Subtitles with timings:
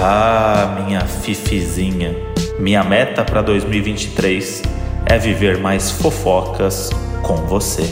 [0.00, 2.14] Ah, minha fifizinha.
[2.58, 4.62] Minha meta para 2023
[5.04, 6.90] é viver mais fofocas
[7.22, 7.82] com você.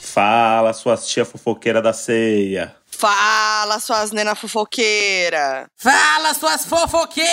[0.00, 2.74] Fala, suas tia fofoqueira da ceia.
[3.08, 5.66] Fala, suas nena fofoqueira.
[5.76, 7.28] Fala, suas fofoqueiras!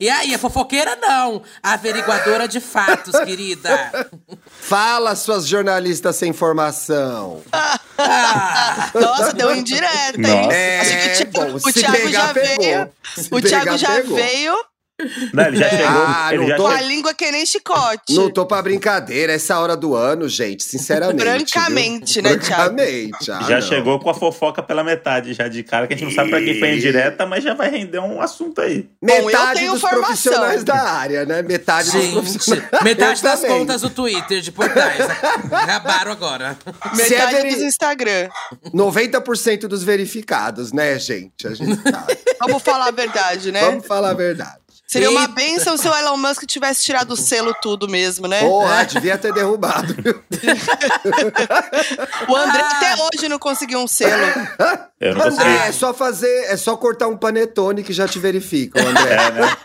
[0.00, 4.08] E aí, a fofoqueira não, a averiguadora de fatos, querida.
[4.62, 7.42] Fala, suas jornalistas sem formação.
[7.52, 10.22] Ah, Nossa, deu indireta, hein?
[10.46, 10.54] Nossa.
[10.54, 12.64] É, Acho que o Thiago, bom, o Thiago pegar, já pegou.
[12.64, 12.90] veio.
[13.14, 14.16] Se O Thiago pegar, já pegou.
[14.16, 14.56] veio
[15.32, 15.86] Não, ele já chegou.
[16.06, 16.76] Ah, ele não já tô- chegou.
[16.78, 18.14] a língua que nem chicote.
[18.14, 21.22] Não tô pra brincadeira, essa hora do ano, gente, sinceramente.
[21.24, 22.22] Brancamente, viu?
[22.30, 22.74] né, Thiago?
[22.74, 23.30] Brancamente.
[23.30, 23.62] ah, Já não.
[23.62, 26.40] chegou com a fofoca pela metade, já de cara, que a gente não sabe pra
[26.40, 28.88] quem foi indireta, mas já vai render um assunto aí.
[29.00, 30.04] Bom, Metade tenho dos formação.
[30.06, 31.42] profissionais da área, né?
[31.42, 32.82] Metade dos gente, profissionais.
[32.82, 33.58] metade das também.
[33.58, 35.06] contas do Twitter de portais
[35.52, 36.56] acabaram agora.
[36.92, 38.28] É Metade veri- dos Instagram.
[38.74, 41.46] 90% dos verificados, né, gente?
[41.46, 42.18] A gente sabe.
[42.40, 43.60] Vamos falar a verdade, né?
[43.60, 44.58] Vamos falar a verdade.
[44.90, 48.40] Seria uma benção se o Elon Musk tivesse tirado o selo tudo mesmo, né?
[48.40, 49.94] Porra, devia ter derrubado.
[50.02, 50.22] viu?
[52.28, 52.76] O André Ah.
[52.76, 54.22] até hoje não conseguiu um selo.
[55.00, 55.48] Eu não consegui.
[55.50, 59.12] É, é só fazer, é só cortar um panetone que já te verificam, André.
[59.14, 59.56] É, né?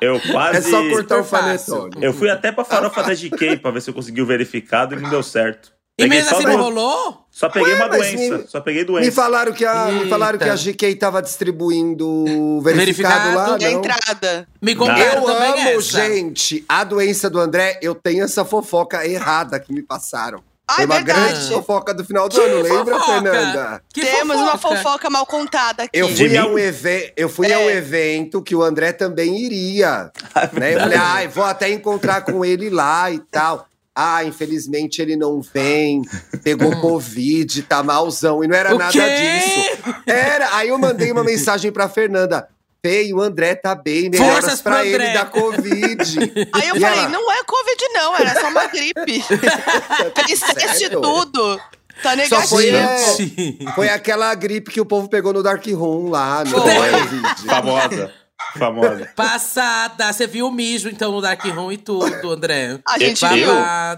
[0.00, 0.58] Eu, eu quase.
[0.58, 1.76] É só cortar o fácil.
[1.76, 2.04] panetone.
[2.04, 5.00] Eu fui até pra farofa da GK pra ver se eu consegui o verificado e
[5.00, 5.72] não deu certo.
[5.98, 7.26] E Peguei mesmo assim não rolou?
[7.30, 8.38] Só peguei Ué, uma doença.
[8.38, 9.04] me- Só peguei doença.
[9.06, 10.54] Me falaram que a, me falaram que a.
[10.56, 13.78] GK tava distribuindo o verificado, Verificado lá, a não?
[13.78, 14.48] entrada.
[14.60, 15.82] Me contaram Eu também amo, essa.
[16.08, 17.78] gente, a doença do André.
[17.82, 20.42] Eu tenho essa fofoca errada que me passaram.
[20.66, 21.20] Ah, Foi é uma verdade.
[21.32, 23.12] grande fofoca do final do Que ano, lembra, fofoca?
[23.20, 23.82] Fernanda?
[23.92, 25.90] Que Temos uma fofoca mal contada aqui.
[25.98, 27.74] Eu fui, a um eve- eu fui a um É.
[27.76, 30.10] evento que o André também iria.
[30.52, 30.74] né?
[30.74, 33.66] Eu falei, ai, vou até encontrar com ele lá e tal.
[33.94, 36.00] Ah, infelizmente ele não vem,
[36.42, 38.42] pegou Covid, tá malzão.
[38.42, 38.98] E não era O nada quê?
[39.00, 39.94] disso.
[40.06, 40.56] Era.
[40.56, 42.48] Aí eu mandei uma mensagem pra Fernanda.
[42.84, 45.12] Feio, o André tá bem, melhoras pra pro ele André.
[45.14, 46.18] da Covid.
[46.52, 49.22] Aí eu E falei, ela, não é Covid não, era só uma gripe.
[50.16, 51.00] Teste Sério?
[51.00, 51.60] tudo.
[52.02, 53.58] Tá Só foi, negativo.
[53.68, 56.90] é, foi aquela gripe que o povo pegou no Dark Room lá, no Foi.
[56.90, 57.42] Covid.
[57.46, 58.12] Famosa.
[58.58, 59.08] Famosa.
[59.16, 60.12] Passada.
[60.12, 62.78] Você viu o mijo, então, no Dark Room e tudo, André.
[62.86, 63.32] A gente Eu-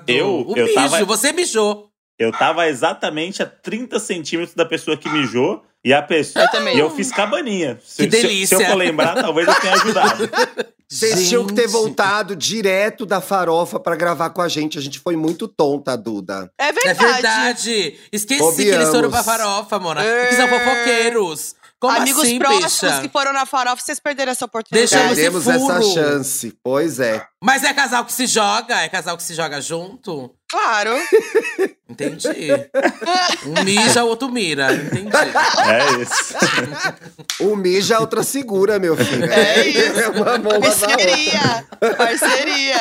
[0.07, 1.89] eu- o eu mijo, tava- você mijou.
[2.19, 5.63] Eu tava exatamente a 30 centímetros da pessoa que mijou.
[5.85, 6.45] E a pessoa.
[6.47, 6.77] Eu também.
[6.77, 7.79] E eu fiz cabaninha.
[7.85, 8.57] Se, Que se- delícia.
[8.57, 10.31] Se, eu for lembrar, talvez eu tenha ajudado.
[10.89, 14.79] Vocês tinham que ter voltado direto da farofa pra gravar com a gente.
[14.79, 16.51] A gente foi muito tonta, Duda.
[16.59, 16.99] É É verdade.
[17.13, 17.99] verdade.
[18.13, 20.03] Esqueci que eles foram pra farofa, Mona.
[20.03, 20.29] É.
[20.29, 21.55] Que são fofoqueiros.
[21.85, 23.01] Como Amigos assim, próximos bicha?
[23.03, 24.91] que foram na farofa, vocês perderam essa oportunidade.
[24.91, 25.79] Deixa esse Perdemos furo.
[25.79, 26.59] essa chance.
[26.65, 27.23] Pois é.
[27.43, 28.81] Mas é casal que se joga?
[28.81, 30.35] É casal que se joga junto?
[30.51, 30.93] Claro.
[31.87, 32.49] Entendi.
[33.45, 34.73] Um mija, o outro mira.
[34.73, 35.11] Entendi.
[35.69, 36.35] É isso.
[37.41, 39.31] O mija, a outra segura, meu filho.
[39.31, 40.01] É isso.
[40.01, 40.61] É uma mão.
[40.63, 41.67] Parceria.
[41.99, 42.77] Parceria.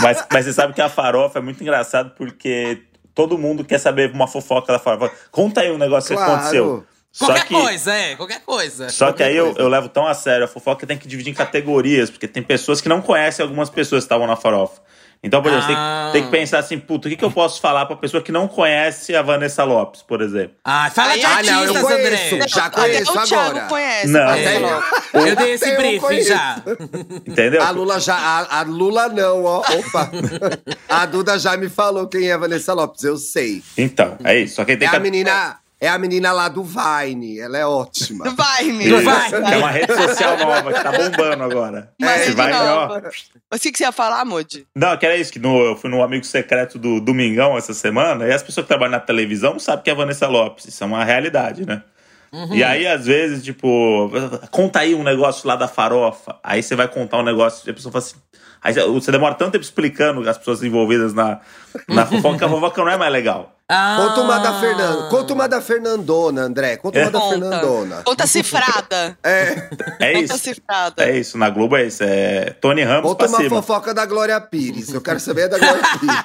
[0.00, 2.82] Mas, mas você sabe que a farofa é muito engraçado porque
[3.14, 5.12] todo mundo quer saber uma fofoca da farofa.
[5.30, 6.86] Conta aí um negócio que aconteceu.
[7.18, 8.16] Qualquer que, coisa, é.
[8.16, 8.88] Qualquer coisa.
[8.88, 10.44] Só que aí eu, eu levo tão a sério.
[10.44, 14.02] A fofoca tem que dividir em categorias, porque tem pessoas que não conhecem algumas pessoas
[14.02, 14.80] que estavam na farofa.
[15.24, 16.10] Então, por exemplo, Ah.
[16.12, 18.20] tem, que- tem que pensar assim, puta, o que, que eu posso falar pra pessoa
[18.20, 20.56] que não conhece a Vanessa Lopes, por exemplo?
[20.64, 22.34] Ah, fala de Ah, artistas, não, eu conheço.
[22.34, 22.48] André.
[22.48, 23.66] Já Até conheço o Thiago agora.
[23.68, 24.08] conhece.
[24.08, 24.26] Não.
[24.26, 24.90] pode É, falar.
[25.28, 26.62] eu dei esse Eu briefing já.
[27.24, 27.62] Entendeu?
[27.62, 28.16] A Lula já.
[28.16, 29.58] A, a Lula não, ó.
[29.60, 30.10] Opa.
[30.88, 33.62] A Duda já me falou quem é a Vanessa Lopes, eu sei.
[33.78, 34.56] Então, é isso.
[34.56, 35.56] Só que É tem que a menina.
[35.82, 37.40] É a menina lá do Vine.
[37.40, 38.30] Ela é ótima.
[38.30, 39.02] Vai, Isso.
[39.02, 39.52] Vai.
[39.52, 41.92] É uma rede social nova que tá bombando agora.
[42.00, 42.98] Uma Se rede vai, nova.
[42.98, 43.10] ó.
[43.50, 44.64] Mas o que que você ia falar, Moody?
[44.76, 48.28] Não, que era isso, que no, eu fui no Amigo Secreto do Domingão essa semana,
[48.28, 50.66] e as pessoas que trabalham na televisão sabem que é a Vanessa Lopes.
[50.66, 51.82] Isso é uma realidade, né?
[52.52, 54.08] E aí, às vezes, tipo,
[54.52, 56.36] conta aí um negócio lá da farofa.
[56.44, 58.16] Aí você vai contar um negócio, e a pessoa fala assim.
[58.62, 61.40] Aí você demora tanto tempo explicando as pessoas envolvidas na,
[61.88, 63.58] na fofoca, que a fofoca não é mais legal.
[63.74, 63.96] Ah.
[63.96, 65.02] Conta uma da Fernanda.
[65.08, 66.76] Conta uma da Fernandona, André.
[66.76, 68.02] Conta uma da Fernandona.
[68.04, 69.16] Conta cifrada.
[69.24, 69.68] É.
[69.98, 70.38] É Conta isso.
[70.38, 71.04] cifrada.
[71.04, 72.02] É isso, na Globo é isso.
[72.04, 73.50] É Tony Ramos Conta pra uma cima.
[73.62, 74.92] fofoca da Glória Pires.
[74.92, 76.16] Eu quero saber da Glória Pires.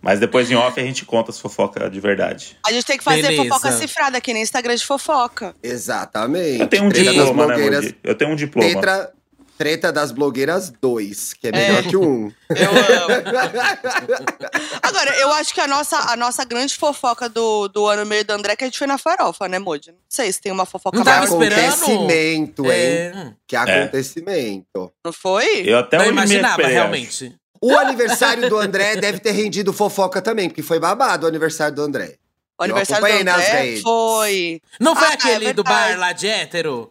[0.00, 2.56] Mas depois em off a gente conta as fofocas de verdade.
[2.66, 3.44] A gente tem que fazer Beleza.
[3.44, 5.54] fofoca cifrada aqui no Instagram de fofoca.
[5.62, 6.60] Exatamente.
[6.60, 7.92] Eu tenho um Treta diploma, né?
[8.02, 8.68] Eu tenho um diploma.
[8.70, 9.12] Treta,
[9.60, 12.04] treta das blogueiras 2, que é melhor que o 1.
[12.06, 12.32] Um.
[12.48, 13.14] Eu amo.
[14.82, 18.30] Agora, eu acho que a nossa, a nossa grande fofoca do, do ano meio do
[18.32, 19.90] André é que a gente foi na farofa, né, Moody?
[19.90, 22.72] Não sei se tem uma fofoca Não Que acontecimento, hein?
[22.72, 23.32] É.
[23.46, 24.90] Que acontecimento.
[25.04, 25.62] Não foi?
[25.66, 27.36] Eu até Não imaginava, realmente.
[27.60, 31.82] O aniversário do André deve ter rendido fofoca também, porque foi babado o aniversário do
[31.82, 32.16] André.
[32.58, 33.82] O aniversário do acompanhei nas André redes.
[33.82, 34.62] foi.
[34.80, 35.92] Não foi Ah, é aquele do verdade.
[35.92, 36.90] bar lá de hétero?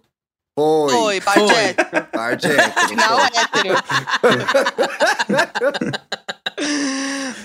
[0.55, 0.91] Foi.
[0.91, 1.35] Foi, Foi.
[1.47, 1.75] Barjet.
[2.13, 3.27] Bar de hétero, Final foi.
[3.41, 3.75] hétero.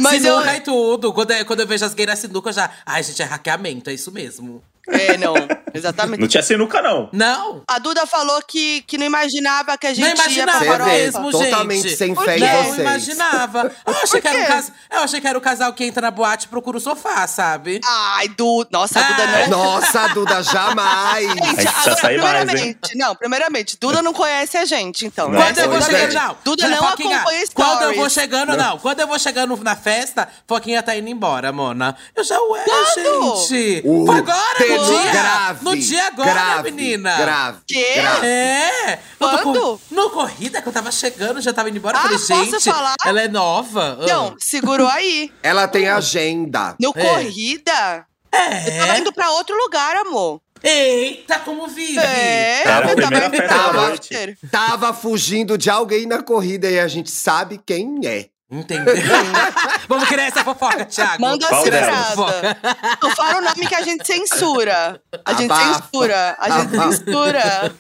[0.01, 0.57] Mas sinuca eu.
[0.57, 1.13] e tudo.
[1.13, 2.71] Quando, eu- quando eu vejo as gays na sinuca, eu já.
[2.85, 4.63] Ai, gente, é hackeamento, é isso mesmo.
[4.89, 5.35] É, não.
[5.73, 6.21] Exatamente.
[6.21, 7.09] Não tinha sinuca, não.
[7.13, 7.63] Não.
[7.67, 10.65] A Duda falou que, que não imaginava que a gente Não ia pra imaginava Você
[10.67, 10.91] farofa.
[10.91, 11.97] vê, mesmo, totalmente gente.
[11.97, 12.79] sem Por fé em Não vocês.
[12.79, 13.73] imaginava.
[13.87, 14.73] Eu achei, que era um cas...
[14.93, 17.81] eu achei que era o casal que entra na boate e procura o sofá, sabe?
[17.85, 18.69] Ai, Duda.
[18.73, 19.49] Nossa, a Duda Ah.
[19.49, 19.59] não.
[19.65, 21.27] Nossa, Duda, jamais!
[21.29, 25.29] Gente Agora, sair mais, primeiramente, não, primeiramente, Duda não conhece a gente, então.
[25.29, 25.41] Não.
[25.41, 26.15] Quando eu vou chegando, é.
[26.15, 26.37] não.
[26.45, 28.13] Duda não Foquinha, acompanha Quando eu vou stories.
[28.13, 28.79] chegando, não.
[28.79, 31.97] Quando eu vou chegando na festa, Foquinha tá indo embora, Mona.
[32.15, 33.37] Eu já, ué, Quando?
[33.49, 33.83] gente.
[33.85, 35.11] Uh, Foi agora, tem- no dia.
[35.13, 37.17] grave, no dia agora, grave, menina.
[37.17, 37.59] Grave.
[37.67, 37.93] Quê?
[37.97, 38.27] grave.
[38.27, 38.99] É.
[39.19, 39.61] Quando?
[39.61, 41.97] com- No corrida que eu tava chegando, já tava indo embora.
[41.97, 42.95] Eu Ah, falei, posso gente, falar?
[43.05, 43.99] ela é nova.
[44.03, 44.07] Ah.
[44.07, 45.33] Não, segurou aí.
[45.43, 46.75] Ela tem agenda.
[46.81, 47.03] No É.
[47.03, 48.99] corrida, eu tava É.
[48.99, 50.41] indo pra outro lugar, amor.
[50.63, 51.99] Eita, como vive.
[51.99, 54.35] É, Era a eu tava roteiro.
[54.51, 58.29] Tava fugindo de alguém na corrida e a gente sabe quem é.
[58.55, 58.95] Entendeu?
[59.89, 61.21] Vamos criar essa fofoca, Thiago.
[61.21, 62.57] Manda a cifrada.
[63.03, 65.01] Não fala o nome que a gente censura.
[65.25, 65.83] A gente Abafa.
[65.83, 66.37] censura.
[66.39, 66.93] A gente Abafa.
[66.93, 67.75] censura.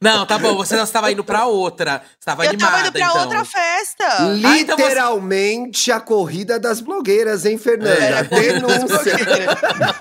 [0.00, 2.02] Não, tá bom, você não estava indo pra outra.
[2.18, 3.20] Você tava Eu animada, tava indo pra então.
[3.22, 4.04] outra festa.
[4.44, 7.90] Ah, então você- Literalmente a corrida das blogueiras, hein, Fernanda?
[8.00, 8.22] É.
[8.22, 9.16] Denúncia.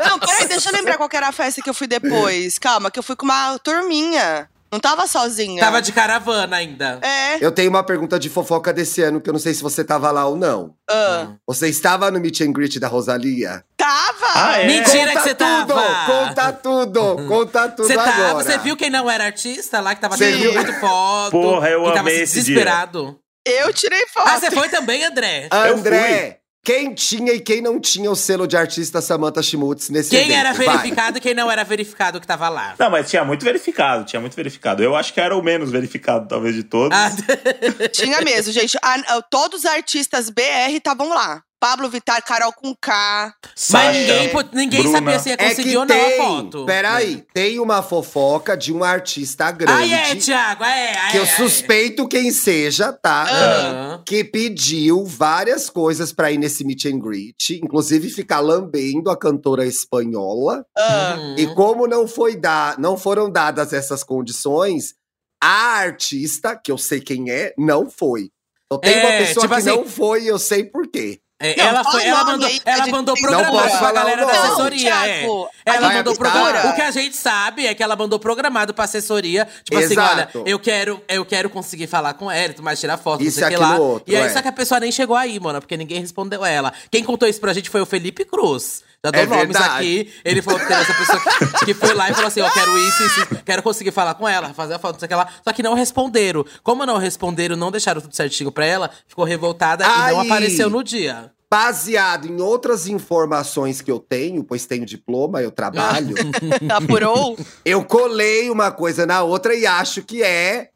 [0.08, 2.58] Não, peraí, deixa eu lembrar qual que era a festa que eu fui depois.
[2.60, 4.48] Calma, que eu fui com uma turminha.
[4.72, 5.60] Não tava sozinha.
[5.62, 7.00] Tava de caravana ainda.
[7.02, 7.38] É.
[7.44, 10.12] Eu tenho uma pergunta de fofoca desse ano que eu não sei se você tava
[10.12, 10.76] lá ou não.
[10.90, 13.64] ah, Você estava no meet and greet da Rosalia?
[13.78, 14.28] Tava!
[14.36, 14.68] Ah, é?
[14.68, 16.06] Mentira conta que você tudo, tava.
[16.06, 17.28] Conta tudo!
[17.28, 18.34] Conta tudo Você agora.
[18.44, 21.32] você viu quem não era artista lá, que tava Você tirando muito foto?
[21.32, 22.56] Porra, eu que tava amei assim, esse dia.
[22.56, 23.20] desesperado.
[23.46, 24.28] Eu tirei foto.
[24.28, 25.48] Ah, você foi também, André?
[25.52, 30.10] Eu André, quem tinha e quem não tinha o selo de artista Samantha Schmutz nesse
[30.10, 30.38] Quem evento?
[30.38, 32.76] era verificado e quem não era verificado que tava lá?
[32.78, 34.84] Não, mas tinha muito verificado, tinha muito verificado.
[34.84, 36.98] Eu acho que era o menos verificado, talvez, de todos.
[36.98, 37.10] Ah,
[37.94, 38.78] Tinha mesmo, gente.
[38.82, 41.42] A- a- todos os artistas BR estavam lá.
[41.60, 43.34] Pablo Vittar, Carol com K.
[43.72, 44.98] mas ninguém, ninguém Bruna.
[45.00, 46.66] sabia se ia É conseguir que ou não a tem, foto.
[46.66, 51.12] peraí, tem uma fofoca de um artista grande Ah, é, Thiago, é, é.
[51.12, 51.26] que eu é.
[51.26, 53.26] suspeito quem seja, tá?
[53.28, 54.04] Ah.
[54.06, 59.66] Que pediu várias coisas pra ir nesse meet and greet, inclusive ficar lambendo a cantora
[59.66, 60.64] espanhola.
[60.78, 61.36] Uhum.
[61.38, 64.94] E como não foi da, não foram dadas essas condições,
[65.42, 68.30] a artista, que eu sei quem é, não foi.
[68.66, 71.20] Então tem uma É, pessoa tipo que assim- não foi e eu sei por quê.
[71.40, 74.26] É, Não, ela foi, ela mandou, aí, que a ela gente mandou posso pra galera
[74.26, 75.20] da assessoria, Não, é.
[75.20, 76.68] Thiago, Ela vai mandou programado.
[76.70, 79.48] O que a gente sabe é que ela mandou programado pra assessoria.
[79.64, 80.40] Tipo assim, Exato.
[80.40, 83.48] olha, eu quero, eu quero conseguir falar com ela, tu mais tirar foto, Isso não
[83.50, 83.78] sei o e que lá.
[83.78, 84.30] outro, e aí, é.
[84.30, 86.74] só que a pessoa nem chegou aí, mano, porque ninguém respondeu ela.
[86.90, 88.82] Quem contou isso pra gente foi o Felipe Cruz.
[89.06, 89.76] Já dou É nomes verdade.
[89.76, 90.14] aqui.
[90.26, 91.20] Ele falou que tem essa pessoa
[91.60, 94.16] que, que foi lá e falou assim: eu quero isso, isso, isso, quero conseguir falar
[94.16, 95.28] com ela, fazer a foto, não sei o que lá.
[95.44, 96.46] Só que não responderam.
[96.64, 100.84] Como não responderam, não deixaram tudo certinho pra ela, ficou revoltada e não apareceu no
[100.84, 101.32] dia.
[101.50, 106.14] Baseado em outras informações que eu tenho, pois tenho diploma, eu trabalho,
[106.76, 107.38] apurou?
[107.64, 110.72] eu colei uma coisa na outra e acho que é.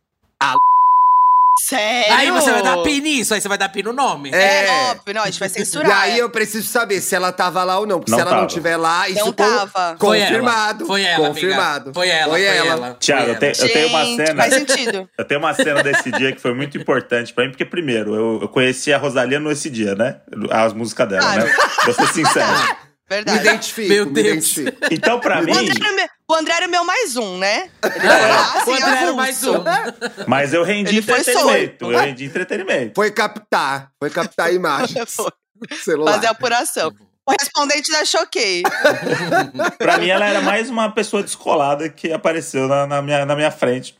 [1.60, 2.14] Sério?
[2.16, 4.32] Aí você vai dar pin nisso, aí você vai dar pin no nome.
[4.34, 4.72] É, É.
[4.92, 6.02] óbvio, não, a gente vai E censurar.
[6.02, 8.38] aí eu preciso saber se ela tava lá ou não, porque Não se ela não
[8.40, 8.50] tava.
[8.50, 9.96] tiver lá, isso Não con- tava.
[10.00, 10.28] Foi ela.
[10.28, 10.86] confirmado.
[10.88, 11.84] Foi ela, confirmado.
[11.90, 11.94] amiga.
[11.94, 12.68] Foi ela, Foi foi ela.
[12.88, 12.94] ela.
[13.00, 14.42] Thiago, Foi eu tenho, eu tenho uma cena.
[14.42, 15.10] Faz sentido.
[15.18, 18.40] Eu tenho uma cena desse dia que foi muito importante pra mim, porque, primeiro, eu,
[18.42, 20.18] eu conheci a Rosalia nesse dia, né?
[20.50, 21.46] As músicas dela, Claro.
[21.46, 21.56] né?
[21.86, 22.48] Vou ser sincero.
[23.12, 23.40] Me Verdade.
[23.48, 24.28] identifico, Meu me Deus.
[24.28, 24.78] identifico.
[24.90, 25.52] Então, pra O mim.
[25.52, 27.70] André, era meu, o André era meu mais um, né?
[27.84, 29.64] Ele foi É, lá, assim, o André era mais um.
[30.28, 31.92] Mas eu rendi Ele entretenimento.
[31.92, 32.94] Eu rendi entretenimento.
[32.96, 35.14] Foi captar, foi captar imagens.
[35.16, 35.30] Foi.
[35.84, 36.14] Celular.
[36.14, 36.92] Fazer a apuração.
[37.36, 38.64] Correspondente da Choquei.
[39.78, 43.52] Pra mim, ela era mais uma pessoa descolada que apareceu na, na minha, na minha
[43.52, 43.96] frente.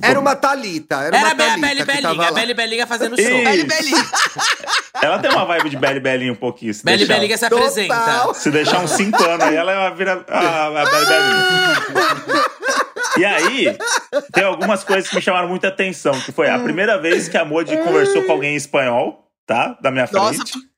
[0.00, 2.32] Era uma Thalita, era, Era uma a Be- a Thalita Beli Belinha, a.
[2.32, 3.44] Beli Belinha fazendo show.
[3.44, 3.92] Beli Beli.
[5.02, 6.74] Ela tem uma vibe de Belly Belinha um pouquinho.
[6.74, 7.58] Se Beli deixar, Belinha se Total.
[7.66, 8.34] apresenta.
[8.34, 12.20] Se deixar uns 5 anos aí, ela vira a, a Belly Belinha.
[13.16, 13.76] E aí,
[14.32, 16.18] tem algumas coisas que me chamaram muita atenção.
[16.20, 19.76] Que foi a primeira vez que a Modi conversou com alguém em espanhol, tá?
[19.82, 20.52] Da minha Nossa, frente.
[20.56, 20.70] Eita!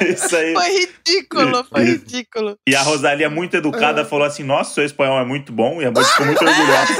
[0.00, 0.54] Isso aí.
[0.54, 2.56] foi ridículo, foi ridículo.
[2.66, 5.80] E a Rosalia, muito educada, falou assim: Nossa, seu espanhol é muito bom.
[5.80, 6.94] E a Modi ficou muito orgulhosa.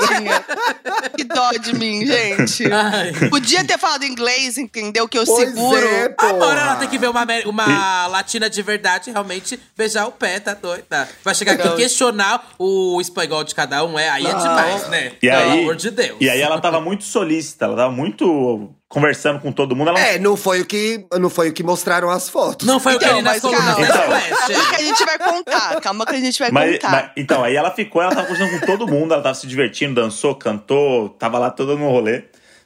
[1.17, 2.71] Que dó de mim, gente.
[2.73, 3.13] Ai.
[3.31, 5.09] Podia ter falado inglês, entendeu?
[5.09, 5.87] Que eu Pois seguro.
[5.87, 6.15] é.
[6.19, 10.55] Agora ela tem que ver uma, uma latina de verdade realmente beijar o pé, tá
[10.55, 11.09] doida?
[11.25, 15.13] Vai chegar aqui questionar o espanhol de cada um, é, aí é demais, né?
[15.23, 16.17] E Pelo aí, amor de Deus.
[16.21, 19.91] E aí ela tava muito solícita, ela tava muito conversando com todo mundo.
[19.91, 22.67] Ela não É, não foi o que, não foi o que mostraram as fotos.
[22.67, 23.79] Não foi o que Então, ele calma.
[23.81, 23.89] Então.
[23.93, 25.81] Calma que a gente vai contar.
[25.81, 26.91] Calma que a gente vai Mas, contar.
[26.91, 29.95] mas- então, aí ela ficou, ela tava conversando com todo mundo, ela tava se divertindo,
[30.01, 32.23] dançou, cantou, tava lá toda no rolê.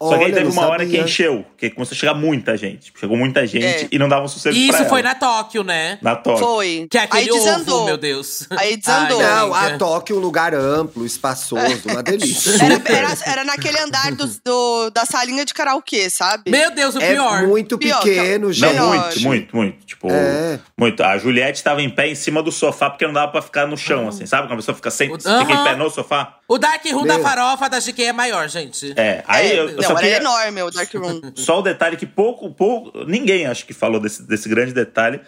[0.09, 2.87] Só que aí teve não uma hora que encheu, que começou a chegar muita gente.
[2.87, 3.89] Tipo, Chegou muita gente É.
[3.91, 4.89] e não dava um sossego E pra isso ela.
[4.89, 5.99] foi na Tóquio, né?
[6.03, 6.39] Na toca.
[6.39, 6.87] Foi.
[6.91, 7.77] Que é aquele Aí desandou.
[7.79, 8.47] ovo, meu Deus.
[8.51, 9.21] Aí desandou.
[9.21, 9.75] Ai, Não, amiga.
[9.75, 12.53] a Tóquio é um lugar amplo, espaçoso, uma delícia.
[12.65, 16.51] Era, era, era naquele andar do, do- da salinha de karaokê, sabe?
[16.51, 17.47] Meu Deus, o É pior.
[17.47, 18.71] muito Pior, pequeno, Não, gente.
[18.73, 18.89] Melhor.
[18.97, 19.87] muito, muito, muito.
[19.87, 20.59] Tipo, É.
[20.79, 21.03] muito.
[21.03, 23.77] A Juliette tava em pé em cima do sofá porque não dava pra ficar no
[23.77, 24.45] chão, assim, sabe?
[24.47, 26.37] Quando a pessoa fica, sem, O- fica em pé no sofá.
[26.49, 27.23] O Dark Room da Meu.
[27.23, 28.93] farofa da GQ é maior, gente.
[28.97, 30.17] É, aí É, eu, eu não, só era queria...
[30.17, 31.21] enorme o Dark Room.
[31.37, 35.21] Só o detalhe que pouco, pouco, ninguém acho que falou desse, desse grande detalhe,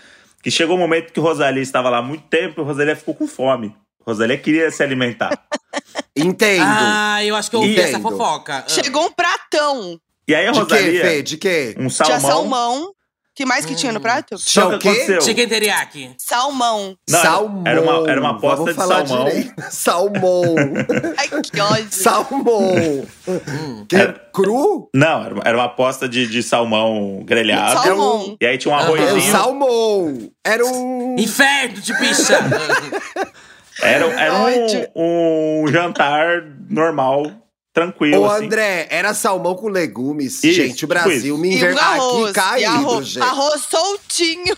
[0.42, 3.26] que chegou um momento que Rosalia estava lá há muito tempo e Rosalia ficou com
[3.26, 3.74] fome.
[4.06, 5.30] Rosalia queria se alimentar.
[6.14, 6.62] Entendo.
[6.66, 7.88] Ah, eu acho que eu ouvi Entendo.
[7.88, 8.64] essa fofoca.
[8.66, 8.68] Ah.
[8.68, 9.98] Chegou um pratão.
[10.28, 11.22] E aí a de quê, Rosalia, Fê?
[11.22, 11.74] De quê?
[11.78, 12.92] um Tinha salmão.
[13.34, 14.38] Que mais que tinha no prato?
[14.38, 15.20] Só Tinha que o quê?
[15.20, 16.14] Chicken teriyaki.
[16.18, 16.96] Salmão.
[17.10, 17.62] Não, salmão.
[17.66, 19.24] Era uma, era uma aposta de salmão.
[19.24, 19.54] direito.
[19.70, 20.54] Salmão.
[21.18, 21.86] Ai, que ódio.
[21.90, 23.06] salmão.
[23.88, 24.88] Que, Era- Cru?
[24.94, 27.82] Não, era uma, era uma aposta de, de salmão grelhado.
[27.82, 28.36] Salmão.
[28.40, 29.32] E aí tinha um arrozinho.
[29.32, 30.30] salmão.
[30.44, 31.16] Era um.
[31.18, 32.38] Inferno de bicha!
[33.82, 34.34] Era, era
[34.94, 37.26] um, um jantar normal,
[37.74, 38.46] tranquilo, Ô, assim.
[38.46, 40.42] André, era salmão com legumes.
[40.44, 41.74] Isso, gente, o Brasil tipo me E inver...
[41.74, 42.24] um arroz.
[42.30, 43.22] Aqui caindo, e arroz, gente.
[43.22, 44.56] arroz soltinho.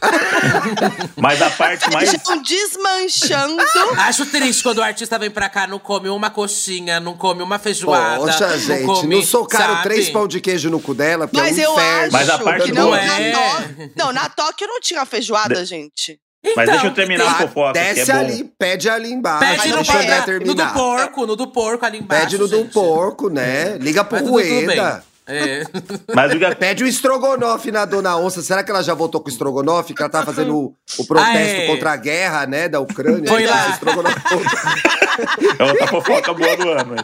[1.16, 2.12] Mas a parte mais.
[2.12, 3.56] Estão desmanchando.
[3.98, 7.58] Acho triste quando o artista vem pra cá, não come uma coxinha, não come uma
[7.58, 8.18] feijoada.
[8.18, 9.82] Poxa, não gente, come, não socaram sabe?
[9.84, 12.02] três pão de queijo no cu dela, porque Mas é um eu inferno.
[12.02, 13.32] acho Mas a parte que do- não, Não na é.
[13.32, 13.92] Tóquio.
[13.96, 16.20] Não, na Tóquio não tinha feijoada, gente.
[16.54, 18.18] Mas deixa eu terminar tem- a fofoca, que é Desce bom.
[18.18, 19.40] ali, pede ali embaixo.
[19.62, 20.74] Pede no, deixa André pa- no do terminar.
[20.74, 22.24] porco, no do porco ali embaixo.
[22.24, 22.72] Pede no do gente.
[22.72, 23.76] porco, né?
[23.78, 24.18] Liga pro.
[24.24, 25.02] Rueda.
[25.26, 25.64] É.
[26.14, 28.42] Mas o que Pede o estrogonofe na Dona Onça.
[28.42, 29.92] Será que ela já voltou com o estrogonofe?
[29.92, 31.66] Que ela tá fazendo o, o protesto Ah, é.
[31.66, 32.68] contra a guerra, né?
[32.68, 33.28] Da Ucrânia.
[33.28, 33.70] Foi lá.
[33.70, 34.16] estrogonofe.
[35.58, 36.94] é outra fofoca boa do ano.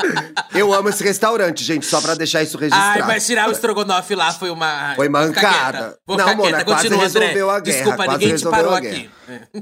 [0.54, 3.02] Eu amo esse restaurante, gente, só pra deixar isso registrado.
[3.02, 4.94] Ai, mas tirar o estrogonofe lá foi uma.
[4.94, 5.96] Foi mancada.
[6.06, 7.20] Vou Não, Mona, quase Continua, André.
[7.20, 9.10] resolveu a guerra, Desculpa, quase ninguém te resolveu parou a aqui.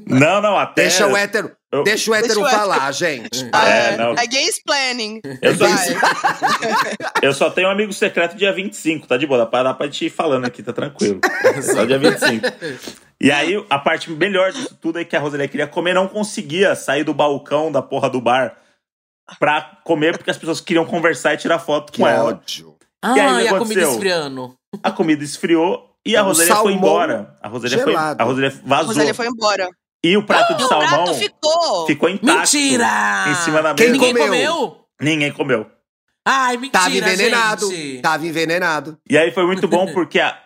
[0.06, 0.82] Não, não, até.
[0.82, 2.60] Deixa o hétero, eu- deixa o hétero Deixa o hétero.
[2.60, 3.50] falar, gente.
[3.54, 4.12] É, não.
[4.14, 5.20] É gay explaining.
[5.42, 5.64] Eu só,
[7.22, 9.38] eu só tenho um amigo secreto dia 25, tá de boa?
[9.40, 11.20] Dá pra, dá pra te ir falando aqui, tá tranquilo.
[11.62, 12.46] Só dia 25.
[13.20, 16.74] E aí, a parte melhor disso tudo é que a Rosalia queria comer, não conseguia
[16.74, 18.56] sair do balcão da porra do bar
[19.38, 22.30] pra comer, porque as pessoas queriam conversar e tirar foto Que com ela.
[22.30, 22.76] ódio.
[23.02, 24.54] Ah, E aí, que e a comida esfriando.
[24.82, 27.34] A comida esfriou e a Rosalia foi embora.
[27.42, 28.86] A Rosalia foi, a Rosalia A vazou.
[28.88, 29.68] Rosalia foi embora.
[30.02, 31.86] E o prato de o salmão prato ficou.
[31.86, 32.56] ficou intacto.
[32.56, 33.24] Mentira!
[33.28, 33.98] Em cima da Quem mesa.
[33.98, 34.54] Ninguém comeu?
[34.54, 34.76] comeu?
[35.00, 35.66] Ninguém comeu.
[36.26, 37.70] Ai, mentira, Tava envenenado.
[37.70, 38.00] gente.
[38.02, 38.98] Tava envenenado.
[39.08, 40.38] E aí foi muito bom porque a-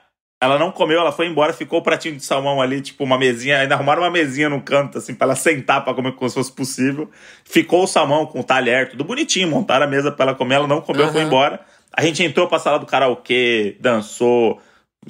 [0.43, 3.61] ela não comeu, ela foi embora, ficou o pratinho de salmão ali, tipo uma mesinha,
[3.61, 6.53] ainda arrumaram uma mesinha no canto, assim, pra ela sentar pra comer como se fosse
[6.53, 7.11] possível.
[7.45, 10.67] Ficou o salmão com o talher, tudo bonitinho, montaram a mesa pra ela comer, ela
[10.67, 11.61] não comeu, foi embora.
[11.97, 14.61] A gente entrou pra sala do karaokê, dançou,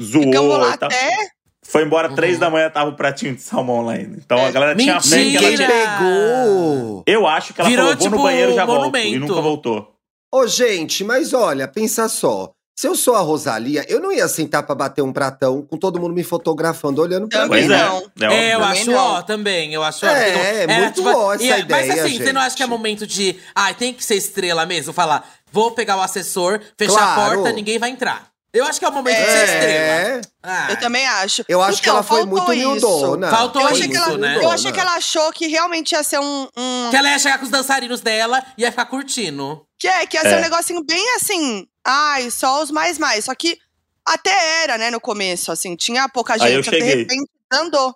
[0.01, 0.89] zoou Ficamos lá e tal.
[0.89, 1.29] até.
[1.75, 2.15] Foi embora Uhum.
[2.15, 4.17] três da manhã, tava o pratinho de salmão lá ainda.
[4.25, 5.67] Então a galera tinha fé que ela Mentira!
[5.67, 5.99] tinha...
[5.99, 7.03] Pegou.
[7.05, 8.97] Eu acho que ela Virou, falou, vou no tipo, banheiro e já volto.
[8.97, 9.93] E nunca voltou.
[10.33, 12.53] Ô, gente, mas olha, pensa só.
[12.79, 16.01] Se eu sou a Rosalia, eu não ia sentar pra bater um pratão com todo
[16.01, 17.69] mundo me fotografando, olhando pra Também mim.
[17.69, 17.85] Pois é.
[17.85, 18.29] não.
[18.33, 18.59] é É, eu.
[18.61, 18.99] Também acho não.
[18.99, 20.09] ó também, eu acho ó.
[20.09, 22.63] É, Porque é muito ó essa e é- Mas ideia, assim, você não acha que
[22.63, 22.77] é gente.
[22.77, 23.37] momento de.
[23.55, 24.93] Ai, tem que ser estrela mesmo?
[24.93, 27.35] Falar, vou pegar o assessor, fechar a Claro.
[27.43, 28.34] porta, ninguém vai entrar.
[28.55, 29.95] Eu acho que é o momento de ser estrela.
[30.09, 31.45] É, Ah, Eu também acho.
[31.49, 32.69] eu acho que Então, ela foi muito isso.
[32.69, 33.31] humildona.
[33.31, 34.37] Faltou Eu Foi achei, que isso, ela, né?
[34.37, 36.49] eu achei que ela achou que realmente ia ser um.
[36.57, 39.67] um- Que ela ia chegar com os dançarinos dela e ia ficar curtindo.
[39.79, 40.39] que é, que ia ser É.
[40.39, 41.67] um negocinho bem assim.
[41.85, 43.25] Ai, só os mais mais.
[43.27, 43.59] Só que
[44.07, 45.75] até era, né, no começo, assim.
[45.77, 47.03] Tinha pouca Aí gente, eu só que de cheguei.
[47.03, 47.95] repente andou.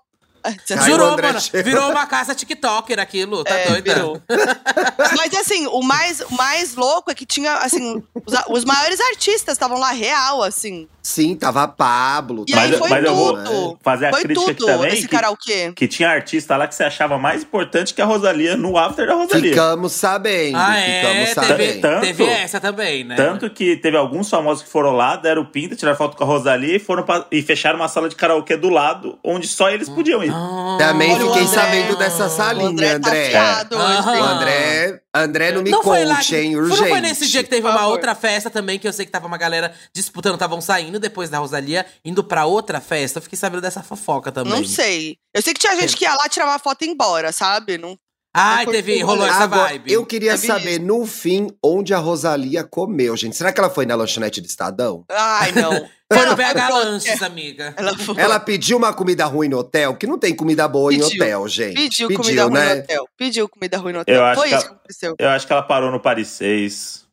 [0.48, 1.38] Aí Jurou, mano.
[1.64, 3.44] Virou uma casa TikToker aquilo.
[3.44, 3.94] Tá É, doida?
[3.94, 4.22] virou.
[5.16, 9.54] Mas assim, o mais, o mais louco é que tinha, assim, os, os maiores artistas
[9.54, 10.88] estavam lá real, assim.
[11.08, 12.44] Sim, tava Pablo.
[12.46, 13.78] E tava aí Mas- foi mas eu vou tudo.
[13.82, 15.72] fazer a foi crítica aqui tudo também, esse que- karaokê.
[15.74, 19.14] Que tinha artista lá que você achava mais importante que a Rosalia no after da
[19.14, 19.50] Rosalia.
[19.50, 20.58] Ficamos sabendo.
[20.58, 21.00] Ah, é?
[21.00, 21.80] ficamos Teve, sabendo.
[21.80, 23.16] Tanto- teve essa também, né?
[23.16, 26.76] Tanto que teve alguns famosos que foram lá, deram pinta, tiraram foto com a Rosalia
[26.76, 30.22] e foram pra- e fecharam uma sala de karaokê do lado, onde só eles podiam
[30.22, 30.30] ir.
[30.30, 31.54] Ah, Também o fiquei André.
[31.54, 33.30] sabendo dessa O salinha, André, André.
[33.30, 33.66] tá.
[33.72, 34.12] Aham.
[34.12, 36.88] tem- O André, André não me não foi lá hein, Não urgente.
[36.88, 39.38] foi nesse dia que teve uma outra festa também, que eu sei que tava uma
[39.38, 43.18] galera disputando, estavam saindo depois da Rosalia, indo pra outra festa.
[43.18, 44.52] Eu fiquei sabendo dessa fofoca também.
[44.52, 45.16] Não sei.
[45.34, 47.78] Eu sei que tinha gente que ia lá tirar uma foto e ir embora, sabe?
[47.78, 47.98] Não,
[48.34, 49.92] Ai, teve, rolou essa Agora, vibe.
[49.92, 53.36] eu queria saber, no fim, onde a Rosalia comeu, gente.
[53.36, 55.04] Será que ela foi na lanchonete do Estadão?
[55.10, 55.70] Ai, não.
[56.10, 57.74] Foi Ela no BH pro- Lanches, amiga.
[57.76, 58.16] Ela foi.
[58.18, 61.22] Ela pediu uma comida ruim no hotel, que não tem comida boa em Pediu.
[61.22, 61.74] hotel, gente.
[61.74, 62.74] Pediu, comida ruim né?
[62.76, 63.08] no hotel.
[63.14, 64.14] Pediu comida ruim no hotel.
[64.14, 65.14] Eu acho Foi que isso ela- que aconteceu.
[65.18, 67.04] Eu acho que ela parou no Paris 6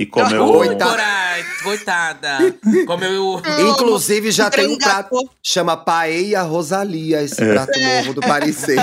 [0.00, 0.44] e comeu.
[0.44, 1.04] Ui, Coitada.
[1.62, 2.38] coitada.
[2.86, 3.42] Comeu o.
[3.70, 5.16] Inclusive, já tem um prato.
[5.42, 7.52] Chama Paella Rosalia, esse É.
[7.52, 8.80] prato novo do Paris 6.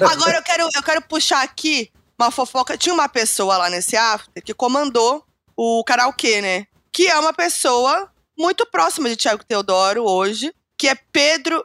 [0.00, 2.78] Agora eu quero, eu quero puxar aqui uma fofoca.
[2.78, 5.24] Tinha uma pessoa lá nesse after que comandou
[5.56, 6.66] o karaokê, né?
[6.92, 8.08] Que é uma pessoa
[8.38, 11.62] muito próxima de Tiago Teodoro hoje, que é Pedro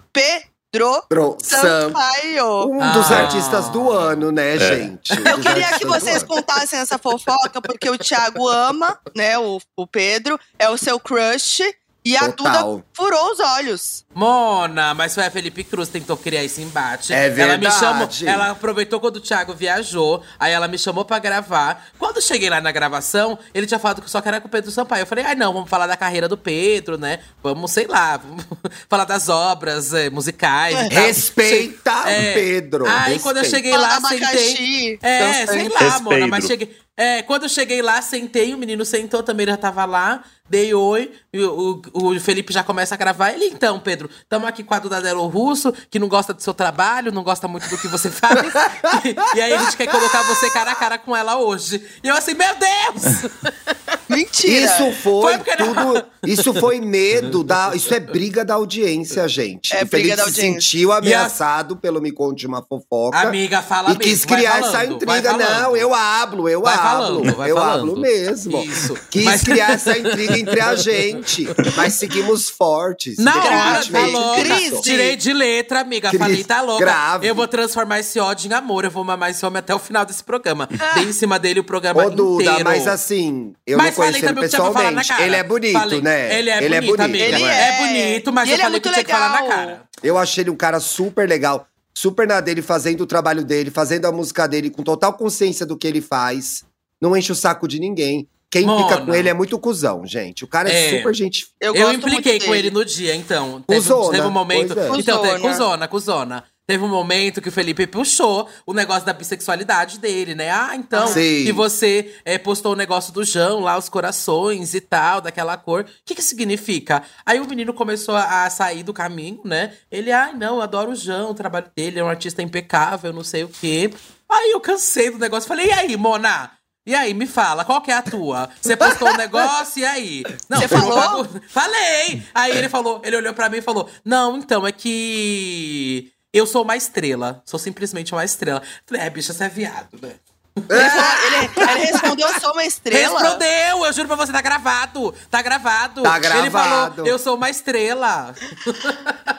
[0.75, 1.87] Pedro Pro Sam.
[1.87, 2.69] Sampaio.
[2.69, 3.19] Um dos Ah.
[3.21, 5.13] artistas do ano, né, gente?
[5.13, 9.87] Um Eu queria que vocês contassem essa fofoca, porque o Thiago ama, né, o, o
[9.87, 11.61] Pedro, é o seu crush,
[12.03, 12.73] e a Total.
[12.75, 14.04] Duda furou os olhos.
[14.15, 17.13] Mona, mas foi a Felipe Cruz que tentou criar esse embate.
[17.13, 18.27] É Ela me chamou, verdade.
[18.27, 21.85] ela aproveitou quando o Thiago viajou, aí ela me chamou pra gravar.
[21.99, 25.01] Quando cheguei lá na gravação, ele tinha falado que só queria com o Pedro Sampaio.
[25.01, 27.19] Eu falei, ai não, vamos falar da carreira do Pedro, né?
[27.43, 28.45] Vamos, sei lá, vamos
[28.89, 30.73] falar das obras é, musicais.
[30.75, 30.89] tal.
[30.89, 32.31] Respeita É.
[32.31, 32.85] o Pedro.
[32.87, 33.49] Aí quando eu respeita.
[33.67, 34.25] cheguei Fala lá, do sentei.
[34.27, 35.51] abacaxi, É, dançante.
[35.59, 36.03] sei lá, Respeito.
[36.03, 36.77] Mona, mas cheguei.
[36.97, 41.11] É, quando eu cheguei lá, sentei, o menino sentou também, já tava lá, dei oi,
[41.33, 43.33] e o, o, o Felipe já começa a gravar.
[43.33, 46.53] Ele, então, Pedro, estamos aqui com a Duda Delo Russo, que não gosta do seu
[46.53, 48.39] trabalho, não gosta muito do que você faz.
[49.05, 51.85] e, e aí a gente quer colocar você cara a cara com ela hoje.
[52.03, 53.31] E eu assim, meu Deus!
[54.09, 54.65] Mentira!
[54.65, 56.05] Isso foi, Foi tudo.
[56.25, 57.71] Isso foi medo da.
[57.75, 59.73] Isso é briga da audiência, gente.
[59.73, 60.53] É o Felipe briga da se audiência.
[60.61, 63.17] sentiu ameaçado pelo Me Conte uma Fofoca.
[63.19, 64.01] Amiga, fala e mesmo.
[64.01, 65.33] quis vai criar falando, essa intriga.
[65.37, 66.89] Não, eu hablo, eu Vai hablo.
[66.89, 67.79] falando, vai eu falando.
[67.91, 68.63] hablo mesmo.
[68.63, 68.97] Isso.
[69.09, 71.47] Quis Mas- criar essa intriga entre a gente.
[71.75, 73.17] Mas seguimos fortes.
[73.17, 74.41] Na hora, tá louca.
[74.41, 74.81] Crise.
[74.81, 76.09] Tirei de letra, amiga.
[76.09, 76.83] Crise Falei, tá louca.
[76.85, 77.27] grave.
[77.27, 78.83] Eu vou transformar esse ódio em amor.
[78.85, 80.67] Eu vou mamar esse homem até o final desse programa.
[80.95, 82.63] Dei em cima dele o programa Ô, Duda, inteiro.
[82.63, 85.13] mas assim, eu Mas conheço ele pessoalmente.
[85.21, 86.39] Ele é bonito, Falei, né?
[86.39, 87.25] Ele é Ele é bonito, bonito, amiga.
[87.25, 87.69] Ele é.
[87.69, 87.87] é.
[87.87, 89.57] bonito, mas E eu ele é falei o que muito tinha que falar na legal.
[89.57, 89.81] cara.
[90.03, 94.05] Eu achei ele um cara super legal, super na dele, fazendo o trabalho dele, fazendo
[94.05, 96.63] a música dele, com total consciência do que ele faz.
[97.01, 98.27] Não enche o saco de ninguém.
[98.49, 98.87] Quem Mona.
[98.87, 100.45] fica com ele é muito cuzão, gente.
[100.45, 100.97] O cara é, É.
[100.97, 101.47] super gente.
[101.59, 103.61] Eu, Eu, impliquei muito com ele no dia, então.
[103.67, 104.73] Teve, Cuzona, teve um momento.
[104.73, 104.99] pois é.
[105.01, 105.49] Então, teve, Cuzona.
[105.51, 106.43] cuzona, cuzona.
[106.67, 110.49] Teve um momento que o Felipe puxou o negócio da bissexualidade dele, né?
[110.49, 111.43] Ah, então, Sim.
[111.45, 115.83] que você é, postou o negócio do João lá, os corações e tal, daquela cor.
[115.83, 117.03] O que que significa?
[117.23, 119.73] Aí o menino começou a sair do caminho, né?
[119.91, 123.23] Ele, ai, não, eu adoro o João, o trabalho dele, é um artista impecável, não
[123.23, 123.91] sei o quê.
[124.27, 125.47] Aí eu cansei do negócio.
[125.47, 126.51] Falei, e aí, Mona?
[126.87, 128.49] E aí, me fala, qual que é a tua?
[128.61, 130.23] Você postou um negócio, e aí?
[130.47, 131.27] Não, Você falou?
[131.49, 132.23] Falei!
[132.33, 136.63] Aí ele falou, ele olhou pra mim e falou: Não, então, é que eu sou
[136.63, 137.41] uma estrela.
[137.45, 138.61] Sou simplesmente uma estrela.
[138.85, 140.11] Falei, é, bicha, você é viado, né?
[140.57, 143.19] Ele, falou- ele- ele respondeu, eu sou uma estrela.
[143.19, 143.85] Respondeu!
[143.85, 145.13] Eu juro pra você, tá gravado!
[145.29, 146.01] Tá gravado!
[146.01, 146.95] Tá Ele gravado.
[146.95, 148.33] falou, eu sou uma estrela.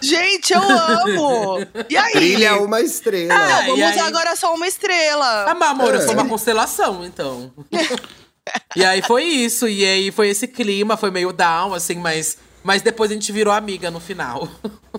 [0.03, 1.67] Gente, eu amo!
[1.89, 2.13] E aí?
[2.13, 3.35] Brilha uma estrela.
[3.35, 3.99] Ah, vamos aí?
[3.99, 5.51] agora só uma estrela.
[5.51, 6.15] Ah, mas amor, eu sou É.
[6.15, 7.51] uma constelação, então.
[8.77, 9.67] e aí foi isso.
[9.69, 12.37] E aí foi esse clima, foi meio down, assim, mas.
[12.66, 14.48] Mas depois a gente virou amiga no final.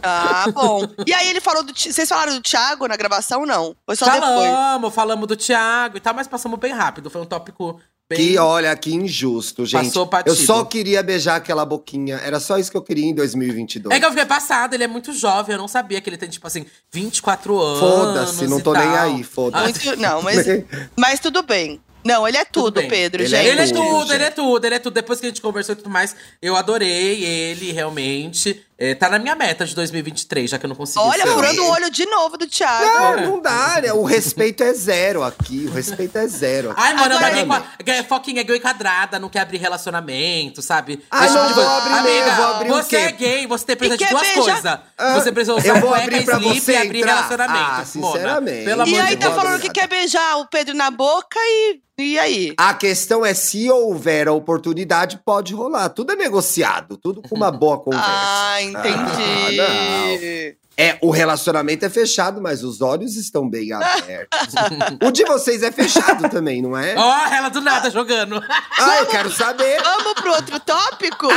[0.01, 0.87] Ah, bom.
[1.05, 1.73] E aí ele falou do.
[1.77, 3.75] Vocês falaram do Thiago na gravação, não?
[3.85, 4.21] Foi só depois.
[4.21, 7.09] falamos, falamos do Thiago e tal, mas passamos bem rápido.
[7.09, 7.77] Foi um tópico
[8.09, 8.17] bem.
[8.17, 9.83] Que, olha, que injusto, gente.
[9.83, 10.29] Passou batido.
[10.29, 12.15] Eu só queria beijar aquela boquinha.
[12.23, 13.93] Era só isso que eu queria em 2022.
[13.93, 16.29] É que eu fiquei passada, ele é muito jovem, eu não sabia que ele tem,
[16.29, 17.79] tipo assim, 24 anos.
[17.79, 19.93] Foda-se, não tô e nem aí, foda-se.
[19.97, 20.45] Não, mas,
[20.95, 21.81] mas tudo bem.
[22.07, 22.89] Não, ele é tudo, bem.
[22.89, 23.49] Pedro, Ele é gente.
[23.49, 24.93] Ele é tudo, tudo, ele é tudo, ele é tudo.
[24.93, 28.65] Depois que a gente conversou e tudo mais, eu adorei ele, realmente.
[28.79, 31.31] É, tá na minha meta de 2023, já que eu não consegui Olha, ser.
[31.31, 32.85] furando o olho de novo do Thiago.
[32.85, 33.91] Não, não dá, né?
[33.91, 35.65] O respeito é zero aqui.
[35.67, 36.73] O respeito é zero.
[36.77, 40.61] Ai, mano, eu Agora com a- é, Foquinha é gay quadrada, não quer abrir relacionamento,
[40.61, 41.03] sabe?
[41.09, 42.95] Ah, Esse não tipo vou abrir Amiga, mesmo, vou abrir o você quê?
[42.97, 44.65] é gay, você precisa E de duas coisas.
[44.97, 47.15] Ah, você precisa usar eu vou cueca, abrir pra slip você e abrir entrar.
[47.15, 47.59] relacionamento.
[47.59, 47.85] Ah, Mona.
[47.85, 48.65] sinceramente.
[48.65, 51.81] Pelo E amor aí de tá falando que quer beijar o Pedro na boca e.
[51.99, 52.53] E aí?
[52.59, 55.89] A questão é se houver a oportunidade, pode rolar.
[55.89, 58.05] Tudo é negociado, tudo com uma boa conversa.
[58.07, 59.59] Ah, entendi.
[59.61, 64.53] Ah, É, o relacionamento é fechado, mas os olhos estão bem abertos.
[65.03, 66.93] o de vocês é fechado também, não é?
[66.95, 68.39] Ó, ela do nada jogando.
[68.77, 69.81] Ah, eu quero saber.
[69.81, 71.27] Vamos pro outro tópico?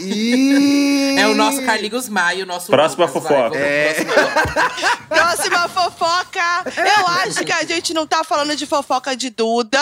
[0.00, 1.16] Ih!
[1.18, 2.66] É o nosso Carlinhos Maia, o nosso.
[2.70, 3.50] Próxima Lucas, fofoca.
[3.50, 3.94] vai, É.
[5.08, 6.64] Próxima fofoca.
[6.76, 9.80] Eu acho que a gente não tá falando de fofoca de Duda,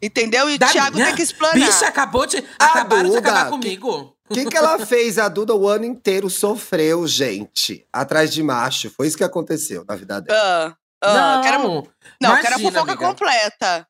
[0.00, 0.48] entendeu?
[0.48, 1.54] E o Thiago minha- tem que explanar.
[1.56, 2.44] Bicha, acabou de.
[2.58, 4.14] Acabaram de Duda, acabar que- comigo.
[4.30, 5.18] O que, que ela fez?
[5.18, 7.86] A Duda o ano inteiro sofreu, gente.
[7.92, 8.90] Atrás de macho.
[8.90, 10.38] Foi isso que aconteceu na vida dela.
[10.38, 11.62] Ah, Ah, não, quero-
[12.20, 13.06] Não, eu quero a imagina, fofoca amiga.
[13.06, 13.86] completa.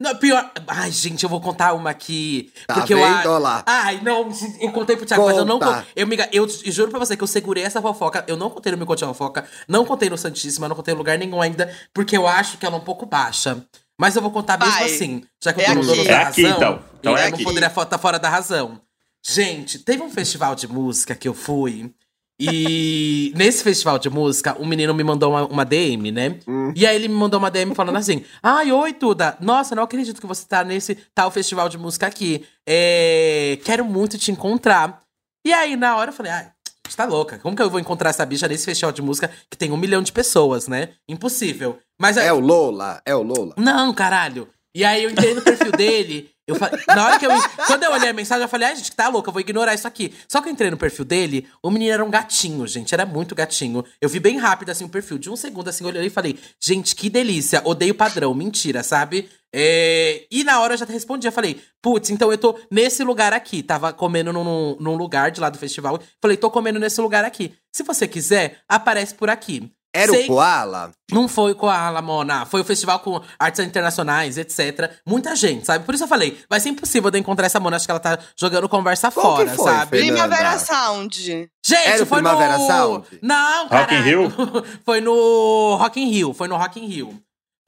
[0.00, 0.50] Não, pior.
[0.66, 2.52] Ai, gente, eu vou contar uma aqui.
[2.66, 2.98] Tá porque eu.
[2.98, 3.26] vendo?
[3.30, 3.62] Olha lá.
[3.64, 4.28] Ai, não,
[4.60, 5.74] eu contei pro Thiago, mas eu não Conta.
[5.76, 5.92] contei.
[5.94, 8.24] Eu, amiga, eu juro pra você que eu segurei essa fofoca.
[8.26, 10.96] Eu não contei no meu Conte a Fofoca, não contei no Santíssima, não contei em
[10.96, 13.64] lugar nenhum ainda, porque eu acho que ela é um pouco baixa.
[14.00, 14.86] Mas eu vou contar mesmo Vai.
[14.92, 15.88] assim, já que eu É tô no aqui.
[15.90, 16.30] dono da É razão.
[16.30, 16.82] aqui, então.
[16.98, 17.36] Então e é eu aqui.
[17.38, 18.80] não poderia estar fora da razão.
[19.24, 21.92] Gente, teve um festival de música que eu fui.
[22.40, 26.38] E nesse festival de música, um menino me mandou uma, uma DM, né?
[26.48, 26.72] Hum.
[26.74, 29.36] E aí ele me mandou uma DM falando assim: Ai, oi, Tuda.
[29.40, 32.44] Nossa, não acredito que você tá nesse tal festival de música aqui.
[32.68, 35.00] É, quero muito te encontrar.
[35.46, 36.50] E aí, na hora, eu falei: Ai,
[36.88, 37.38] você tá louca.
[37.38, 40.02] Como que eu vou encontrar essa bicha nesse festival de música que tem um milhão
[40.02, 40.88] de pessoas, né?
[41.08, 41.78] Impossível.
[42.00, 43.54] Mas aí- É o Lola, é o Lola.
[43.56, 44.48] não, caralho.
[44.74, 46.30] E aí eu entrei no perfil dele.
[46.46, 46.70] Eu fa...
[46.88, 47.30] Na hora que eu.
[47.66, 49.74] Quando eu olhei a mensagem, eu falei, ai, gente, que tá louca, eu vou ignorar
[49.74, 50.12] isso aqui.
[50.28, 52.92] Só que eu entrei no perfil dele, o menino era um gatinho, gente.
[52.92, 53.84] Era muito gatinho.
[54.00, 55.18] Eu vi bem rápido, assim, o perfil.
[55.18, 57.62] De um segundo, assim, eu olhei e falei, gente, que delícia.
[57.64, 58.34] Odeio padrão.
[58.34, 59.28] Mentira, sabe?
[59.54, 63.32] É, E na hora eu já respondi, eu falei, putz, então eu tô nesse lugar
[63.32, 63.62] aqui.
[63.62, 66.00] Tava comendo num, num lugar de lá do festival.
[66.20, 67.54] Falei, tô comendo nesse lugar aqui.
[67.70, 69.70] Se você quiser, aparece por aqui.
[69.94, 70.90] Era Sei- o Koala?
[71.12, 74.90] não foi com a Lamona, foi o festival com artes internacionais, etc.
[75.06, 75.84] Muita gente, sabe?
[75.84, 78.00] Por isso eu falei, vai ser impossível de eu encontrar essa Mona, acho que ela
[78.00, 79.98] tá jogando conversa Qual que fora, foi, sabe?
[79.98, 80.22] Fernanda?
[80.28, 81.22] Primavera Sound.
[81.22, 81.50] Gente,
[81.86, 82.66] Era o foi Primavera no...
[82.66, 83.06] Sound?
[83.20, 84.00] Não, Rock in.
[84.00, 84.32] Rio?
[84.84, 87.22] foi no Rock in Rio, foi no Rock in Rio.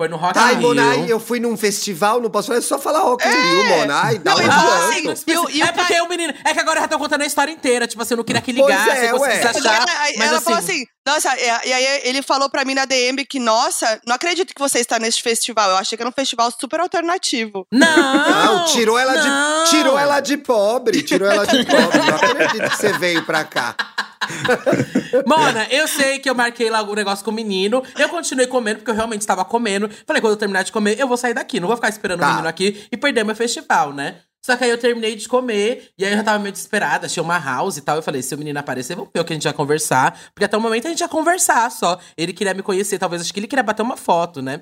[0.04, 0.68] Foi no Rock Ai, in Rio.
[0.68, 4.18] Monai, eu fui num festival, não posso falar, é só falar Rock in Rio, Monai,
[4.18, 4.90] dá Não, um Ah, adianto.
[4.92, 6.34] assim, mas- E o- e o é porque o menino.
[6.44, 7.86] É que agora eu já tô contando a história inteira.
[7.86, 9.42] Tipo assim, eu não queria que Pois ligasse, é, eu ué.
[9.42, 9.74] Achar.
[9.76, 13.24] ela, Mas ela assim, falou assim, nossa, e, aí ele falou pra mim na DM
[13.24, 15.70] que, nossa, não acredito que você está nesse festival.
[15.70, 17.66] Eu achei que era um festival super alternativo.
[17.72, 17.86] Não!
[18.56, 19.64] Não, tirou ela, não.
[19.64, 21.98] de, tirou ela de pobre, tirou ela de pobre.
[21.98, 23.74] Não acredito que você veio pra cá.
[25.26, 27.82] Mona, eu sei que eu marquei lá o negócio com o menino.
[27.98, 29.88] Eu continuei comendo, porque eu realmente estava comendo.
[30.06, 31.60] Falei, quando eu terminar de comer, eu vou sair daqui.
[31.60, 32.26] Não vou ficar esperando Tá.
[32.26, 34.16] o menino aqui e perder meu festival, né?
[34.44, 37.22] Só que aí eu terminei de comer, e aí eu já tava meio desesperada, achei
[37.22, 37.96] uma house e tal.
[37.96, 40.18] Eu falei, se o menino aparecer, vamos ver o que a gente vai conversar.
[40.34, 41.98] Porque até o momento a gente ia conversar só.
[42.16, 44.60] Ele queria me conhecer, talvez acho que ele queria bater uma foto, né?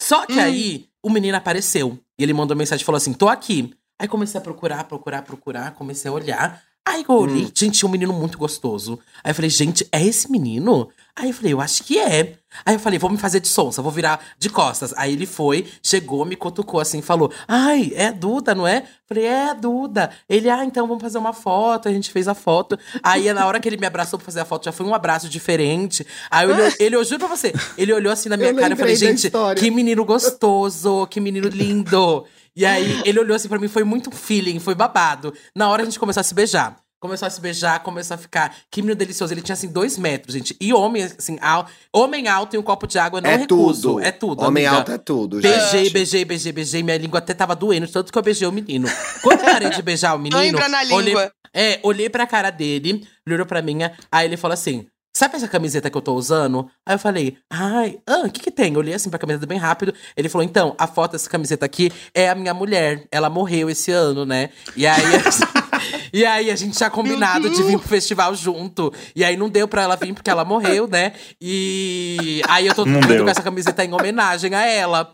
[0.00, 1.98] Só que aí o menino apareceu.
[2.18, 3.74] E ele mandou mensagem e falou assim: tô aqui.
[4.00, 6.62] Aí comecei a procurar, procurar, procurar, comecei a olhar.
[6.86, 8.98] Aí eu olhei, gente, tinha um menino muito gostoso.
[9.22, 10.90] Aí eu falei, gente, é esse menino?
[11.16, 12.34] Aí eu falei, eu acho que é.
[12.64, 14.92] Aí eu falei, vou me fazer de sonsa, vou virar de costas.
[14.96, 18.84] Aí ele foi, chegou, me cutucou assim, falou: Ai, é a Duda, não é?
[19.06, 20.10] Falei, é a Duda.
[20.28, 21.88] Ele, ah, então vamos fazer uma foto.
[21.88, 22.78] A gente fez a foto.
[23.02, 25.28] Aí na hora que ele me abraçou pra fazer a foto, já foi um abraço
[25.28, 26.06] diferente.
[26.30, 28.76] Aí ele, ele eu juro pra você, ele olhou assim na minha Eu cara e
[28.76, 32.24] falei, gente, que menino gostoso, que menino lindo.
[32.56, 35.34] E aí ele olhou assim pra mim, foi muito feeling, foi babado.
[35.56, 36.76] Na hora a gente começou a se beijar.
[37.00, 38.56] Começou a se beijar, começou a ficar.
[38.70, 39.34] Que menino delicioso.
[39.34, 40.56] Ele tinha assim dois metros, gente.
[40.58, 41.66] E homem, assim, al...
[41.92, 43.94] homem alto e um copo de água, não é recuso.
[43.94, 44.00] tudo.
[44.00, 44.42] É tudo.
[44.42, 44.78] Homem amiga.
[44.78, 45.92] alto é tudo, Beijei, gente.
[45.92, 46.82] beijei, beijei, beijei.
[46.82, 48.88] Minha língua até tava doendo, tanto que eu beijei o menino.
[49.22, 50.42] Quando eu parei de beijar o menino.
[50.42, 50.96] entra na língua.
[50.96, 51.14] Olhei,
[51.52, 54.86] é, olhei pra cara dele, ele olhou pra mim, aí ele falou assim:
[55.16, 56.68] Sabe essa camiseta que eu tô usando?
[56.84, 58.72] Aí eu falei, ai, ah, o que que tem?
[58.72, 59.94] Eu olhei assim pra camiseta bem rápido.
[60.16, 63.06] Ele falou, então, a foto dessa camiseta aqui é a minha mulher.
[63.12, 64.50] Ela morreu esse ano, né?
[64.76, 65.02] E aí.
[66.12, 68.92] E aí a gente tinha combinado de vir pro festival junto.
[69.16, 71.12] E aí não deu pra ela vir porque ela morreu, né?
[71.40, 75.12] E aí eu tô Não com essa camiseta em homenagem a ela.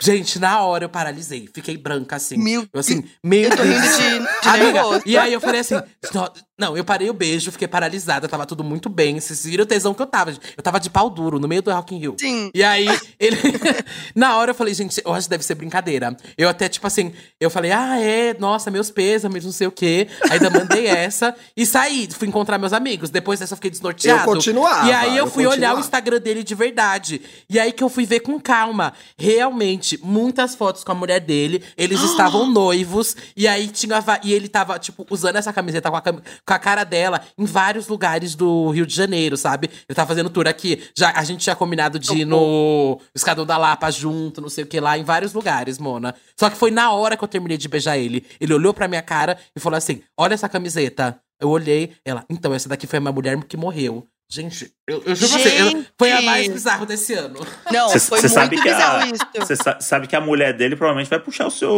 [0.00, 1.48] Gente, na hora eu paralisei.
[1.54, 2.36] Fiquei branca assim.
[2.36, 3.96] Meu eu assim, meu Eu tô rindo Deus.
[3.96, 5.80] de, de Amiga, e aí eu falei assim,
[6.12, 9.18] "Nó- não, eu parei o beijo, fiquei paralisada, tava tudo muito bem.
[9.18, 10.30] Vocês viram o tesão que eu tava?
[10.56, 12.16] Eu tava de pau duro, no meio do Rock in Rio.
[12.18, 12.50] Sim.
[12.54, 12.86] E aí,
[13.18, 13.36] ele.
[14.14, 16.16] Na hora eu falei, gente, eu acho que deve ser brincadeira.
[16.36, 20.08] Eu até, tipo assim, eu falei, ah, é, nossa, meus pêsames, não sei o quê.
[20.30, 23.10] Ainda mandei essa e saí, fui encontrar meus amigos.
[23.10, 24.20] Depois dessa eu fiquei desnorteado.
[24.20, 25.80] Eu continuava, E aí eu eu fui olhar o continuava.
[25.80, 27.22] Instagram dele de verdade.
[27.48, 28.92] E aí que eu fui ver com calma.
[29.16, 31.62] Realmente, muitas fotos com a mulher dele.
[31.76, 33.16] Eles estavam noivos.
[33.36, 33.92] E aí tinha.
[34.22, 37.44] E ele tava, tipo, usando essa camiseta com a, cam- com a cara dela em
[37.44, 39.68] vários lugares do Rio de Janeiro, sabe?
[39.88, 40.82] Ele tava fazendo tour aqui.
[40.96, 44.66] Já, a gente tinha combinado de ir no Escadão da Lapa junto, não sei o
[44.66, 46.14] que lá, em vários lugares, Mona.
[46.38, 48.24] Só que foi na hora que eu terminei de beijar ele.
[48.40, 51.18] Ele olhou pra minha cara e falou assim: Olha essa camiseta.
[51.40, 54.06] Eu olhei, ela, então, essa daqui foi a minha mulher que morreu.
[54.30, 55.88] Gente, eu, eu juro pra você, eu- Gente!
[55.98, 57.38] foi a mais bizarra desse ano.
[57.70, 59.26] Não, Cê- foi cê muito sabe que a- bizarro isso.
[59.36, 61.70] Você sa- sabe que a mulher dele provavelmente vai puxar o seu,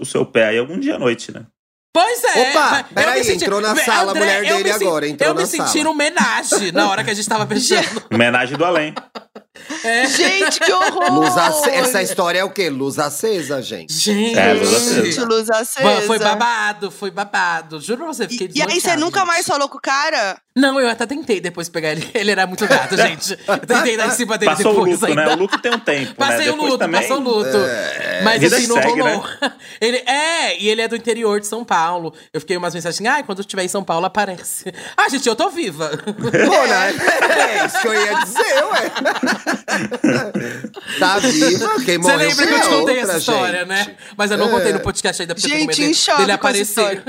[0.00, 1.44] o seu pé aí algum dia à noite, né?
[1.92, 2.50] Pois é.
[2.50, 5.28] Opa, eu peraí, me senti- entrou na sala a mulher eu dele me agora, entrou
[5.30, 5.84] Eu me na senti sala.
[5.84, 8.02] numa homenagem na hora que a gente tava beijando.
[8.10, 8.94] Homenagem do além.
[9.84, 10.06] É.
[10.06, 11.12] Gente, que horror!
[11.12, 12.70] Luz ace- Essa história é o quê?
[12.70, 13.92] Luz acesa, gente.
[13.92, 14.38] Gente.
[14.38, 15.04] É, luz acesa.
[15.04, 15.84] Gente, luz acesa.
[15.84, 17.78] Mano, Foi babado, foi babado.
[17.80, 20.38] Juro pra você, fiquei E, e aí você nunca mais falou com o cara?
[20.54, 22.06] Não, eu até tentei depois pegar ele.
[22.12, 23.38] Ele era muito gato, gente.
[23.48, 25.24] Eu tentei dar em cima dele Passou o depois luto, ainda.
[25.26, 25.34] né?
[25.34, 26.52] O luto tem um tempo, Passei né?
[26.52, 27.00] o luto, também...
[27.00, 27.58] passou o luto.
[28.22, 29.24] Mas Vida assim, não segue, rolou.
[29.80, 32.14] Ele é, e ele é do interior de São Paulo.
[32.32, 34.72] Eu fiquei umas mensagens assim, ai, quando eu estiver em São Paulo, aparece.
[34.96, 35.90] Ah, gente, eu tô viva.
[36.04, 36.94] Pô, né?
[37.62, 38.92] É isso que eu ia dizer, ué.
[40.98, 43.68] tá viva, quem Você morreu lembra que eu te contei outra, essa história, gente.
[43.68, 43.96] né?
[44.16, 44.50] Mas eu não É.
[44.50, 47.02] contei no podcast ainda, porque eu Gente, tenho medo em choque dele com aparecer.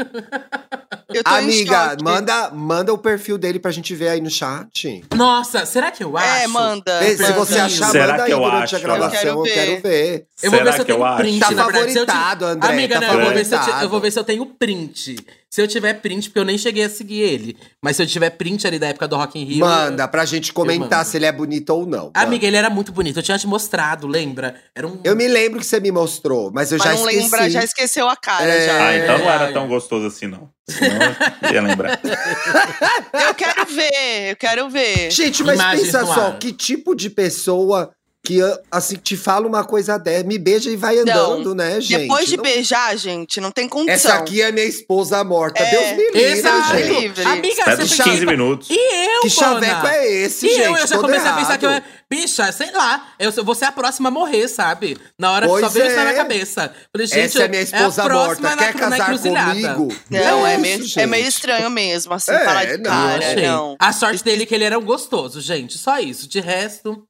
[1.14, 5.04] Eu tô Amiga, manda, manda o perfil dele pra gente ver aí no chat.
[5.16, 6.28] Nossa, será que eu acho?
[6.44, 7.00] É, manda.
[7.00, 7.66] Vê, se você perfil.
[7.66, 8.80] achar, Será manda que aí eu durante a acho?
[8.86, 10.26] gravação, eu Eu quero quero ver.
[10.42, 11.18] Eu vou Será ver se eu que eu tenho acho?
[11.18, 13.46] print, Tá favoritado, André, Amiga, tá não, vou, ver
[13.84, 15.16] eu vou ver se eu tenho print.
[15.54, 17.56] Se eu tiver print, porque eu nem cheguei a seguir ele.
[17.80, 19.60] Mas se eu tiver print ali da época do Rock in Rio...
[19.60, 22.10] Manda pra gente comentar se ele é bonito ou não.
[22.10, 22.22] tá?
[22.22, 23.20] Amiga, ele era muito bonito.
[23.20, 24.56] Eu tinha te mostrado, lembra?
[24.74, 25.00] Era um...
[25.04, 27.22] Eu me lembro que você me mostrou, mas eu Mas já não esqueci.
[27.22, 28.66] lembra, já esqueceu a cara, É.
[28.66, 28.88] já.
[28.88, 29.52] Ah, então não era é.
[29.52, 30.50] tão gostoso assim, não.
[30.68, 32.00] Senão eu ia lembrar.
[33.28, 35.12] Eu quero ver, eu quero ver.
[35.12, 36.40] Gente, mas Imagens pensa só, ar.
[36.40, 37.92] que tipo de pessoa
[38.26, 38.40] que
[38.72, 42.04] assim te fala uma coisa dessa, me beija e vai andando, né, gente?
[42.04, 43.94] Depois de Não- beijar, gente, não tem condição.
[44.12, 45.62] Essa aqui é minha esposa morta.
[45.62, 46.78] É, Deus me livre, Exato.
[46.78, 47.00] gente.
[47.02, 47.24] livre.
[47.26, 48.68] Amiga, você uns pensa- 15 minutos.
[48.72, 48.76] E
[49.18, 50.62] eu, Que chaveco é esse, E gente?
[50.62, 51.70] eu, eu já Todo comecei a pensar que eu...
[51.70, 51.84] errado.
[52.10, 54.96] Bicha, sei lá, eu vou ser a próxima a morrer, sabe?
[55.20, 56.06] Na hora que Pois só veio isso na é.
[56.06, 56.74] minha cabeça.
[56.94, 58.56] Falei, gente, Essa é minha esposa a próxima morta.
[58.56, 59.96] na- Quer na casar comigo?
[60.12, 63.76] Não, é, isso, meio, é meio estranho mesmo, assim, É, falar de não, cara, não.
[63.80, 65.78] A sorte dele é que ele era um gostoso, gente.
[65.78, 66.30] Só isso.
[66.30, 67.04] De resto.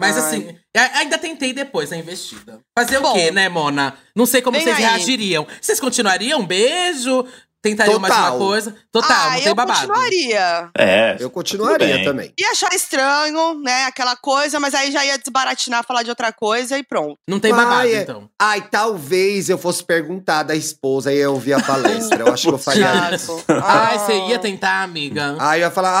[0.00, 0.22] Mas Ai.
[0.22, 0.58] assim,
[0.94, 2.60] ainda tentei depois a investida.
[2.76, 3.96] Fazer Bom, o quê, né, Mona?
[4.14, 4.82] Não sei como vocês aí.
[4.82, 5.46] reagiriam.
[5.60, 6.44] Vocês continuariam?
[6.44, 7.24] Beijo?
[7.64, 8.36] Tentariam mais Total.
[8.36, 8.76] uma coisa?
[8.92, 9.78] Total, ah, não tem eu babado.
[9.80, 10.70] continuaria.
[10.76, 11.16] É.
[11.18, 12.30] Eu continuaria também.
[12.38, 16.76] Ia achar estranho, né, aquela coisa, mas aí já ia desbaratinar, falar de outra coisa
[16.78, 17.16] e pronto.
[17.26, 18.28] Não tem Ai, babado, é- então.
[18.38, 22.20] Ai, talvez eu fosse perguntar da esposa e eu ouvir a palestra.
[22.20, 23.42] Eu acho que eu faria isso.
[23.48, 23.98] Ai, Ah.
[23.98, 25.34] você ia tentar, amiga?
[25.40, 25.92] Aí eu ia falar,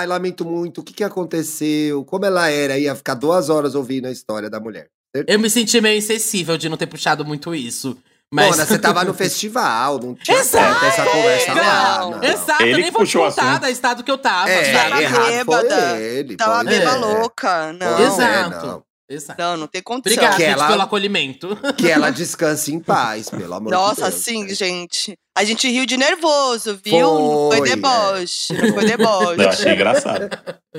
[0.00, 2.04] ai, lamento muito, o que que aconteceu?
[2.06, 2.78] Como ela era?
[2.78, 4.88] Ia ficar duas horas ouvindo a história da mulher.
[5.26, 7.98] Eu me senti meio insensível de não ter puxado muito isso.
[8.32, 8.48] Mas...
[8.48, 10.86] Mona, você tava no festival, não tinha Exato.
[10.86, 11.98] essa conversa lá.
[11.98, 12.10] Não.
[12.12, 12.24] Não.
[12.24, 14.72] Exato, eu Ele nem vou te contar da estado que eu tava, É?
[14.72, 15.68] Tava errado bêbada.
[15.90, 16.36] foi ele.
[16.36, 16.94] Tava beba é.
[16.94, 17.98] louca, não.
[17.98, 18.66] É, Exato.
[18.66, 18.91] não.
[19.08, 19.40] Exato.
[19.42, 20.12] Não, não tem condição.
[20.12, 21.58] Obrigada, Que gente, ela- pelo acolhimento.
[21.76, 24.22] Que ela descanse em paz, pelo amor Nossa, de Deus.
[24.24, 25.16] sim, gente.
[25.36, 27.08] A gente riu de nervoso, viu?
[27.48, 27.70] Foi, foi é.
[27.74, 28.52] deboche.
[28.52, 29.40] Não foi deboche.
[29.42, 30.28] Eu achei engraçado.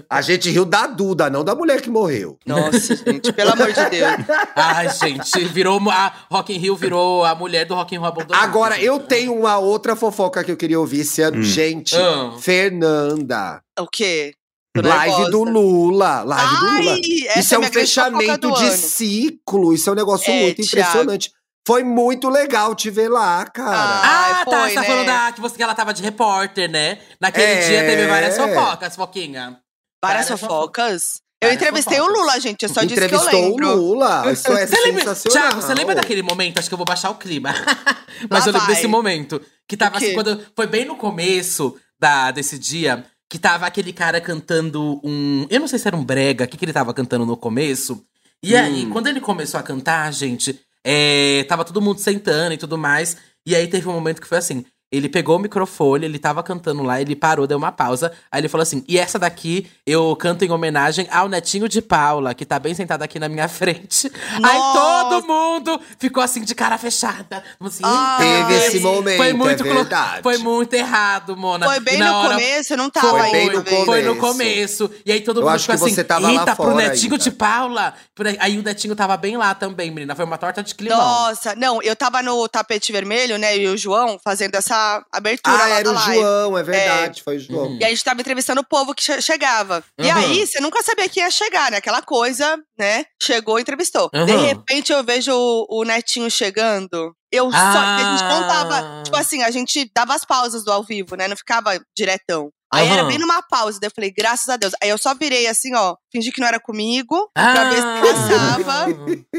[0.08, 2.38] A gente riu da Duda, não da mulher que morreu.
[2.46, 4.12] Nossa, gente, pelo amor de Deus.
[4.56, 8.44] Ai, gente, virou a Rock in Rio virou a mulher do Rock in Rio abandonado.
[8.44, 11.40] Agora, eu tenho uma outra fofoca que eu queria ouvir esse ano.
[11.40, 11.44] Hum.
[11.44, 12.34] Gente, Ah.
[12.40, 13.62] Fernanda.
[13.80, 14.34] O quê?
[14.76, 16.24] Live do Lula.
[16.24, 16.92] Live do Lula.
[16.94, 17.00] Ai,
[17.40, 18.78] Isso é a um fechamento de ano.
[18.78, 19.74] ciclo.
[19.74, 21.32] Isso é um negócio É, muito impressionante.
[21.66, 23.78] Foi muito legal te ver lá, cara.
[23.78, 24.52] Ah, Ai, tá.
[24.52, 24.88] foi, Você tá né?
[24.88, 26.98] falando da, que, você, que ela tava de repórter, né?
[27.22, 27.68] Naquele É.
[27.68, 29.60] dia teve várias fofocas, Foquinha.
[30.04, 31.22] Várias Várias fofocas.
[31.42, 32.08] Eu Várias entrevistei o.
[32.08, 32.64] Lula, gente.
[32.64, 33.76] Eu só disse que eu Entrevistou o lembro.
[33.76, 34.32] Lula.
[34.32, 35.50] Isso é Você lembra, sensacional.
[35.50, 36.58] Thiago, você lembra daquele momento?
[36.60, 37.54] Acho que eu vou baixar o clima.
[38.30, 38.76] Mas Lá eu lembro vai.
[38.76, 39.42] desse momento.
[39.68, 40.46] Que tava assim, quando.
[40.56, 43.06] Foi bem no começo da, desse dia.
[43.34, 45.48] Que tava aquele cara cantando um.
[45.50, 48.06] Eu não sei se era um brega, o que, que ele tava cantando no começo.
[48.44, 52.78] E aí, quando ele começou a cantar, gente, é, tava todo mundo sentando e tudo
[52.78, 53.18] mais.
[53.44, 54.64] E aí teve um momento que foi assim:
[54.96, 58.12] ele pegou o microfone, ele tava cantando lá, ele parou, deu uma pausa.
[58.32, 62.34] Aí ele falou assim: e essa daqui eu canto em homenagem ao netinho de Paula,
[62.34, 64.12] que tá bem sentado aqui na minha frente.
[64.44, 64.80] Aí Nossa!
[65.10, 67.44] todo mundo ficou assim de cara fechada.
[67.60, 70.22] Assim, Ah, Teve esse momento, foi muito é colo- verdade.
[70.24, 71.66] Foi muito errado, Mona.
[71.66, 73.54] Foi bem na no hora- começo, não tava foi, Foi bem ainda.
[73.58, 73.86] no vendo.
[73.86, 74.88] Foi no começo.
[74.88, 74.92] começo.
[75.06, 76.76] E aí todo Eu mundo acho ficou que assim, você tava lá eita, pro fora
[76.76, 77.94] netinho ainda." de Paula.
[78.20, 80.16] Aí- Aí o netinho tava bem lá também, menina.
[80.16, 80.98] Foi uma torta de climão.
[80.98, 83.58] Nossa, não, eu tava no tapete vermelho, né?
[83.58, 86.16] E o João fazendo essa abertura Ah, lá era da o live.
[86.16, 87.24] João, é verdade.
[87.24, 87.66] Foi o João.
[87.68, 87.78] Uhum.
[87.80, 89.84] E a gente tava entrevistando o povo que che- chegava.
[90.00, 90.18] E Uhum.
[90.18, 91.78] aí, você nunca sabia que ia chegar, né?
[91.78, 93.06] Aquela coisa, né?
[93.22, 94.10] Chegou e entrevistou.
[94.14, 94.26] Uhum.
[94.26, 97.14] De repente, eu vejo o, o netinho chegando.
[97.32, 97.58] Eu só.
[97.58, 97.96] Ah.
[97.96, 99.04] A gente não tava.
[99.04, 101.28] Tipo assim, a gente dava as pausas do ao vivo, né?
[101.28, 102.50] Não ficava diretão.
[102.72, 103.08] Aí era Aham.
[103.10, 103.78] bem numa pausa.
[103.80, 104.74] Daí eu falei, graças a Deus.
[104.82, 108.02] Aí eu só virei assim, ó, fingi que não era comigo, pra ver se Ah.
[108.02, 108.86] passava.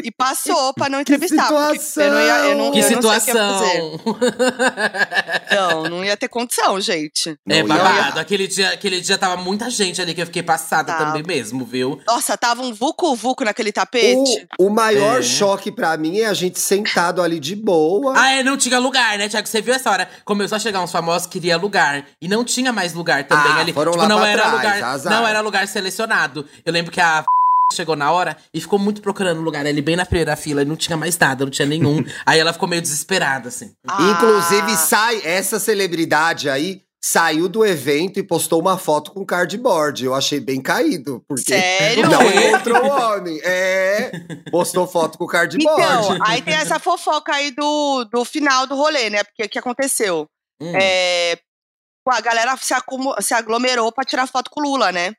[0.04, 1.48] E passou pra não entrevistar.
[1.48, 3.98] porque eu não ia, eu não, Que eu não sei o que ia situação.
[3.98, 5.23] fazer.
[5.54, 7.30] Não, não ia ter condição, gente.
[7.48, 7.82] É Não ia.
[7.84, 8.20] babado.
[8.20, 11.06] Aquele dia, aquele dia tava muita gente ali que eu fiquei passada Tava.
[11.06, 12.00] também mesmo, viu?
[12.06, 14.46] Nossa, tava um vucu-vucu naquele tapete.
[14.58, 15.22] O, o maior É.
[15.22, 18.14] choque pra mim é a gente sentado ali de boa.
[18.16, 19.46] Ah, é, não tinha lugar, né, Tiago?
[19.48, 20.08] Você viu essa hora?
[20.24, 22.06] Começou a chegar uns famosos que queria lugar.
[22.20, 23.72] E não tinha mais lugar também Ah, ali.
[23.72, 24.82] foram tipo, lá não pra era trás, lugar.
[24.84, 25.12] azar.
[25.12, 26.46] Não era lugar selecionado.
[26.64, 27.24] Eu lembro que a
[27.72, 30.76] chegou na hora e ficou muito procurando lugar ali bem na primeira fila e não
[30.76, 32.04] tinha mais nada, não tinha nenhum.
[32.26, 33.72] aí ela ficou meio desesperada, assim.
[33.86, 34.12] Ah.
[34.12, 36.82] Inclusive, sai essa celebridade aí.
[37.02, 40.04] saiu do evento e postou uma foto com cardboard.
[40.04, 42.08] Eu achei bem caído, porque Sério?
[42.08, 43.38] não encontrou o homem.
[43.42, 44.10] É,
[44.50, 45.82] postou foto com cardboard.
[45.82, 49.22] Então, aí tem essa fofoca aí do, do final do rolê, né?
[49.24, 50.26] Porque o que aconteceu?
[50.60, 50.72] Hum.
[50.76, 51.36] É,
[52.08, 55.12] a galera se, acumu- se aglomerou pra tirar foto com o Lula, né?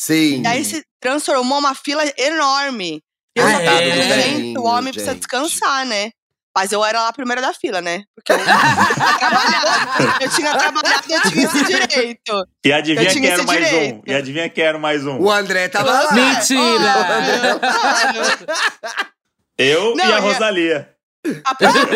[0.00, 0.42] Sim.
[0.42, 3.02] E aí se transformou uma fila enorme.
[3.34, 3.90] Eu Ah, só tava é?
[3.90, 5.20] pensando, gente, o homem precisa Gente.
[5.20, 6.10] descansar, né?
[6.54, 8.02] Mas eu era lá a primeira da fila, né?
[8.14, 12.46] Porque eu tinha trabalhado, eu tinha trabalhado, eu tinha esse direito.
[12.62, 13.94] E Eu adivinha tinha quem era mais direito.
[13.96, 14.02] um?
[14.06, 15.18] E adivinha quem era mais um?
[15.18, 16.12] O André tava lá.
[16.12, 16.92] Mentira!
[19.56, 20.88] Eu Não, e a e a- Rosalia.
[21.44, 21.86] A própria-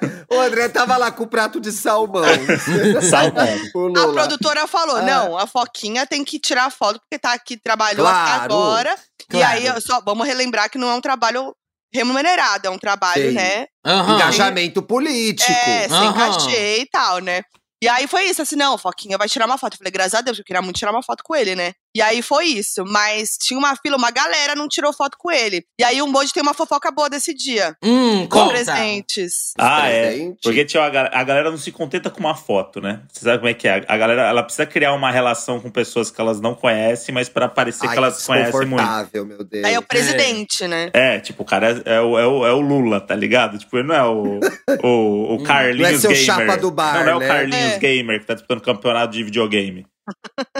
[0.32, 2.22] O André tava lá com o prato de salmão.
[3.02, 4.02] Salmão.
[4.02, 5.02] A produtora falou: Ah.
[5.02, 8.44] não, a Foquinha tem que tirar foto porque tá aqui, trabalhou até Claro.
[8.44, 8.94] agora.
[9.22, 9.46] E Claro.
[9.58, 11.54] aí, eu só vamos relembrar que não é um trabalho
[11.92, 13.34] remunerado, é um trabalho, Sim.
[13.34, 13.66] né?
[13.84, 14.14] Aham.
[14.14, 15.50] Engajamento político.
[15.50, 16.12] É, sem Aham.
[16.14, 17.42] cachê e tal, né?
[17.82, 19.72] E aí foi isso, assim, não, Foquinha vai tirar uma foto.
[19.74, 21.72] Eu falei, graças a Deus, eu queria muito tirar uma foto com ele, né?
[21.96, 22.84] E aí foi isso.
[22.86, 25.64] Mas tinha uma fila, uma galera não tirou foto com ele.
[25.80, 27.76] E aí o Moji tem uma fofoca boa desse dia.
[27.82, 28.50] Hum, Com conta.
[28.52, 29.52] presentes.
[29.58, 30.32] Ah, é.
[30.42, 33.00] Porque tinha a, ga- a galera não se contenta com uma foto, né?
[33.12, 33.84] Você sabe como é que é?
[33.88, 37.48] A galera ela precisa criar uma relação com pessoas que elas não conhecem, mas pra
[37.48, 39.26] parecer Ai, que elas conhecem muito.
[39.26, 39.64] meu Deus.
[39.64, 40.90] Aí é o presidente, né?
[40.92, 43.58] É, tipo, o cara é, é o, é, o, é o Lula, tá ligado?
[43.58, 44.40] Tipo, ele não é o,
[44.84, 46.24] o, o Carlinhos Não é seu Gamer.
[46.24, 47.24] chapa do bar, não, não é né?
[47.24, 47.78] o Carlinhos É.
[47.78, 49.86] Gamer que tá disputando campeonato de videogame.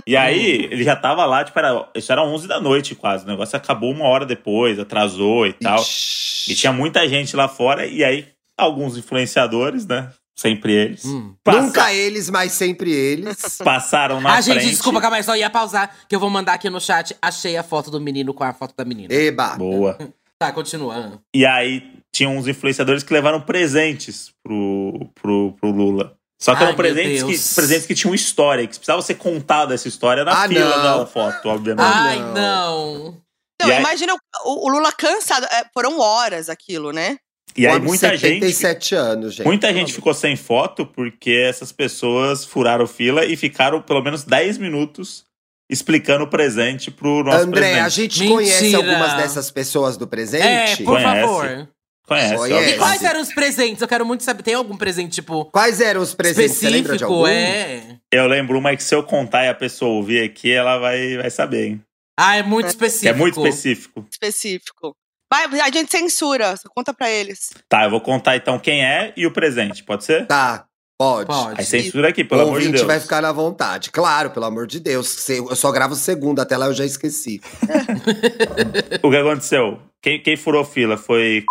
[0.06, 3.24] E aí, ele já tava lá, tipo, era, isso era 11 da noite quase.
[3.24, 5.80] O negócio acabou uma hora depois, atrasou e tal.
[5.80, 6.52] Ixi.
[6.52, 10.10] E tinha muita gente lá fora, e aí, alguns influenciadores, né?
[10.36, 11.04] Sempre eles.
[11.04, 11.34] Hum.
[11.44, 13.58] passa- Nunca eles, mas sempre eles.
[13.62, 14.70] passaram na Ah, gente, frente.
[14.70, 17.14] desculpa, calma aí, só ia pausar, que eu vou mandar aqui no chat.
[17.20, 19.12] Achei a foto do menino com a foto da menina.
[19.12, 19.56] Eba.
[19.56, 19.98] Boa.
[20.42, 21.20] Tá, continua.
[21.36, 26.16] E aí, tinha uns influenciadores que levaram presentes pro, pro, pro Lula.
[26.42, 29.86] Só que Ai, eram presentes que, presentes que tinham história, que precisava ser contada essa
[29.88, 30.98] história na Ah, fila não.
[31.00, 31.84] da foto, obviamente.
[31.86, 33.20] Ai, não.
[33.62, 35.44] aí- imagina o, o Lula cansado.
[35.46, 37.18] é, foram horas aquilo, né?
[37.56, 38.40] e aí, muita gente.
[38.46, 39.44] 77 anos, gente.
[39.46, 44.56] Muita gente ficou sem foto porque essas pessoas furaram fila e ficaram pelo menos 10
[44.56, 45.24] minutos
[45.68, 47.84] explicando o presente pro nosso André, presidente.
[47.84, 48.34] a gente Mentira.
[48.36, 50.84] conhece algumas dessas pessoas do É, presente?
[50.84, 51.20] por Conhece.
[51.20, 51.68] favor.
[52.10, 52.74] Conhece, Conhece.
[52.74, 53.80] E quais eram os presentes?
[53.80, 54.42] Eu quero muito saber.
[54.42, 56.56] Tem algum presente, tipo, Quais eram os presentes?
[56.56, 57.12] Você lembra de específico?
[57.12, 57.26] algum?
[57.28, 57.98] É.
[58.10, 61.30] Eu lembro uma que se eu contar e a pessoa ouvir aqui, ela vai, vai
[61.30, 61.80] saber, hein?
[62.18, 63.08] Ah, é muito específico.
[63.08, 64.06] É muito específico.
[64.10, 64.96] Específico.
[65.32, 66.56] Vai, a gente censura.
[66.56, 67.50] Só conta pra eles.
[67.68, 70.26] Tá, eu vou contar então quem é e o presente, pode ser?
[70.26, 70.64] Tá,
[70.98, 71.28] pode.
[71.28, 71.60] Pode.
[71.60, 72.86] Aí censura aqui, O pelo amor de ouvinte Deus.
[72.88, 73.92] vai ficar na vontade.
[73.92, 75.08] Claro, pelo amor de Deus.
[75.08, 77.40] Se- Eu só gravo segunda, até lá eu já esqueci.
[79.02, 79.80] O que aconteceu?
[80.02, 81.44] Quem, quem furou fila foi.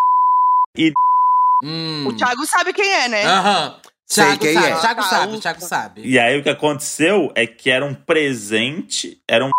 [1.64, 2.08] Hum.
[2.08, 3.26] O Thiago sabe quem é, né?
[3.26, 3.76] Aham.
[4.08, 4.76] Sei Thiago quem sabe, é.
[4.80, 5.42] Thiago Ah, sabe, ufa.
[5.42, 6.02] Thiago sabe.
[6.04, 9.50] E aí o que aconteceu é que era um presente, era um.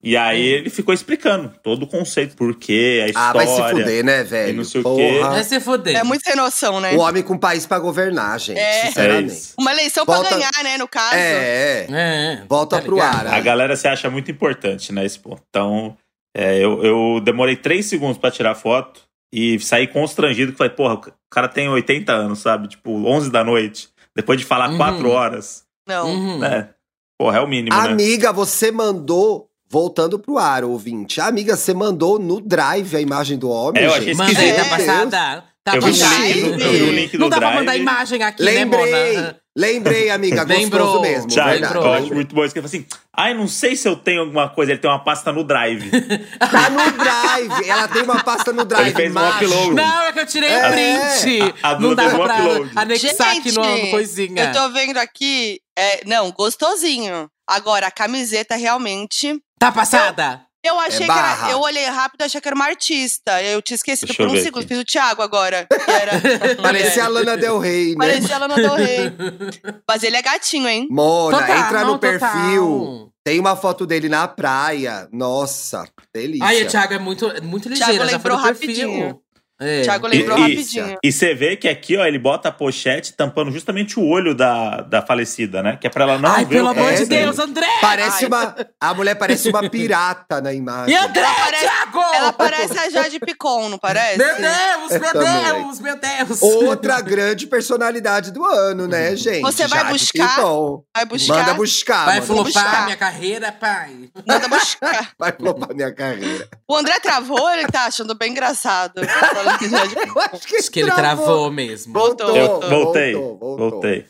[0.00, 0.56] E aí Hum.
[0.58, 3.32] ele ficou explicando todo o conceito, por quê, a Ah, história.
[3.32, 4.50] vai se fuder, né, velho?
[4.50, 4.96] e não sei o Porra.
[4.96, 5.18] quê.
[5.20, 5.96] Vai se fuder.
[5.96, 6.92] É muito sem noção, né?
[6.92, 8.58] O homem com país pra governar, gente.
[8.60, 8.78] É.
[8.82, 9.32] É Sinceramente.
[9.32, 9.54] isso.
[9.58, 11.16] Uma eleição Volta- pra ganhar, né, no caso.
[11.16, 11.86] É, é.
[11.90, 13.26] É, Volta tá pro ar.
[13.26, 15.42] A galera se acha muito importante, né, esse ponto.
[15.50, 15.96] Então,
[16.32, 20.94] é, eu, eu demorei três segundos pra tirar foto e saí constrangido, que falei, porra,
[20.94, 22.68] o cara tem 80 anos, sabe?
[22.68, 24.76] Tipo, 11 da noite, depois de falar Uhum.
[24.76, 25.64] quatro horas.
[25.86, 26.08] Não.
[26.10, 26.38] Uhum.
[26.38, 26.70] né?
[27.18, 27.88] Porra, é o mínimo, né?
[27.88, 29.46] Amiga, você mandou.
[29.70, 31.20] Voltando pro ar, ouvinte.
[31.20, 34.00] Amiga, você mandou no drive a imagem do homem, É, eu gente.
[34.00, 34.56] achei Mandei, esquisito.
[34.56, 35.44] tá passada.
[35.62, 38.22] Tá Eu vi, um link, eu vi um link Não do dá pra mandar imagem
[38.22, 39.40] aqui, Lembrei, né, Mona?
[39.60, 40.42] Lembrei, amiga.
[40.44, 40.86] Lembrou.
[40.98, 41.28] Gostoso mesmo.
[41.30, 41.74] Verdade.
[41.74, 44.20] eu acho muito bom isso que ele fala assim: ai, não sei se eu tenho
[44.22, 45.90] alguma coisa, ele tem uma pasta no drive.
[46.38, 47.68] Tá no drive.
[47.68, 48.86] Ela tem uma pasta no drive.
[48.86, 49.44] Ele fez um macho.
[49.44, 49.74] upload.
[49.74, 50.70] Não, é que eu tirei É.
[50.70, 51.54] print.
[51.62, 52.72] A- a não Duda dava fez um pra upload.
[52.76, 54.44] anexar aqui no, no coisinha.
[54.44, 55.60] eu tô vendo aqui.
[55.78, 57.28] É, não, gostosinho.
[57.46, 59.38] Agora, a camiseta realmente.
[59.58, 60.42] Tá passada?
[60.64, 61.46] Eu achei que barra.
[61.48, 61.52] era.
[61.52, 63.42] Eu olhei rápido e achei que era uma artista.
[63.42, 64.58] Eu tinha esquecido Deixa por um segundo.
[64.62, 64.68] aqui.
[64.68, 65.66] Fiz o Thiago agora.
[65.70, 66.12] Que era.
[66.60, 67.96] Parecia a Lana Del Rey, né?
[67.96, 69.12] Parecia ela no Del Rey.
[69.88, 70.88] Mas ele é gatinho, hein?
[70.90, 72.64] Mona, Total, entra no não, perfil.
[72.66, 73.08] total.
[73.24, 75.06] Tem uma foto dele na praia.
[75.12, 76.46] Nossa, delícia.
[76.46, 79.22] Ai, o Thiago é muito, muito ligeiro, Thiago lembrou no perfil.
[79.60, 79.82] É.
[79.82, 80.96] Thiago lembrou E- rapidinho.
[81.02, 84.82] E você vê que aqui, ó, ele bota a pochete tampando justamente o olho da,
[84.82, 85.76] da falecida, né?
[85.80, 87.22] Que é pra ela não Ai, ver pelo o que amor é, de tem.
[87.22, 87.66] Deus, André!
[87.80, 88.28] Parece Ai.
[88.28, 88.56] uma.
[88.80, 90.94] A mulher parece uma pirata na imagem.
[90.94, 91.98] E André, Ela parece- Thiago!
[92.14, 94.18] Ela parece a Jade Picon, não parece?
[94.18, 95.44] Meu Deus, Eu meu também.
[95.44, 96.42] Deus, meu Deus!
[96.42, 99.40] Outra grande personalidade do ano, né, gente?
[99.42, 100.36] Você vai Jade buscar?
[100.36, 100.82] Picon.
[100.96, 101.36] Vai buscar.
[101.38, 102.04] Manda buscar.
[102.04, 102.84] Vai flopar buscar.
[102.84, 104.08] minha carreira, pai.
[104.26, 105.10] Manda buscar.
[105.18, 106.48] Vai flopar minha carreira.
[106.68, 109.00] O André travou, ele tá achando bem engraçado.
[110.32, 111.92] Acho que, Acho que ele travou mesmo.
[111.92, 112.36] Voltou.
[112.36, 113.70] Eu voltei, voltou, voltou.
[113.70, 114.06] voltei.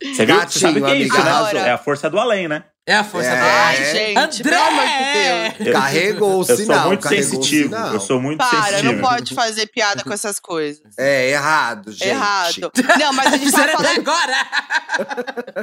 [0.00, 0.40] Você viu?
[0.40, 1.68] Você sabe o que é isso, né?
[1.68, 2.64] É a força do além, né?
[2.86, 3.36] É a força É.
[3.36, 4.14] do Ai, André!
[4.14, 5.72] gente, pelo amor de Deus.
[5.74, 6.86] Carregou o Eu sou sinal.
[6.86, 7.64] muito sensitivo.
[7.74, 7.92] sinal.
[7.92, 8.92] Eu sou muito Para, sensitivo.
[8.92, 10.96] não pode fazer piada com essas coisas.
[10.96, 12.08] É, errado, gente.
[12.08, 12.72] Errado.
[12.98, 14.46] Não, mas a gente tava falando, agora!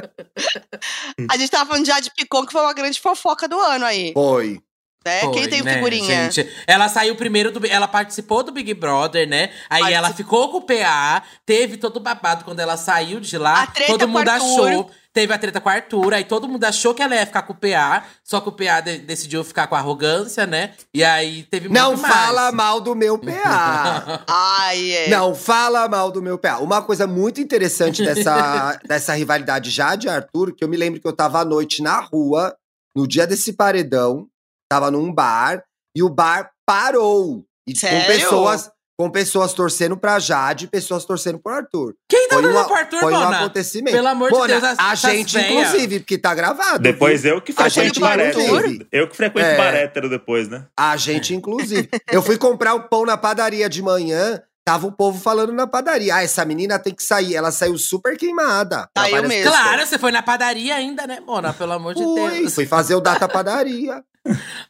[1.30, 4.12] a gente tava falando de Jade Picon, que foi uma grande fofoca do ano aí.
[4.12, 4.60] Foi.
[5.06, 5.20] Né?
[5.20, 6.30] Quem Foi, tem né, figurinha?
[6.30, 7.64] Gente, ela saiu primeiro do.
[7.66, 9.50] Ela participou do Big Brother, né?
[9.70, 13.38] Aí Particip- ela ficou com o PA, teve todo o babado quando ela saiu de
[13.38, 13.62] lá.
[13.62, 14.68] A treta todo com mundo o Arthur.
[14.68, 14.90] achou.
[15.12, 17.54] Teve a treta com o Arthur, aí todo mundo achou que ela ia ficar com
[17.54, 20.74] o PA, só que o PA de- decidiu ficar com arrogância, né?
[20.92, 22.14] E aí teve muito Não mais.
[22.14, 24.24] fala mal do meu PA.
[24.28, 25.08] Ai, é.
[25.08, 26.58] Não fala mal do meu PA.
[26.58, 31.08] Uma coisa muito interessante dessa, dessa rivalidade Jade e Arthur, que eu me lembro que
[31.08, 32.54] eu tava à noite na rua,
[32.94, 34.26] no dia desse paredão,
[34.68, 35.62] tava num bar,
[35.96, 37.44] e o bar parou.
[37.68, 38.06] E com Sério?
[38.06, 41.94] pessoas, com pessoas torcendo pra Jade e pessoas torcendo pro Arthur.
[42.08, 43.38] Quem tá uma, pro Arthur, foi um Mona?
[43.40, 43.94] acontecimento.
[43.94, 45.50] Pelo amor de Mona, Deus, as- a gente, véia.
[45.52, 46.78] inclusive, porque tá gravado.
[46.78, 47.34] Depois viu?
[47.34, 48.86] eu que A frequento gente, bar hétero.
[48.92, 49.56] Eu que frequento É.
[49.56, 50.66] bar hétero depois, né?
[50.78, 51.88] A gente, inclusive.
[52.10, 56.14] Eu fui comprar o pão na padaria de manhã, tava o povo falando na padaria.
[56.16, 57.34] Ah, essa menina tem que sair.
[57.34, 58.88] Ela saiu super queimada.
[58.96, 59.50] Saiu várias mesmo.
[59.52, 61.52] Claro, você foi na padaria ainda, né, Mona?
[61.52, 62.54] Pelo amor de Fui, Deus.
[62.54, 64.02] fui fazer o Data Padaria.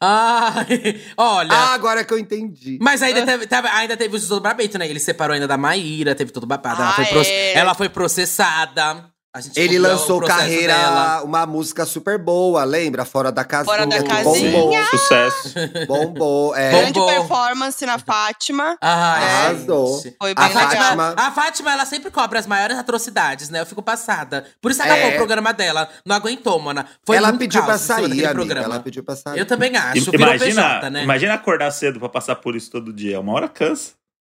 [0.00, 1.52] Ai, olha.
[1.52, 2.78] Ah, agora que eu entendi.
[2.80, 4.88] Mas ainda teve, teve- ainda teve o desdobramento, né?
[4.88, 6.80] Ele separou ainda da Maíra, teve todo babado.
[6.82, 7.54] Ela, Ah, foi proce- é.
[7.58, 9.04] ela foi processada.
[9.36, 11.22] A gente Ele lançou o carreira, dela.
[11.22, 13.04] uma música super boa, lembra?
[13.04, 13.66] Fora da casinha.
[13.76, 14.50] Fora da casinha.
[14.50, 15.54] Bombou, Sucesso.
[15.86, 16.56] bombou.
[16.56, 16.70] É.
[16.70, 17.08] Grande Bombou.
[17.14, 18.78] performance na Fátima.
[18.80, 20.00] Ai, Arrasou.
[20.02, 20.16] gente.
[20.18, 21.14] Foi A bem Fátima, legal.
[21.26, 23.60] a Fátima, ela sempre cobra as maiores atrocidades, né?
[23.60, 24.46] Eu fico passada.
[24.62, 24.90] Por isso É.
[24.90, 25.88] acabou o programa dela.
[26.06, 26.86] Não aguentou, Mona.
[27.04, 28.30] Foi ela muito pediu pra sair, amiga.
[28.32, 28.64] programa.
[28.64, 29.38] Ela pediu pra sair.
[29.38, 30.14] Eu também acho.
[30.14, 31.02] Imagina, PJ, né?
[31.02, 33.20] imagina acordar cedo pra passar por isso todo dia.
[33.20, 33.92] Uma hora cansa.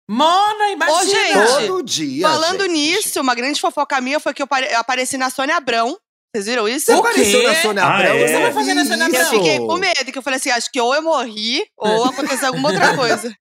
[0.10, 1.00] Mona, imagina!
[1.02, 2.28] Ô, gente, Todo dia.
[2.28, 2.72] Falando gente.
[2.74, 5.98] nisso, uma grande fofoca minha foi que eu pare- eu apareci na Sônia Abrão.
[6.36, 6.88] Vocês viram isso?
[6.88, 7.48] Você O apareceu quê?
[7.48, 8.10] na Sônia Ah, Abrão?
[8.16, 8.24] é?
[8.24, 9.30] eu Você vai fazer na Sônia Eu Abrão?
[9.30, 12.70] fiquei com medo, que eu falei assim, acho que ou eu morri, ou aconteceu alguma
[12.70, 13.34] outra coisa.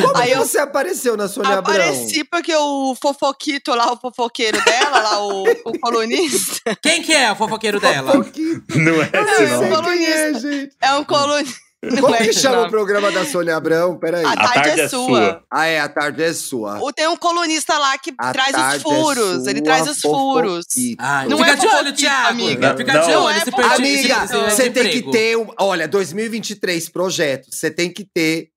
[0.00, 1.74] Como Aí que eu você apareceu na Sônia Abrão?
[1.74, 7.30] apareci porque o fofoquito lá, o fofoqueiro dela, lá, o, o colunista, Quem que é
[7.32, 8.12] o fofoqueiro dela?
[8.12, 8.78] Fofoquito.
[8.78, 9.70] Não é Eu esse não.
[9.70, 9.82] Não.
[9.84, 10.76] quem é, gente.
[10.80, 11.65] é um colunista.
[11.90, 13.96] Não Como é que chama o programa da Sônia Abrão?
[13.98, 14.24] Peraí.
[14.24, 15.42] A tarde, é sua.
[15.50, 16.78] Ah, é, a tarde é sua.
[16.82, 19.46] O- Tem um colunista lá que A traz os tarde é furos.
[19.46, 20.66] ele sua, traz os furos.
[20.98, 22.28] Ai, Não fica é de olho, Thiago.
[22.28, 22.76] amiga.
[22.76, 23.06] Fica Não.
[23.06, 23.36] de Não olho.
[23.36, 25.36] é Amiga, você tem que ter.
[25.36, 27.48] Um, olha, 2023 projetos.
[27.58, 28.48] Você tem que ter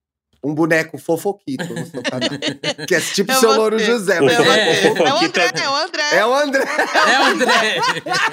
[0.43, 2.29] um boneco fofoquito no seu canal.
[2.87, 3.77] que é tipo Eu seu Louro.
[3.79, 4.19] José.
[4.21, 6.03] O mas É o é- André, é o fofoquito André, é o André.
[6.15, 6.63] É o André.
[6.63, 7.81] É o André.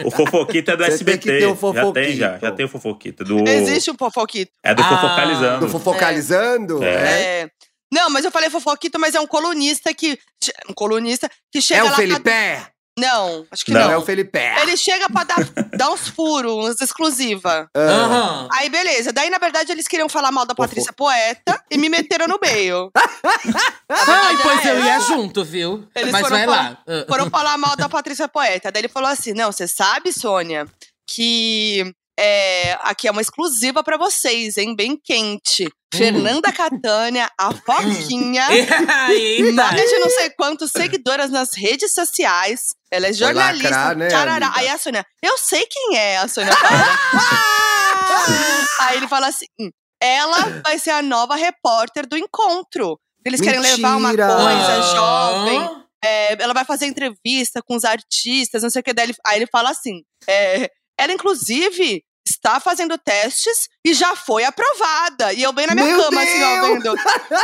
[0.04, 1.18] O fofoquita é do Você SBT.
[1.18, 2.26] tem que ter o Já tem, já.
[2.28, 2.46] fofoquito.
[2.46, 3.24] Já tem o fofoquita.
[3.24, 3.48] Do...
[3.48, 4.52] Existe um fofoquito.
[4.62, 4.88] É do Ah.
[4.88, 5.66] Fofocalizando.
[5.66, 6.84] Do Fofocalizando?
[6.84, 6.88] É.
[6.88, 7.40] É.
[7.42, 7.50] É.
[7.92, 10.18] Não, mas eu falei fofoquito, mas é um colunista que.
[10.68, 11.94] Um colunista que chega É o lá.
[11.96, 12.20] Felipe?
[12.20, 12.68] Pra...
[12.98, 13.82] Não, acho que Não.
[13.82, 13.90] não.
[13.92, 14.38] É o Felipe.
[14.62, 15.44] Ele chega pra dar,
[15.76, 17.68] dar uns furos, uns exclusiva.
[17.74, 17.80] Ah.
[17.80, 18.48] Aham.
[18.52, 19.12] Aí, beleza.
[19.12, 22.90] Daí, na verdade, eles queriam falar mal da Patrícia Poeta e me meteram no meio.
[23.88, 24.70] Ai, pois é.
[24.70, 25.86] eu ia junto, viu?
[25.94, 26.78] Eles Mas foram vai lá.
[26.86, 27.04] Ah.
[27.06, 28.72] Foram falar mal da Patrícia Poeta.
[28.72, 30.66] Daí ele falou assim: Não, você sabe, Sônia,
[31.06, 34.74] que é, aqui é uma exclusiva pra vocês, hein?
[34.74, 35.64] Bem quente.
[35.66, 35.98] Hum.
[35.98, 38.46] Fernanda Catânia, a Foquinha.
[39.10, 39.52] Eita.
[39.52, 42.68] Mais de não sei quantos seguidoras nas redes sociais.
[42.90, 43.68] Ela é jornalista.
[43.70, 44.52] lacrar, né, tarará.
[44.54, 46.70] Aí a Sônia, eu sei quem é a Sônia fala.
[48.80, 52.98] Aí ele fala assim: "Hum, ela vai ser a nova repórter do encontro.
[53.24, 54.26] Eles querem levar uma Mentira!
[54.28, 54.94] coisa Ah.
[54.94, 55.86] jovem.
[56.04, 58.92] é, ela vai fazer entrevista com os artistas, não sei o que.
[58.92, 64.44] Daí ele- aí ele fala assim: é, ela, inclusive, está fazendo testes e já foi
[64.44, 65.32] aprovada.
[65.32, 66.82] E eu bem na minha Meu cama, assim, ó, Deus!
[66.84, 66.96] vendo,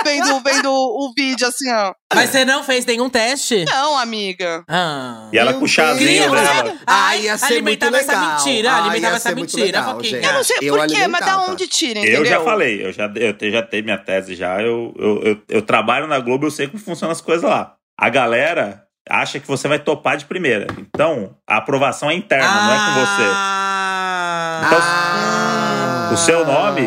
[0.05, 1.95] vendo, vendo o vídeo, assim, ó.
[2.15, 3.65] Mas você não fez nenhum teste?
[3.65, 4.65] Não, amiga.
[4.69, 5.29] Ah.
[5.33, 6.41] E ela Meu com o chazinho Deus.
[6.49, 6.77] dela.
[6.87, 8.23] Ah, ia ser alimentava muito legal.
[8.25, 10.01] essa mentira, Ah, alimentava essa mentira, legal.
[10.03, 12.21] Eu não sei eu por quê, mas da onde tira, entendeu?
[12.21, 14.61] Eu já falei, eu já, eu te- já tenho minha tese já.
[14.61, 17.75] Eu, eu, eu, eu trabalho na Globo, eu sei como funcionam as coisas lá.
[17.99, 20.67] A galera acha que você vai topar de primeira.
[20.79, 23.72] Então, a aprovação é interna, não é com você.
[24.63, 24.67] Ah.
[24.67, 26.11] Então, Ah.
[26.13, 26.83] O seu nome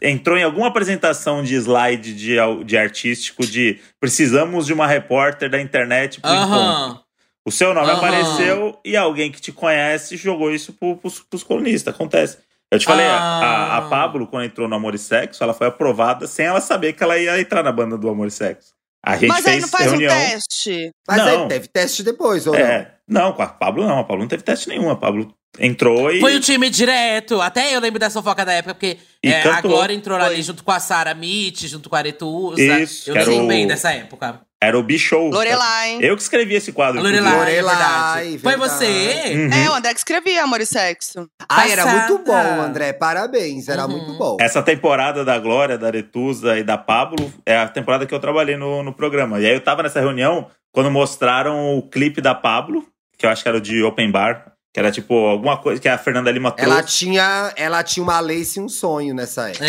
[0.00, 5.60] entrou em alguma apresentação de slide de, de artístico de precisamos de uma repórter da
[5.60, 6.54] internet pro encontro.
[6.54, 7.00] Aham.
[7.46, 7.96] O seu nome Aham.
[7.98, 11.94] apareceu e alguém que te conhece jogou isso pro, pros, pros colunistas.
[11.94, 12.38] Acontece.
[12.72, 13.82] Eu te falei, a- a, a Ah.
[13.88, 17.18] Pablo, quando entrou no Amor e Sexo, ela foi aprovada sem ela saber que ela
[17.18, 18.72] ia entrar na banda do Amor e Sexo.
[19.04, 20.14] A gente Mas aí fez não faz reunião.
[20.14, 20.90] um teste.
[21.08, 21.42] Mas Não.
[21.42, 22.60] aí teve teste depois, ou não?
[22.60, 23.98] É, não, com a Pablo não.
[23.98, 24.90] A Pablo não teve teste nenhum.
[24.90, 26.20] A Pablo entrou e.
[26.20, 27.40] Foi o time direto.
[27.40, 29.70] Até eu lembro dessa fofoca da época, porque é, a cantou.
[29.72, 30.42] Glória entrou ali Foi.
[30.42, 32.60] junto com a Sara Mitch, junto com a Aretusa.
[32.80, 34.40] Isso, Eu lembro o- bem dessa época.
[34.62, 35.30] Era o B-Show.
[35.30, 35.98] Lorelai.
[36.02, 37.00] Eu que escrevi esse quadro.
[37.02, 38.38] Lorelai, é Lorelai, verdade.
[38.40, 38.70] Foi verdade.
[38.74, 39.34] você?
[39.34, 39.50] Uhum.
[39.64, 41.26] É, o André que escrevia Amor e Sexo.
[41.48, 42.92] Ah, era muito bom, André.
[42.92, 43.90] Parabéns, era Uhum.
[43.92, 44.36] muito bom.
[44.38, 48.58] Essa temporada da Glória, da Aretusa e da Pablo é a temporada que eu trabalhei
[48.58, 49.40] no, no programa.
[49.40, 52.84] E aí eu tava nessa reunião quando mostraram o clipe da Pablo,
[53.16, 55.88] que eu acho que era o de Open Bar, que era tipo alguma coisa que
[55.88, 56.72] a Fernanda Lima trouxe.
[56.72, 59.64] Ela tinha, ela tinha uma Lace e um sonho nessa época.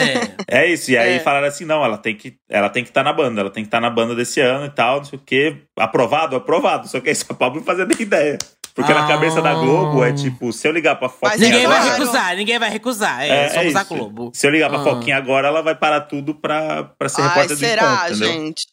[0.48, 0.64] É.
[0.64, 1.20] É isso, e aí É.
[1.20, 3.68] falaram assim: não, ela tem que ela tem que estar na banda, ela tem que
[3.68, 5.58] estar na banda desse ano e tal, não sei o quê.
[5.78, 6.88] Aprovado, aprovado.
[6.88, 8.38] Só que aí a Pablo não fazia nem ideia.
[8.74, 9.08] Porque na Ah.
[9.08, 11.90] cabeça da Globo é tipo, se eu ligar pra Foquinha Mas Ninguém vai agora.
[11.96, 12.04] claro.
[12.06, 13.22] recusar, ninguém vai recusar.
[13.22, 13.84] É, É, é somos a.
[13.84, 14.32] Globo.
[14.34, 14.84] Se eu ligar pra Ah.
[14.84, 18.32] Foquinha agora, ela vai parar tudo pra, pra ser Ai, repórter do será, encontro, entendeu?
[18.46, 18.64] gente?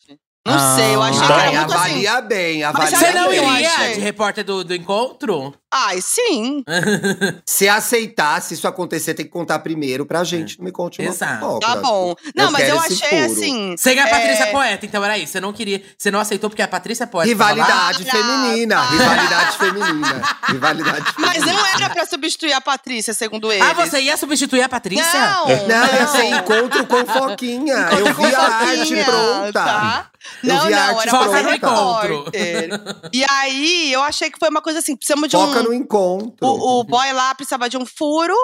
[0.49, 0.77] Não Ah.
[0.77, 1.85] sei, eu achei Então- que era muito assim.
[1.85, 5.55] avalia bem, avalia Mas Você não eu iria de repórter do, do encontro?
[5.71, 6.65] Ai, sim.
[7.45, 10.59] Se aceitar, se isso acontecer, tem que contar primeiro pra gente.
[10.59, 11.41] Não me conte uma Exato.
[11.41, 11.67] fofoca.
[11.67, 12.15] Tá bom.
[12.35, 13.25] Não, mas quero eu achei furo.
[13.33, 13.75] assim.
[13.77, 15.33] Você é a é, Patrícia Poeta, então era isso.
[15.33, 15.83] Você não queria.
[15.99, 17.29] Você não aceitou porque a Patrícia é poeta.
[17.29, 18.81] Rivalidade Para, feminina.
[18.83, 20.23] Rivalidade feminina.
[20.49, 21.53] Rivalidade Mas feminina.
[21.53, 23.67] não era pra substituir a Patrícia, segundo eles.
[23.69, 25.05] Ah, você ia substituir a Patrícia?
[25.21, 27.89] Não, Não, ia ser encontro com Foquinha.
[27.99, 29.53] eu vi a arte pronta.
[29.53, 30.07] Tá?
[30.43, 32.17] Eu Não, não, arte era Foca no encontro.
[32.25, 32.71] repórter.
[33.13, 35.41] E aí, eu achei que foi uma coisa assim, precisamos de um...
[35.47, 36.47] Foca no encontro.
[36.47, 38.35] O, o boy lá precisava de um furo,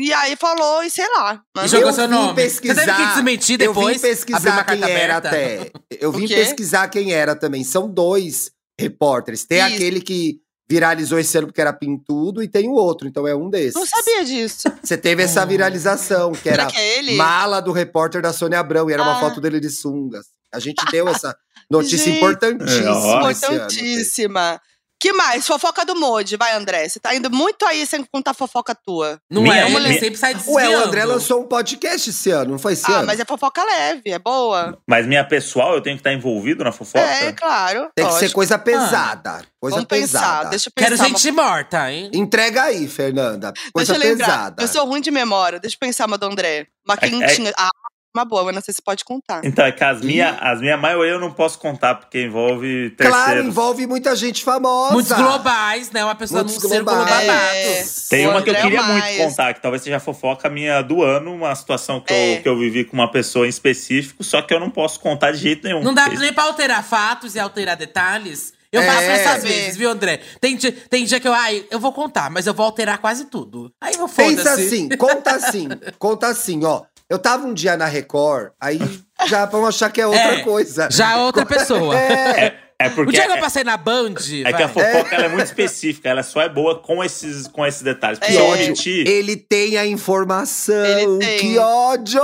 [0.00, 1.40] e aí falou, e sei lá.
[1.62, 2.34] E jogou eu seu vim nome.
[2.34, 2.74] pesquisar.
[2.74, 3.96] Você teve que desmentir Eu depois.
[3.96, 5.28] vim pesquisar abrir uma quem carta era aberta.
[5.28, 5.72] até.
[6.00, 7.62] Eu vim pesquisar quem era também.
[7.64, 9.44] São dois repórteres.
[9.44, 9.74] Tem Isso.
[9.76, 13.06] aquele que viralizou esse ano porque era pintudo e tem o outro.
[13.06, 13.74] Então é um desses.
[13.74, 14.72] não sabia disso.
[14.82, 17.14] Você teve essa viralização, que era que é ele?
[17.14, 18.88] mala do repórter da Sônia Abrão.
[18.88, 19.20] E era uma Ah.
[19.20, 20.26] foto dele de sungas.
[20.52, 21.36] A gente deu essa
[21.70, 23.28] notícia Gente, importantíssima.
[23.28, 23.32] É.
[23.32, 24.60] Importantíssima.
[25.00, 25.44] Que mais?
[25.44, 26.36] Fofoca do Modi.
[26.36, 26.88] Vai, André.
[26.88, 29.18] Você tá indo muito aí sem contar fofoca tua.
[29.28, 30.54] Não Minha- é, ele minha- sempre sai desviando.
[30.58, 33.06] Ué, o André lançou um podcast esse ano, não foi esse ah, ano?
[33.08, 34.78] mas é fofoca leve, é boa.
[34.88, 37.00] Mas minha pessoal, eu tenho que estar envolvido na fofoca?
[37.04, 37.90] É, claro.
[37.96, 38.34] Tem que ser lógico.
[38.36, 39.42] coisa pesada.
[39.60, 40.20] Coisa Vamos pensar.
[40.20, 40.50] pesada.
[40.50, 40.88] Deixa eu pensar.
[40.90, 42.08] Quero uma- gente morta, hein?
[42.14, 43.52] Entrega aí, Fernanda.
[43.72, 44.26] Coisa Deixa eu lembrar.
[44.28, 44.62] pesada.
[44.62, 45.58] Eu sou ruim de memória.
[45.58, 46.68] Deixa eu pensar uma do André.
[46.86, 47.52] Uma É- quentinha.
[47.58, 47.70] Ah,
[48.14, 49.40] uma boa, mas não sei se pode contar.
[49.44, 53.24] Então, é que as minhas, as minha maioria eu não posso contar, porque envolve terceiros.
[53.24, 54.92] Claro, envolve muita gente famosa.
[54.94, 56.04] Muitos globais, né?
[56.04, 57.30] Uma pessoa Muitos num círculo babado.
[57.30, 57.84] É.
[58.10, 59.16] Tem O uma que eu André queria mais.
[59.16, 62.38] muito contar, que talvez seja a fofoca minha do ano, uma situação que, É.
[62.38, 65.32] eu, que eu vivi com uma pessoa em específico, só que eu não posso contar
[65.32, 65.82] de jeito nenhum.
[65.82, 68.52] Não dá nem pra alterar fatos e alterar detalhes.
[68.70, 68.86] Eu É.
[68.86, 70.20] faço essas vezes, viu, André?
[70.40, 73.26] Tem dia, tem dia que eu, ai, eu vou contar, mas eu vou alterar quase
[73.26, 73.70] tudo.
[73.78, 74.36] Aí eu foda-se.
[74.36, 76.82] Pensa assim, conta assim, conta assim, ó.
[77.12, 78.80] Eu tava um dia na Record, aí
[79.28, 80.88] já vão achar que é outra É, coisa.
[80.90, 81.94] Já é outra pessoa.
[81.98, 84.14] É, É O porque dia que eu é, passei na Band.
[84.16, 84.62] é que vai.
[84.64, 88.18] a fofoca ela é muito específica, ela só é boa com esses, com esses detalhes.
[88.22, 88.34] É.
[88.34, 88.74] eu ódio.
[89.06, 90.84] Ele tem a informação.
[90.84, 91.38] Ele tem.
[91.38, 92.22] Que ódio!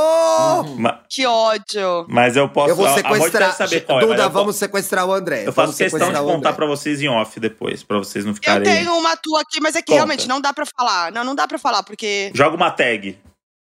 [0.78, 2.06] ma- Que ódio.
[2.08, 2.70] mas eu posso.
[2.70, 3.54] Eu vou sequestrar.
[3.54, 5.46] saber qual é, Duda, eu, vamos sequestrar o André.
[5.46, 8.34] eu faço questão de o contar pra vocês em off depois, pra vocês não Eu
[8.34, 8.64] ficarem.
[8.64, 9.96] tenho uma tua aqui, mas é que Conta.
[9.96, 11.12] realmente não dá pra falar.
[11.12, 12.32] Não, não dá pra falar, porque.
[12.34, 13.16] Joga uma tag.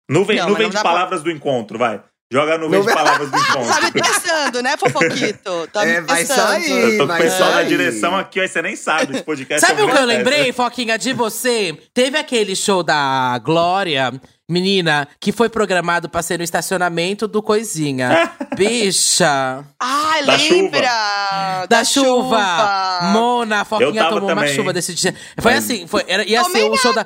[0.09, 2.01] Nuvem, Não, nuvem não de dá pra- palavras do encontro, vai.
[2.31, 4.01] Joga a nuvem de palavras do Tá me encontro.
[4.01, 5.67] testando, né, Fofoquito?
[5.71, 6.41] Tá É, me vai testando.
[6.51, 6.71] sair.
[6.93, 9.13] Eu tô com o pessoal na direção aqui, aí você nem sabe.
[9.13, 11.77] Esse podcast Sabe é o que eu lembrei, Foquinha, de você?
[11.93, 14.11] Teve aquele show da Glória,
[14.49, 18.31] menina, que foi programado pra ser no estacionamento do Coisinha.
[18.55, 19.63] Bicha.
[19.79, 21.65] Ai, Da lembra?
[21.67, 22.99] Da, chuva.
[23.13, 24.55] Mona, a Foquinha tomou uma também.
[24.55, 25.15] chuva desse dia.
[25.39, 27.03] Foi Mas- assim, foi, era, ia Tomei ser um show da.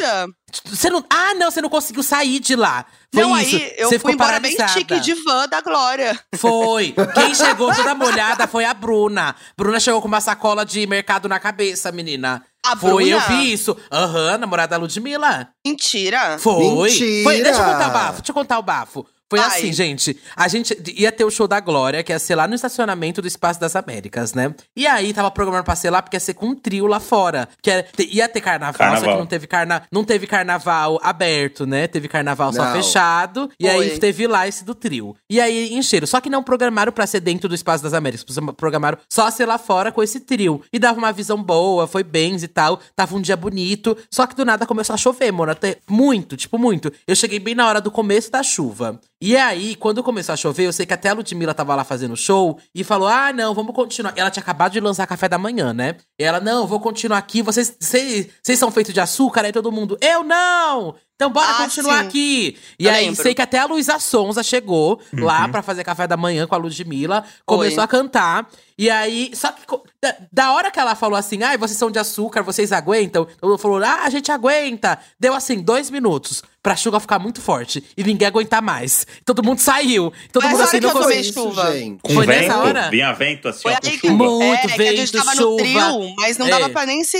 [0.66, 2.84] Você não, ah, não, você não conseguiu sair de lá.
[3.14, 3.56] Foi Não, isso.
[3.56, 4.80] aí eu você fui ficou embora bem paralisada.
[4.80, 6.20] chique de van da Glória.
[6.36, 6.94] Foi.
[7.14, 9.36] Quem chegou toda molhada foi a Bruna.
[9.58, 12.44] Bruna chegou com uma sacola de mercado na cabeça, menina.
[12.66, 13.10] A Foi, Bruna?
[13.12, 13.76] eu vi isso.
[13.92, 15.50] Aham, namorada da Ludmilla.
[15.66, 16.38] Mentira.
[16.40, 16.90] Foi.
[16.90, 17.24] Mentira!
[17.24, 17.42] Foi.
[17.42, 19.06] Deixa eu contar o bafo, deixa eu contar o bafo.
[19.30, 19.48] Foi Vai.
[19.48, 20.18] assim, gente.
[20.36, 23.28] A gente ia ter o show da Glória, que ia ser lá no estacionamento do
[23.28, 24.54] Espaço das Américas, né?
[24.76, 27.48] E aí tava programado pra ser lá, porque ia ser com um trio lá fora.
[27.62, 29.12] Que era- te- ia ter carnaval, só Carnaval.
[29.14, 31.88] que não teve, carna, não teve carnaval aberto, né?
[31.88, 32.74] Teve carnaval só Não.
[32.74, 33.50] fechado.
[33.60, 34.00] E aí Foi.
[34.00, 35.16] teve lá esse do trio.
[35.30, 36.08] E aí encheram.
[36.08, 38.26] Só que não programaram pra ser dentro do Espaço das Américas.
[38.58, 40.62] Programaram só ser lá fora com esse trio.
[40.74, 42.80] E dava uma visão boa, foi bens e tal.
[42.96, 43.96] Tava um dia bonito.
[44.12, 45.52] Só que do nada começou a chover, mano.
[45.52, 46.92] Até muito, tipo, muito.
[47.08, 49.00] Eu cheguei bem na hora do começo da chuva.
[49.22, 52.16] E aí, quando começou a chover, eu sei que até a Ludmilla tava lá fazendo
[52.16, 54.14] show e falou: Ah, não, vamos continuar.
[54.16, 55.96] Ela tinha acabado de lançar café da manhã, né?
[56.18, 57.42] E ela, não, vou continuar aqui.
[57.42, 59.44] Vocês, vocês, vocês são feitos de açúcar?
[59.44, 60.96] Aí todo mundo, eu não!
[61.16, 62.08] Então bora Ah, continuar sim.
[62.08, 62.58] aqui.
[62.80, 63.22] E Eu aí, lembro.
[63.22, 66.58] sei que até a Luísa Sonza chegou lá pra fazer café da manhã com a
[66.58, 67.26] Ludmilla.
[67.46, 67.84] Começou Oi.
[67.84, 68.48] a cantar.
[68.78, 69.64] E aí, só que
[70.02, 73.26] da, da hora que ela falou assim, ai, vocês são de açúcar, vocês aguentam?
[73.38, 74.98] Todo mundo falou, ah, a gente aguenta.
[75.20, 79.06] Deu assim, dois minutos pra chuva ficar muito forte e ninguém aguentar mais.
[79.26, 80.12] Todo mundo saiu.
[80.32, 81.18] Todo Mas mundo assim, não foi.
[81.18, 81.72] isso, chuva.
[81.78, 82.00] gente.
[82.02, 82.90] Com Foi vento, nessa hora?
[82.90, 84.14] vinha vento assim, Foi ó, com chuva.
[84.14, 85.50] Muito é, que a gente vento, tava chuva.
[85.52, 86.70] no trio, mas não dava É.
[86.70, 87.18] pra nem se.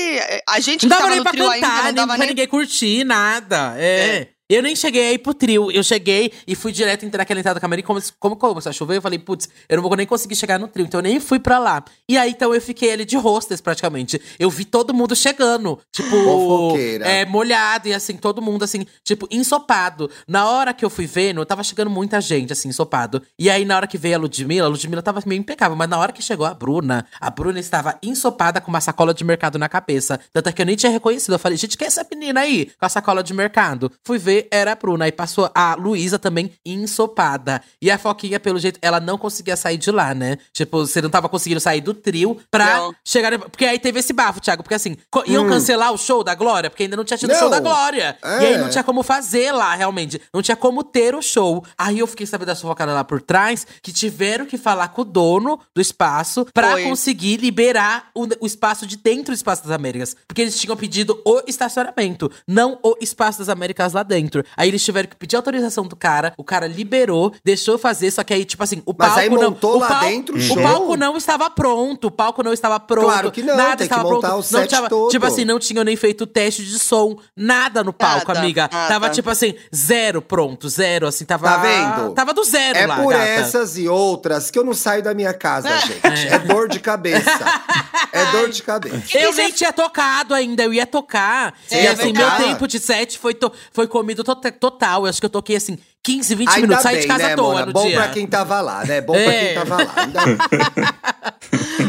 [0.48, 2.08] A gente Não que dava tava nem no pra trio cantar, ainda, não nem dava
[2.08, 2.28] pra nem.
[2.30, 3.76] ninguém curtir, nada.
[3.78, 4.28] É.
[4.50, 5.70] Eu nem cheguei aí pro trio.
[5.70, 7.84] Eu cheguei e fui direto entrar naquela entrada do camarim.
[7.84, 10.68] Como, como começou a chover, eu falei, putz, eu não vou nem conseguir chegar no
[10.68, 10.88] trio.
[10.88, 11.84] Então eu nem fui pra lá.
[12.08, 14.20] E aí, então, eu fiquei ali de hostess, praticamente.
[14.40, 15.80] Eu vi todo mundo chegando.
[15.92, 17.06] Tipo, Fofoqueira.
[17.06, 20.10] é, molhado e assim, todo mundo assim, tipo, ensopado.
[20.28, 23.22] Na hora que eu fui vendo, tava chegando muita gente, assim, ensopado.
[23.38, 25.78] E aí, na hora que veio a Ludmilla, a Ludmilla tava meio impecável.
[25.78, 29.24] Mas na hora que chegou a Bruna, a Bruna estava ensopada com uma sacola de
[29.24, 30.20] mercado na cabeça.
[30.34, 31.34] Tanto é que eu nem tinha reconhecido.
[31.34, 32.72] Eu falei, gente, quem é essa menina aí?
[32.80, 33.92] Com a sacola de mercado.
[34.04, 35.06] Fui ver, era a Bruna.
[35.06, 37.62] Aí passou a Luísa também ensopada.
[37.82, 40.38] E a Foquinha, pelo jeito, ela não conseguia sair de lá, né?
[40.54, 42.96] Tipo, você não tava conseguindo sair do trio pra Não.
[43.06, 43.38] chegar.
[43.40, 44.64] Porque aí teve esse bafo, Thiago.
[44.64, 44.96] Porque assim,
[45.28, 47.52] iam cancelar o show da Glória, porque ainda não tinha tido o show Hum.
[47.52, 48.18] Da Glória.
[48.24, 48.42] É.
[48.42, 50.22] E aí não tinha como fazer lá, realmente.
[50.34, 51.64] Não tinha como ter o show.
[51.78, 55.06] Aí eu fiquei sabendo da sufocada lá por trás, que tiveram que falar com o
[55.06, 56.84] dono do espaço pra Foi.
[56.84, 60.16] conseguir liberar o, o espaço de dentro do Espaço das Américas.
[60.28, 64.29] Porque eles tinham pedido o estacionamento, não o Espaço das Américas lá dentro.
[64.56, 68.34] Aí eles tiveram que pedir autorização do cara, o cara liberou, deixou fazer, só que
[68.34, 69.58] aí, tipo assim, o Mas palco aí não.
[69.62, 73.06] o lá pal- dentro o palco não estava pronto, o palco não estava pronto.
[73.06, 74.34] Claro que não, nada tem que estava montar pronto.
[74.50, 75.10] o não set tinha, todo.
[75.10, 78.70] Tipo assim, não tinham nem feito teste de som, nada no palco, Nada, amiga.
[78.72, 78.88] nada.
[78.88, 81.48] Tava tipo assim, zero pronto, zero, assim, tava.
[81.48, 82.14] Tá vendo?
[82.14, 83.24] Tava do zero É lá, por gata.
[83.26, 86.28] essas e outras que eu não saio da minha casa, gente.
[86.28, 87.30] É dor de cabeça.
[88.12, 89.18] É dor de cabeça.
[89.18, 91.54] Eu E nem tinha tocado ainda, eu ia tocar.
[91.68, 92.40] Você e ia assim, tocar?
[92.40, 95.04] meu tempo de set foi, to- foi comido to- total.
[95.06, 97.34] Eu acho que eu toquei assim, 15, 20 Ainda minutos, saí bem, de casa né,
[97.34, 97.66] à toa Mona?
[97.66, 97.96] no Bom dia.
[97.96, 99.02] pra quem tava lá, né?
[99.02, 99.46] Bom pra É.
[99.46, 99.94] quem tava lá.
[99.98, 100.22] Ainda...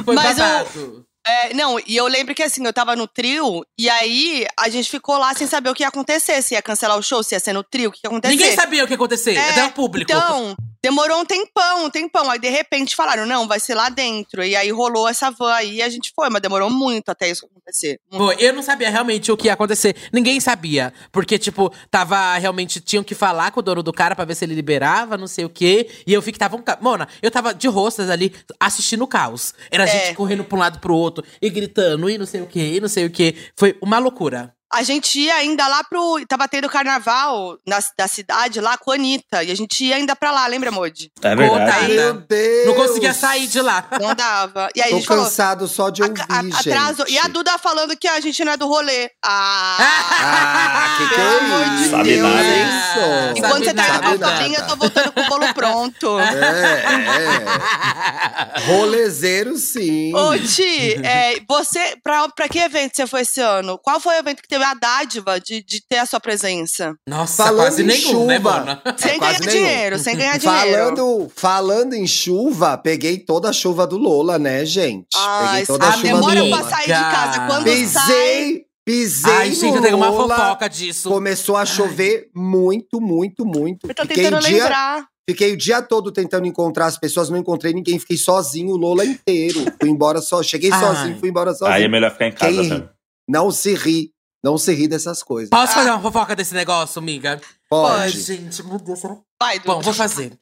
[0.04, 1.06] Foi Mas babado.
[1.26, 4.90] É, não, e eu lembro que assim, eu tava no trio, e aí a gente
[4.90, 7.40] ficou lá sem saber o que ia acontecer, se ia cancelar o show, se ia
[7.40, 8.34] ser no trio, o que ia acontecer.
[8.34, 10.10] Ninguém sabia o que ia acontecer, É, até o público.
[10.10, 12.30] Então, demorou um tempão, um tempão.
[12.30, 14.42] Aí, de repente, falaram, não, vai ser lá dentro.
[14.44, 17.46] E aí rolou essa van aí e a gente foi, mas demorou muito até isso
[17.46, 18.00] acontecer.
[18.10, 19.94] Pô, eu não sabia realmente o que ia acontecer.
[20.12, 20.92] Ninguém sabia.
[21.12, 22.80] Porque, tipo, tava realmente.
[22.80, 25.44] Tinham que falar com o dono do cara pra ver se ele liberava, não sei
[25.44, 25.88] o quê.
[26.06, 26.62] E eu vi que tava um.
[26.80, 29.54] Mona, eu tava de rostas ali assistindo o caos.
[29.70, 29.86] Era É.
[29.86, 32.80] gente correndo pra um lado pro outro e gritando, e não sei o quê, e
[32.80, 33.34] não sei o quê.
[33.56, 34.54] Foi uma loucura.
[34.72, 36.24] A gente ia ainda lá pro.
[36.28, 39.42] Tava tendo carnaval na, da cidade lá com a Anitta.
[39.42, 41.10] E a gente ia ainda pra lá, lembra, Modi?
[41.22, 41.86] É Conta verdade.
[41.86, 41.96] aí.
[41.96, 42.66] Meu Deus!
[42.66, 43.84] Não conseguia sair de lá.
[44.00, 44.68] Não dava.
[44.76, 45.24] E aí a Tô gente falou.
[45.24, 46.68] cansado só de "A- ouvir, a- gente.
[46.70, 47.04] atraso.
[47.08, 49.10] E a Duda falando que a gente não é do rolê.
[49.24, 49.76] Ah!
[49.80, 51.90] Ah, que que é de isso?
[51.90, 52.44] Sabe Deus, nada.
[52.44, 52.64] hein?
[52.70, 54.36] Ah, E quando você tá sabe com a nada.
[54.36, 56.18] farinha, eu tô voltando com o bolo pronto.
[56.30, 58.66] É, é.
[58.66, 60.14] Rolezeiro, sim.
[60.14, 63.78] Ô, Ti, é, você, pra, pra que evento você foi esse ano?
[63.78, 66.94] Qual foi o evento que teve a dádiva de, de ter a sua presença?
[67.08, 68.58] Nossa, Falando quase em nenhum, né, chuva.
[68.58, 68.82] Mona?
[68.96, 69.52] Sem ganhar quase nenhum.
[69.52, 70.70] dinheiro, sem ganhar dinheiro.
[70.70, 75.08] Falando, falando em chuva, peguei toda a chuva do Lola, né, gente?
[75.16, 76.70] Ai, peguei toda a ah, chuva demora do pra Lola.
[76.70, 77.46] sair de casa.
[77.46, 77.80] Quando sai.
[77.80, 81.08] Pisei, pisei Ai, no gente, eu tenho uma fofoca disso.
[81.08, 83.88] Começou a chover muito, muito, muito.
[83.88, 85.06] Eu tô Fiquei tentando dia, lembrar.
[85.28, 89.04] Fiquei o dia todo tentando encontrar as pessoas, não encontrei ninguém, fiquei sozinho o Lola
[89.04, 89.60] inteiro.
[89.80, 90.80] Fui embora só, cheguei Ai.
[90.80, 91.70] sozinho, fui embora sozinho.
[91.72, 92.88] Aí é melhor ficar em casa Quem-.
[93.28, 94.10] Não se ri,
[94.42, 95.50] não se ri dessas coisas.
[95.50, 97.32] Posso fazer uma fofoca desse negócio, amiga?
[97.32, 98.20] Ai, Pode.
[98.20, 99.16] gente, meu Deus, será?
[99.40, 99.74] Vai, Duda.
[99.74, 100.32] Bom, vou fazer.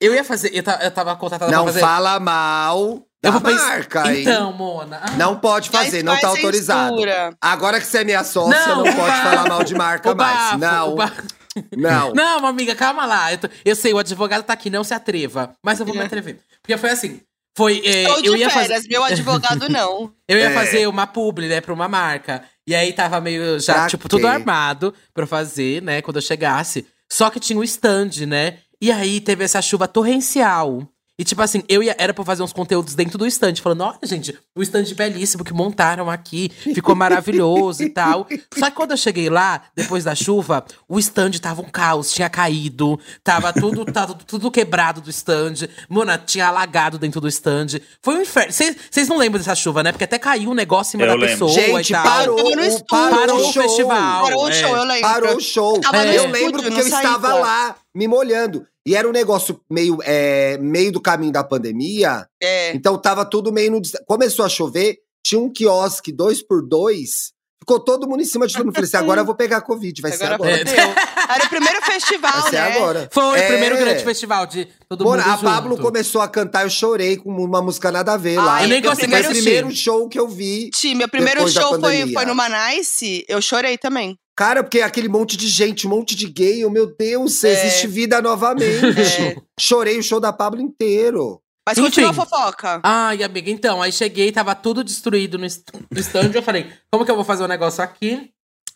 [0.00, 1.84] Eu ia fazer, eu, ta- eu tava contratada Não pra fazer.
[1.84, 4.22] fala mal da eu vou pensar- marca, hein?
[4.22, 5.00] Então, Mona.
[5.02, 6.90] ah, Não pode Mas fazer, não faz tá autorizado.
[6.94, 7.36] censura.
[7.40, 9.22] Agora que você é minha sócia, não, Não, pode bafo.
[9.22, 10.36] falar mal de marca o mais.
[10.38, 11.22] bafo, Não, o bafo.
[11.76, 12.12] não.
[12.12, 13.32] Não, amiga, calma lá.
[13.32, 15.52] Eu, tô- eu sei, o advogado tá aqui, não se atreva.
[15.64, 16.04] Mas eu vou me É.
[16.04, 16.38] atrever.
[16.62, 17.20] Porque foi assim.
[17.56, 17.82] Foi.
[17.84, 18.88] é, Estou de eu ia férias, fazer.
[18.88, 20.12] meu advogado não.
[20.28, 20.54] Eu ia É.
[20.54, 22.44] fazer uma publi, né, pra uma marca.
[22.68, 24.26] E aí tava meio já, Pra tipo, tudo quê?
[24.26, 26.86] armado pra fazer, né, quando eu chegasse.
[27.10, 28.58] Só que tinha um stand, né?
[28.78, 30.86] E aí teve essa chuva torrencial.
[31.18, 33.98] E tipo assim, eu ia, era pra fazer uns conteúdos dentro do stand, falando: olha,
[34.04, 38.26] gente, o stand belíssimo que montaram aqui, ficou maravilhoso e tal.
[38.56, 42.30] Só que quando eu cheguei lá, depois da chuva, o stand tava um caos, tinha
[42.30, 45.68] caído, tava tudo, tava tudo quebrado do stand.
[45.88, 47.80] Mona, tinha alagado dentro do stand.
[48.00, 48.52] Foi um inferno.
[48.52, 49.90] Vocês não lembram dessa chuva, né?
[49.90, 51.46] Porque até caiu um negócio em cima Eu da lembro.
[51.46, 52.04] pessoa Gente, e tal.
[52.04, 52.86] parou, o, estúdio.
[52.88, 53.62] parou, Parou o show.
[53.62, 54.22] festival.
[54.22, 54.52] Parou o é.
[54.52, 55.02] show, eu lembro.
[55.08, 55.80] Parou o show.
[55.80, 58.64] Tava no eu lembro porque eu estava lá me molhando.
[58.88, 62.26] E era um negócio meio, é, meio do caminho da pandemia.
[62.42, 62.74] É.
[62.74, 63.82] Então tava tudo meio no.
[64.06, 67.34] Começou a chover, tinha um quiosque dois por dois.
[67.68, 68.74] Ficou todo mundo em cima de todo mundo.
[68.74, 70.66] Falei assim, agora eu vou pegar Covid, vai ser Agora agora.
[70.66, 70.94] fodeu.
[71.28, 72.76] Era o primeiro festival, Vai ser né?
[72.76, 73.08] agora.
[73.12, 73.44] Foi É.
[73.44, 77.18] o primeiro grande festival de todo Mona, mundo a Pablo começou a cantar, eu chorei
[77.18, 78.62] com uma música nada a ver Ai, lá.
[78.62, 80.70] eu nem consegui Foi o primeiro show que eu vi.
[80.70, 84.16] Ti, meu primeiro show foi, foi no Manice, eu chorei também.
[84.34, 87.52] Cara, porque aquele monte de gente, um monte de gay, oh, meu Deus, É.
[87.52, 89.20] existe vida novamente.
[89.20, 89.36] É.
[89.60, 91.40] Chorei o show da Pablo inteiro.
[91.68, 91.86] Mas Enfim.
[91.90, 92.80] continua a fofoca.
[92.82, 96.30] Ai, amiga, então, aí cheguei, tava tudo destruído no, est- no stand.
[96.34, 98.30] Eu falei, como que eu vou fazer um negócio aqui?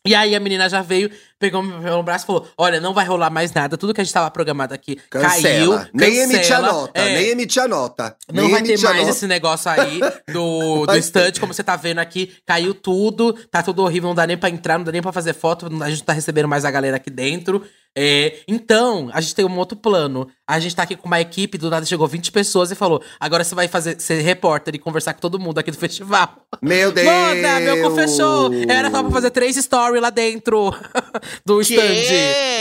[0.05, 3.07] E aí a menina já veio, pegou meu pelo braço e falou: Olha, não vai
[3.07, 3.79] rolar mais nada.
[3.79, 5.23] Tudo que a gente tava programado aqui caiu.
[5.71, 5.89] Cancela.
[5.95, 6.33] nem cancela.
[6.35, 8.17] emite a nota, É, nem emite a nota.
[8.33, 9.11] Não nem vai ter mais nota.
[9.11, 10.01] esse negócio aí
[10.33, 12.33] do, do stand, como você tá vendo aqui.
[12.45, 15.35] Caiu tudo, tá tudo horrível, não dá nem pra entrar, não dá nem pra fazer
[15.35, 17.65] foto, a gente não tá recebendo mais a galera aqui dentro.
[17.97, 20.29] É, então, a gente tem um outro plano.
[20.49, 23.45] A gente tá aqui com uma equipe, do nada chegou 20 pessoas e falou: agora
[23.45, 26.47] você vai fazer ser repórter e conversar com todo mundo aqui do festival.
[26.63, 27.07] Meu Deus!
[27.07, 28.51] Manda, meu cu fechou!
[28.69, 30.75] Era só pra fazer três stories lá dentro
[31.45, 31.75] do Que?
[31.75, 31.87] stand.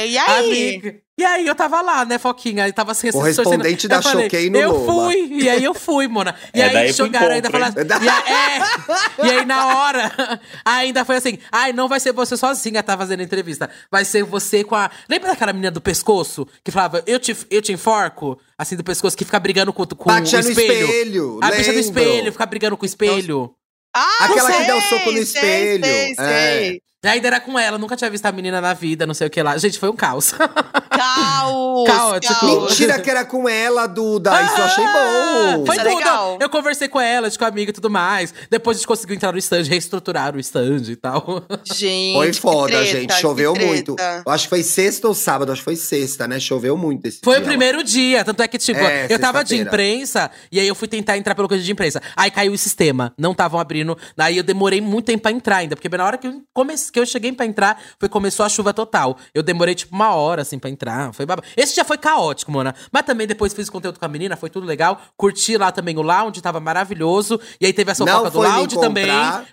[0.07, 0.75] E aí?
[0.75, 1.01] Amiga.
[1.21, 2.67] E aí eu tava lá, né, Foquinha?
[2.67, 5.05] E tava sem Correspondente da eu falei, Choquei no Eu Loma.
[5.11, 6.33] fui, e aí eu fui, mona.
[6.51, 7.75] E É, aí jogaram ainda falaram.
[7.77, 12.35] E, aí- é, e aí na hora, ainda foi assim: ai, não vai ser você
[12.35, 13.69] sozinha, tá fazendo entrevista.
[13.91, 14.89] Vai ser você com a.
[15.07, 16.47] Lembra daquela menina do pescoço?
[16.63, 18.39] Que falava, eu te, eu te enforco?
[18.57, 20.85] Assim, do pescoço, que fica brigando com, com Batia o no espelho.
[20.85, 23.53] espelho, A bicha do espelho, fica brigando com o espelho.
[23.95, 25.83] Ah, Aquela que sei, dá o soco no sei, espelho.
[25.85, 26.15] Sei, É.
[26.15, 26.81] sei.
[27.03, 29.29] E ainda era com ela, nunca tinha visto a menina na vida, não sei o
[29.29, 29.57] que lá.
[29.57, 30.33] Gente, foi um caos.
[30.91, 31.87] Caos.
[31.87, 32.39] Caótico.
[32.39, 32.69] caos.
[32.69, 34.39] Mentira que era com ela, Duda.
[34.43, 35.65] Isso eu achei bom.
[35.65, 35.97] Foi Isso é tudo.
[35.97, 36.37] legal.
[36.39, 38.31] Eu conversei com ela, com amiga e tudo mais.
[38.51, 41.43] Depois a gente conseguiu entrar no stand, reestruturar o stand e tal.
[41.63, 43.13] Gente, Foi foda, treta, gente.
[43.15, 43.95] Choveu muito.
[44.25, 46.39] Eu acho que foi sexta ou sábado, acho que foi sexta, né?
[46.39, 47.43] Choveu muito esse Foi dia.
[47.43, 50.75] o primeiro dia, tanto é que, tipo, É, eu tava de imprensa, e aí eu
[50.75, 52.01] fui tentar entrar pelo coisa de imprensa.
[52.15, 53.97] Aí caiu o sistema, não estavam abrindo.
[54.17, 56.99] Aí eu demorei muito tempo pra entrar ainda, porque na hora que eu, comece, que
[56.99, 59.17] eu cheguei pra entrar, foi começou a chuva total.
[59.33, 61.13] Eu demorei, tipo, uma hora, assim, pra entrar.
[61.13, 61.43] Foi baba.
[61.55, 62.75] Esse já foi caótico, mona.
[62.91, 65.01] Mas também depois fiz conteúdo com a menina, foi tudo legal.
[65.17, 67.39] Curti lá também o lounge, tava maravilhoso.
[67.59, 69.07] E aí teve a fofoca do lounge também.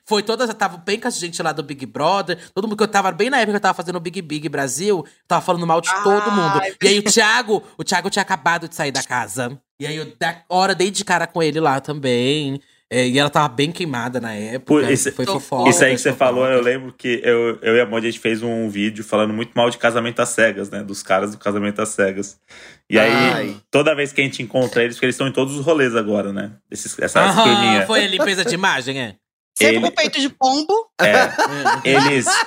[0.05, 2.39] Foi todas, tava bem com a gente lá do Big Brother.
[2.53, 4.49] Todo mundo que eu tava bem na época que eu tava fazendo o Big Big
[4.49, 6.61] Brasil, tava falando mal de todo mundo.
[6.83, 9.59] E aí o Thiago, o Thiago tinha acabado de sair da casa.
[9.81, 12.61] E aí eu da hora dei de cara com ele lá também.
[12.91, 14.65] É, e ela tava bem queimada na época.
[14.67, 15.69] Pô, esse- foi fofoca.
[15.69, 18.11] Isso aí que foi você falou, eu lembro que eu, eu e a Mondi, a
[18.11, 20.83] gente fez um vídeo falando muito mal de casamento às cegas, né?
[20.83, 22.41] Dos caras do casamento às cegas.
[22.89, 23.57] E aí, Ai.
[23.71, 26.33] toda vez que a gente encontra eles, porque eles estão em todos os rolês agora,
[26.33, 26.53] né?
[26.71, 27.87] Esses, essa turminha.
[27.87, 29.17] foi a limpeza de imagem, é?
[29.59, 30.73] Sempre Ele- com peito de pombo.
[31.01, 31.31] É,
[31.85, 32.27] eles.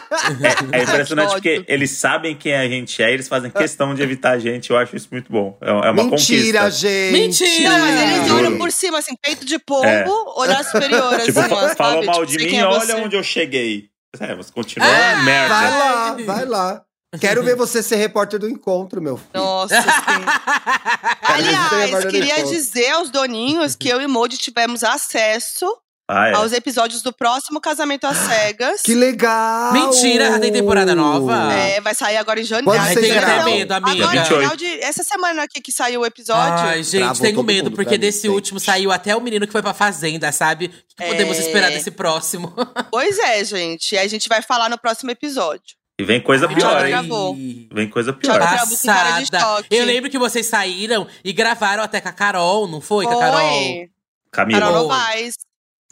[0.74, 4.02] É, é impressionante Que porque eles sabem quem a gente é, eles fazem questão de
[4.02, 4.70] evitar a gente.
[4.70, 5.58] Eu acho isso muito bom.
[5.62, 6.72] É, é uma Mentira, conquista.
[6.72, 7.12] gente.
[7.12, 7.70] Mentira!
[7.70, 8.36] Não, mas eles Juro.
[8.36, 10.06] olham por cima, assim, peito de pombo, É.
[10.38, 12.94] olhar superior, assim, Tipo, ó, fa- falou mal Tipo, de mim, é olha você.
[12.94, 13.90] onde eu cheguei.
[14.20, 15.54] É, mas continua Ah, merda.
[15.54, 16.82] Vai lá, vai lá.
[17.20, 19.30] Quero ver você ser repórter do encontro, meu filho.
[19.34, 19.82] Nossa, sim.
[21.26, 25.66] Você Aliás, queria dizer aos doninhos que eu e Modi tivemos acesso
[26.14, 26.34] Ah, é.
[26.34, 28.82] aos episódios do próximo Casamento às Cegas.
[28.82, 29.72] Que legal!
[29.72, 31.54] Mentira, tem temporada nova?
[31.54, 32.70] É, vai sair agora em janeiro.
[32.70, 34.04] Quando Ai, vocês tenho até medo, amiga.
[34.04, 34.42] Agora, 28.
[34.42, 36.66] final de, essa semana aqui que saiu o episódio.
[36.66, 38.32] Ai, gente, Travou tenho medo, mundo porque pra mim, desse gente.
[38.34, 40.66] último saiu até o menino que foi pra fazenda, sabe?
[40.66, 41.42] O que, que podemos É.
[41.42, 42.54] esperar desse próximo?
[42.92, 43.96] Pois é, gente.
[43.96, 45.76] E a gente vai falar no próximo episódio.
[45.98, 46.90] E vem coisa Ai, pior, hein?
[46.92, 47.36] gravou.
[47.72, 48.38] Vem coisa pior.
[48.40, 49.66] Passada.
[49.70, 53.06] Eu lembro que vocês saíram e gravaram até com a Carol, não foi?
[53.06, 53.40] Com a Carol.
[53.40, 53.90] Foi.
[54.32, 54.60] Camila.
[54.60, 55.36] Carol Novaes.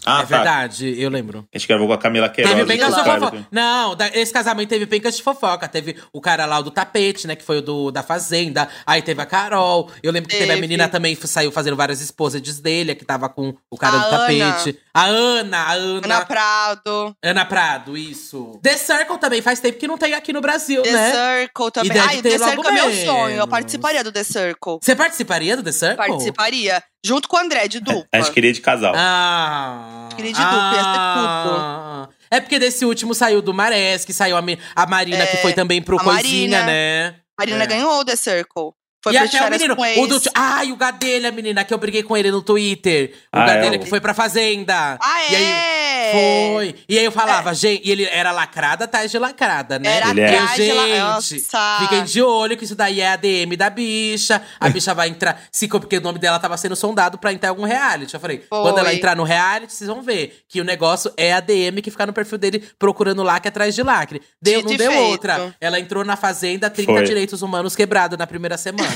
[0.06, 0.38] Ah, é tá.
[0.38, 1.45] verdade, eu lembro.
[1.54, 2.56] A gente gravou com a Camila Queiroz.
[2.56, 3.47] Teve pencas de fofoca.
[3.52, 5.68] Não, esse casamento teve pencas de fofoca.
[5.68, 7.36] Teve o cara lá do tapete, né?
[7.36, 8.68] Que foi o do, da Fazenda.
[8.86, 9.89] Aí teve a Carol.
[10.02, 10.62] Eu lembro que teve, a Teve.
[10.62, 14.10] menina também que saiu fazendo várias esposas dele, que tava com o cara A do
[14.10, 14.80] tapete.
[14.93, 16.06] A Ana, a Ana.
[16.06, 17.16] Ana Prado.
[17.24, 18.60] Ana Prado, isso.
[18.64, 21.12] The Circle também faz tempo que não tem aqui no Brasil, The né?
[21.12, 21.91] Circle também.
[21.91, 23.36] deve Ai, ter The Circle é meu sonho.
[23.36, 24.80] Eu participaria do The Circle.
[24.82, 25.97] Você participaria do The Circle?
[25.97, 26.84] Participaria.
[27.06, 28.06] Junto com o André, de dupla.
[28.12, 28.93] A gente queria de casal.
[28.95, 30.10] Ah.
[30.16, 32.10] Queria de dupla, ia ser ah.
[32.32, 34.41] É porque desse último saiu do Marés, que saiu a,
[34.76, 36.66] a Marina, É, que foi também pro a Coisinha, Marina.
[36.66, 37.16] né?
[37.39, 37.68] Marina É.
[37.68, 38.72] ganhou o The Circle.
[39.02, 42.18] Foi e até o menino, o do, ai, o Gadelha, menina, que eu briguei com
[42.18, 43.14] ele no Twitter.
[43.34, 44.97] O Ah, Gadelha é, que foi pra Fazenda.
[45.02, 46.52] Ah, E aí, é?
[46.54, 46.76] Foi.
[46.89, 49.97] E aí eu falava, gente, e ele era lacrada atrás de lacrada, né?
[49.97, 50.28] Era Ele é.
[50.38, 50.66] atrás de.
[50.66, 51.78] Gente, Nossa.
[51.82, 54.41] fiquem de olho que isso daí é a DM da bicha.
[54.60, 55.41] A bicha vai entrar.
[55.52, 58.14] Se, porque o nome dela tava sendo sondado pra entrar em algum reality.
[58.14, 58.62] Eu falei, Foi.
[58.64, 61.91] quando ela entrar no reality, vocês vão ver que o negócio é a DM que
[61.91, 64.22] fica no perfil dele procurando lacre atrás de lacre.
[64.41, 65.04] Deu, Dito não e deu feito.
[65.12, 65.56] outra.
[65.62, 67.04] Ela entrou na fazenda, 30 Foi.
[67.04, 68.89] direitos humanos quebrados na primeira semana.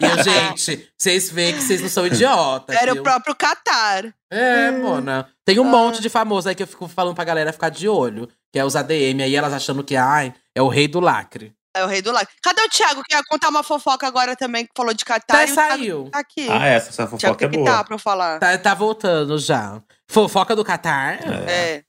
[0.00, 2.76] E gente, vocês veem que vocês não são idiotas.
[2.76, 3.00] Era viu?
[3.00, 4.12] o próprio Qatar.
[4.30, 5.28] É, Mona.
[5.44, 5.70] Tem um Ah.
[5.70, 8.28] monte de famoso aí que eu fico falando pra galera ficar de olho.
[8.52, 11.52] Que é os ADM aí, elas achando que, ai, é o rei do lacre.
[11.76, 12.24] É o rei do lag.
[12.40, 15.22] Cadê o Thiago, que ia contar uma fofoca agora também, que falou de Qatar?
[15.26, 16.08] Tá, e o Thiago saiu.
[16.12, 16.48] Tá aqui.
[16.48, 17.68] Ah, essa, essa Thiago fofoca tem é que boa.
[17.70, 18.38] tá pra eu falar.
[18.38, 19.82] Tá, tá voltando já.
[20.08, 21.18] Fofoca do Catar?
[21.48, 21.74] É.
[21.76, 21.82] Ai,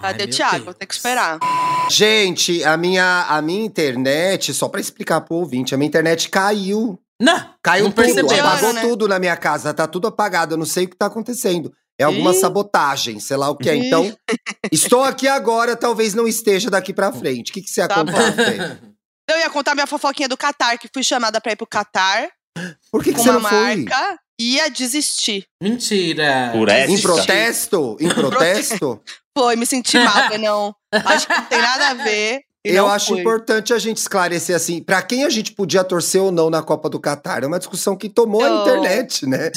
[0.00, 0.74] Cadê o Thiago?
[0.74, 1.38] Tem que esperar.
[1.90, 6.98] Gente, a minha, a minha internet, só pra explicar pro ouvinte, a minha internet caiu.
[7.20, 8.46] Não, Caiu não tudo, percebeu.
[8.46, 8.80] apagou né?
[8.82, 11.72] tudo na minha casa, tá tudo apagado, eu não sei o que tá acontecendo.
[12.00, 12.38] É alguma Ih.
[12.38, 13.74] sabotagem, sei lá o que é.
[13.76, 13.86] Ih.
[13.88, 14.16] Então,
[14.70, 17.50] estou aqui agora, talvez não esteja daqui pra frente.
[17.50, 18.56] O que, que você ia Tá contar, Fê?
[19.28, 22.28] Eu ia contar minha fofoquinha do Qatar, que fui chamada pra ir pro Qatar
[22.92, 23.84] Por que, que com você não foi?
[24.40, 25.46] Ia desistir.
[25.62, 26.50] Mentira.
[26.52, 27.96] Por Em protesto?
[28.00, 29.00] Em protesto?
[29.36, 30.74] Foi, me senti mal, não.
[30.92, 32.40] Acho que não tem nada a ver.
[32.64, 33.20] e Eu não acho fui.
[33.20, 36.88] importante a gente esclarecer assim, pra quem a gente podia torcer ou não na Copa
[36.88, 37.42] do Catar.
[37.42, 39.50] É uma discussão que tomou a internet, né?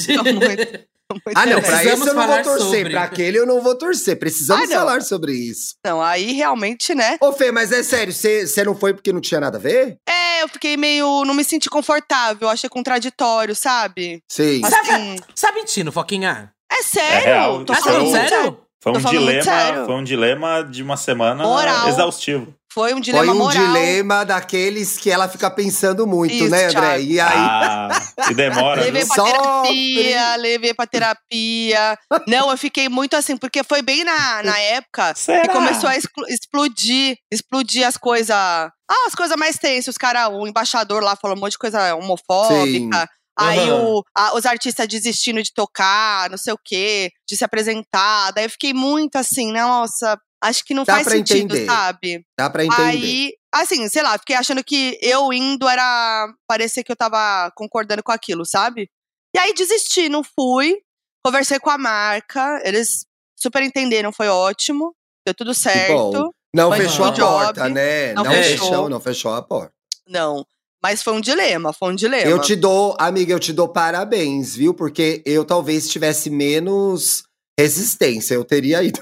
[1.14, 2.90] Muito- Ah, não, pra Precisamos esse eu não vou torcer, sobre.
[2.90, 4.18] pra aquele eu não vou torcer.
[4.18, 5.74] Precisamos Ah, falar sobre isso.
[5.84, 7.16] Não, aí realmente, né?
[7.20, 9.96] Ô, Fê, mas é sério, você você não foi porque não tinha nada a ver?
[10.08, 11.24] É, eu fiquei meio.
[11.24, 14.20] Não me senti confortável, achei contraditório, sabe?
[14.30, 14.60] Sim.
[14.64, 15.16] Assim.
[15.40, 16.52] Tá mentindo, Foquinha?
[16.70, 17.28] É sério?
[17.28, 18.58] É real, tô Ah, isso é falando sério?
[18.82, 19.86] Foi um, dilema, sério.
[19.86, 21.86] foi um dilema de uma semana Moral.
[21.88, 22.52] exaustivo.
[22.72, 23.66] Foi um dilema Foi um moral.
[23.66, 26.70] dilema daqueles que ela fica pensando muito, Isso, né, André?
[26.98, 27.02] Thiago.
[27.02, 27.28] E aí.
[27.38, 27.88] Ah,
[28.30, 31.98] e demora, Levei pra terapia, levei pra terapia.
[32.26, 35.42] Não, eu fiquei muito assim, porque foi bem na, na época Será?
[35.42, 35.96] que começou a
[36.28, 38.30] explodir, explodir as coisas.
[38.34, 38.70] Ah,
[39.06, 39.88] as coisas mais tensas.
[39.88, 43.08] Os cara, o embaixador lá falou um monte de coisa homofóbica.
[43.38, 43.84] Aí Aham.
[43.84, 48.30] o- a- os artistas desistindo de tocar, não sei o quê, de se apresentar.
[48.32, 51.66] Daí eu fiquei muito assim, nossa, acho que não Dá faz sentido, entender.
[51.66, 52.26] sabe?
[52.36, 52.82] Dá pra entender.
[52.82, 56.32] Aí, assim, sei lá, fiquei achando que eu indo era.
[56.46, 58.90] parecia que eu tava concordando com aquilo, sabe?
[59.34, 60.78] E aí desisti, não fui.
[61.24, 63.06] Conversei com a marca, eles
[63.38, 64.94] super entenderam, foi ótimo.
[65.24, 66.34] Deu tudo certo.
[66.54, 68.12] Não Foi fechou a job, porta, né?
[68.12, 68.66] não Não, fechou.
[68.68, 69.72] fechou, não fechou a porta.
[70.06, 70.44] Não.
[70.82, 72.28] Mas foi um dilema, foi um dilema.
[72.30, 74.74] Eu te dou, amiga, eu te dou parabéns, viu?
[74.74, 77.22] Porque eu talvez tivesse menos
[77.62, 78.34] resistência.
[78.34, 79.00] Eu teria ido.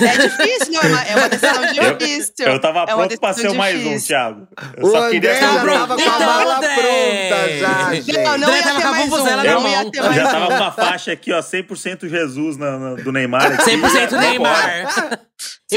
[0.00, 2.46] É difícil, não, é uma, é uma decisão Eu- difícil.
[2.46, 3.98] Eu tava É pronto pra ser o mais um.
[3.98, 4.46] Thiago.
[4.76, 6.74] Eu O só André queria já ser o tava com a Então, mala André!
[6.74, 8.12] pronta já, gente.
[8.12, 9.24] Não, não ia tava ter mais um.
[9.44, 9.70] Não mão.
[9.70, 10.30] ia ter Eu mais já um.
[10.30, 13.52] tava com uma faixa aqui, ó, 100% Jesus na, na- do Neymar.
[13.52, 13.64] aqui.
[13.70, 15.20] 100% Não Neymar.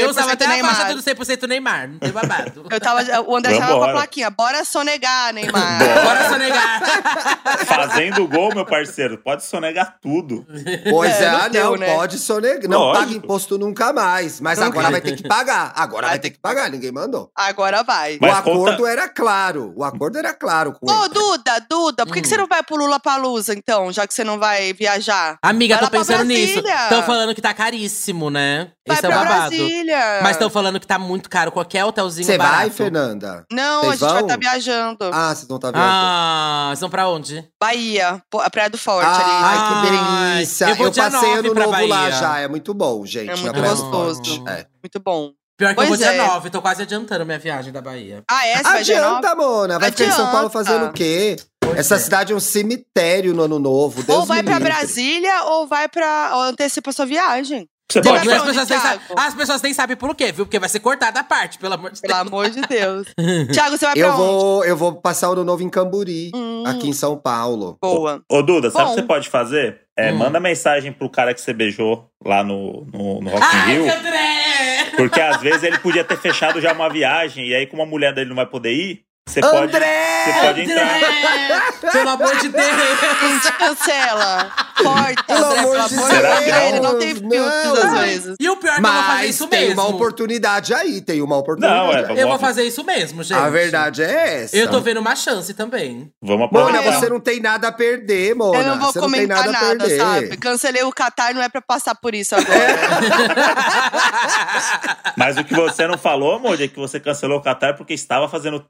[0.00, 0.74] Eu usava 100% até a Neymar.
[0.76, 2.66] faixa do 100% Neymar, não tem babado.
[2.70, 4.30] Eu tava, o André tava com a plaquinha.
[4.30, 5.78] Bora sonegar, Neymar.
[5.78, 6.00] Bora.
[6.02, 6.80] Bora sonegar.
[7.66, 10.46] Fazendo gol, meu parceiro, pode sonegar tudo.
[10.90, 11.94] Pois é, É, não deu, não, né?
[11.94, 12.68] pode sonegar.
[12.68, 13.04] Não Lógico.
[13.06, 14.40] paga imposto nunca mais.
[14.40, 14.70] Mas Nunca.
[14.70, 15.72] agora vai ter que pagar.
[15.76, 17.30] Agora vai ter que pagar, ninguém mandou.
[17.34, 18.18] Agora vai.
[18.20, 19.72] Mas o acordo conta- era claro.
[19.76, 21.14] O acordo era claro com Ô, ele.
[21.14, 22.30] Duda, Duda, por que, que Hum.
[22.30, 25.36] você não vai pro Lula Palusa, então, já que você não vai viajar?
[25.42, 26.58] Amiga, Vai tô pensando nisso.
[26.58, 28.70] Estão falando que tá caríssimo, né?
[28.86, 29.38] Vai Esse é o pra babado.
[29.56, 29.85] Brasília.
[30.22, 31.50] Mas estão falando que tá muito caro.
[31.52, 32.56] Qualquer hotelzinho Você barato.
[32.58, 33.44] vai, Fernanda?
[33.52, 34.20] Não, Vocês a gente vai vão?
[34.22, 35.10] estar viajando.
[35.12, 35.80] Ah, vocês não tá vendo.
[35.82, 37.48] Ah, vocês vão pra onde?
[37.60, 39.58] Bahia, a Praia do Forte Ai, ali.
[39.58, 40.64] que Ai, delícia.
[40.64, 42.12] eu Eu, vou dia passei 9 ano novo lá Bahia.
[42.12, 42.38] já.
[42.40, 43.30] É muito bom, gente.
[43.30, 44.44] É na muito gostoso.
[44.48, 44.66] É.
[44.82, 45.30] Muito bom.
[45.58, 46.26] Pior que eu vou Pois dia é.
[46.26, 48.22] 9, tô quase adiantando minha viagem da Bahia.
[48.30, 48.56] Ah, é?
[48.58, 48.80] Você vai?
[48.80, 49.78] Adianta, Mona.
[49.78, 50.50] Vai ficar em São Paulo Adianta.
[50.64, 51.36] fazendo o quê?
[51.62, 51.98] Pois Essa é.
[51.98, 54.02] cidade é um cemitério no ano novo.
[54.02, 54.60] Deus Ou vai livre.
[54.60, 56.32] Brasília ou vai pra.
[56.34, 57.66] Ou antecipa a sua viagem.
[57.90, 58.78] Você pode as, pessoas nem
[59.16, 60.44] as pessoas nem sabem por quê, viu?
[60.44, 62.26] Porque vai ser cortada a parte, pelo amor de Pelo Deus.
[62.26, 63.06] amor de Deus.
[63.52, 64.16] Tiago, você vai pra Eu onde?
[64.18, 67.78] vou, eu vou passar o ano novo em Camburi, Hum, aqui em São Paulo.
[67.80, 68.22] Boa.
[68.28, 68.94] Ô, Duda, sabe o Bom.
[68.96, 69.82] que você pode fazer?
[69.96, 70.16] É, Hum.
[70.16, 73.82] Manda mensagem pro cara que você beijou lá no, no, no Rock in Rio.
[73.84, 74.90] André!
[74.96, 78.12] Porque às vezes ele podia ter fechado já uma viagem, e aí, como a mulher
[78.12, 79.56] dele não vai poder ir, você pode.
[79.56, 80.24] André!
[80.24, 80.96] Você pode entrar.
[80.96, 81.62] André!
[81.92, 82.66] Pelo amor de Deus!
[82.66, 84.50] Gente, cancela.
[84.82, 86.56] Corta, Pelo André, amor pelo de amor de Deus, Deus.
[86.68, 88.36] Ele não tem filtros às vezes.
[88.38, 89.80] E o pior é que eu vou fazer Mas isso tem mesmo.
[89.82, 91.86] uma oportunidade aí, tem uma oportunidade.
[91.86, 93.38] Não, é, vamos- Eu vou fazer isso mesmo, gente.
[93.38, 94.56] A verdade é essa.
[94.56, 96.10] Eu tô vendo uma chance também.
[96.22, 97.00] Vamos Mona, aproveitar.
[97.00, 98.58] você não tem nada a perder, Mona.
[98.58, 99.98] Eu não vou você não tem comentar nada, a nada, perder.
[99.98, 100.36] sabe?
[100.36, 102.56] Cancelei o Qatar, não é pra passar por isso agora.
[105.16, 108.28] Mas o que você não falou, Moody, é que você cancelou o Qatar porque estava
[108.28, 108.60] fazendo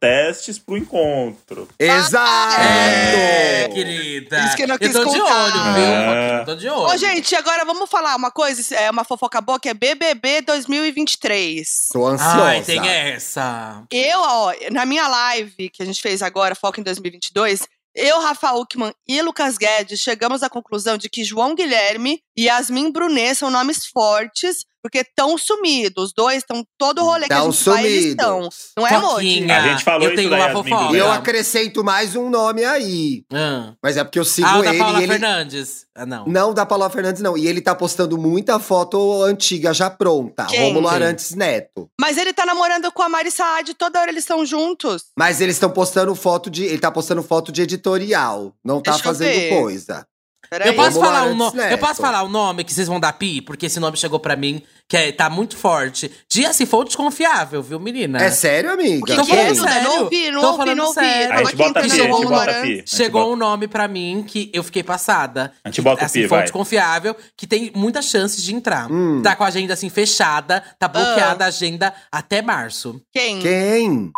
[0.46, 1.68] testes pro encontro.
[1.78, 2.60] Exato!
[2.60, 4.44] É, querida.
[4.46, 5.44] Isso que eu não quis tô de contar.
[5.44, 5.84] olho, viu?
[5.84, 6.40] É.
[6.40, 6.94] Eu tô de olho.
[6.94, 11.88] Ô, gente, agora vamos falar uma coisa, é uma fofoca boa, que é BBB 2023.
[11.92, 12.42] Tô ansiosa.
[12.42, 13.82] Ai, tem essa.
[13.90, 18.52] Eu, ó, na minha live que a gente fez agora, Foco em 2022, eu, Rafa
[18.52, 23.50] Uckman e Lucas Guedes chegamos à conclusão de que João Guilherme e Yasmin Brunet são
[23.50, 26.04] nomes fortes Porque estão sumidos.
[26.06, 28.36] Os dois estão todo rolê que a Tão gente vai, eles estão.
[28.50, 28.70] sumidos.
[28.76, 29.00] Não é?
[29.00, 30.94] Foquinha, A gente falou eu isso tenho daí, uma fofoca.
[30.94, 33.24] E eu acrescento mais um nome aí.
[33.32, 33.72] Ah.
[33.82, 35.12] Mas é porque eu sigo Ah, o da ele Paula e ele.
[35.12, 35.86] Fernandes.
[35.94, 36.24] Ah, não.
[36.26, 37.36] Não da Paula Fernandes, não.
[37.36, 40.44] E ele tá postando muita foto antiga já pronta.
[40.46, 40.60] Quem?
[40.60, 40.86] Rômulo?
[40.88, 41.90] Arantes Neto.
[42.00, 45.06] Mas ele tá namorando com a Mari Saad, toda hora eles estão juntos.
[45.18, 46.64] Mas eles estão postando foto de.
[46.64, 48.52] Ele tá postando foto de editorial.
[48.64, 50.06] Não tá Deixa fazendo coisa.
[50.50, 50.68] Peraí.
[50.68, 51.46] Eu posso, falar um no...
[51.46, 51.78] eu Neto.
[51.78, 53.40] posso falar o nome que vocês vão dar pi?
[53.40, 56.10] Porque esse nome chegou pra mim, que é, tá muito forte.
[56.28, 58.22] Dia se for desconfiável, viu, menina?
[58.22, 59.02] É sério, amiga?
[59.02, 59.82] O que, Tô que é, falando sério.
[59.88, 61.00] Não ouvi, não Tô ouvi, falando não ouvi.
[61.00, 61.32] sério.
[61.34, 61.88] A gente bota pi,
[62.26, 65.52] bota Chegou um nome pra mim que eu fiquei passada.
[65.64, 66.50] A gente bota o assim, pi, fonte vai.
[66.50, 68.90] confiável, que tem muitas chances de entrar.
[68.90, 69.20] Hum.
[69.22, 71.46] Tá com a agenda assim fechada, tá bloqueada Ah.
[71.46, 73.00] a agenda até março.
[73.12, 73.40] Quem?
[73.40, 74.12] Quem?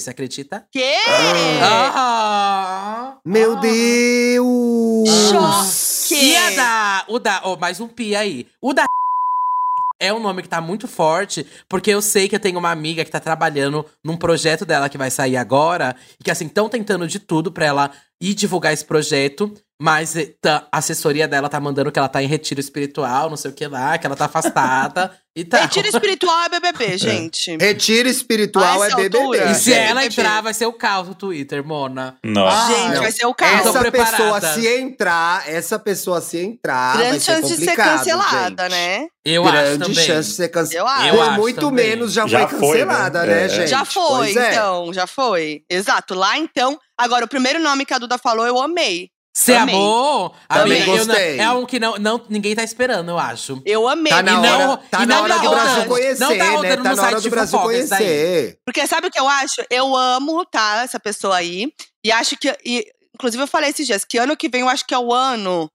[0.00, 0.66] Você acredita?
[0.72, 0.96] Que?
[1.62, 3.16] Ah.
[3.24, 5.08] Meu Deus!
[5.30, 6.14] Choque.
[6.16, 7.04] E a da.
[7.08, 7.40] O da.
[7.44, 8.48] Oh, mais um pi aí.
[8.60, 8.86] O da.
[10.00, 13.04] É um nome que tá muito forte, porque eu sei que eu tenho uma amiga
[13.04, 17.06] que tá trabalhando num projeto dela que vai sair agora, e que assim, estão tentando
[17.06, 17.92] de tudo pra ela
[18.30, 22.22] ir divulgar esse projeto, mas eh, tá- a assessoria dela tá mandando que ela tá
[22.22, 25.60] em retiro espiritual, não sei o que lá, que ela tá afastada e tal.
[25.62, 27.56] Retiro espiritual é BBB, gente.
[27.56, 29.18] Retiro espiritual é BBB.
[29.18, 29.50] altura?
[29.50, 30.20] E se É, ela BBB.
[30.22, 32.16] entrar, vai ser o caos do Twitter, Mona.
[32.24, 32.56] Nossa.
[32.56, 33.02] Ah, gente, não.
[33.02, 33.66] vai ser o caos.
[33.66, 38.62] Essa pessoa se entrar, essa pessoa se entrar, vai Grande ser chance de ser cancelada,
[38.70, 38.72] gente.
[38.72, 39.06] né?
[39.24, 40.04] Eu acho Grande também.
[40.06, 41.08] chance de ser cancelada.
[41.08, 41.20] Eu acho.
[41.24, 41.88] Por acho muito também.
[41.90, 43.34] menos já, Já foi foi, cancelada, né?
[43.34, 43.48] né, É.
[43.48, 43.68] gente?
[43.70, 44.50] Já foi, Pois é.
[44.52, 45.62] então, já foi.
[45.68, 46.14] Exato.
[46.14, 46.78] Lá então.
[46.98, 49.10] Agora, o primeiro nome que a Duda falou, eu amei.
[49.36, 49.74] Você Amei.
[49.74, 50.32] amou?
[50.48, 51.40] Também Amiga, eu não- gostei.
[51.40, 53.60] é um que não, não, ninguém tá esperando, eu acho.
[53.66, 54.12] Eu amei.
[54.12, 56.38] Tá na E não- hora, tá e na não hora tá do Brasil conhecer, Não
[56.38, 56.76] tá rodando né?
[56.76, 58.58] no Tá na hora site do Brasil conhecer.
[58.64, 59.60] Porque sabe o que eu acho?
[59.68, 61.72] Eu amo, tá, essa pessoa aí.
[62.06, 62.48] E acho que.
[62.64, 65.12] e, inclusive, eu falei esses dias que ano que vem eu acho que é o
[65.12, 65.68] ano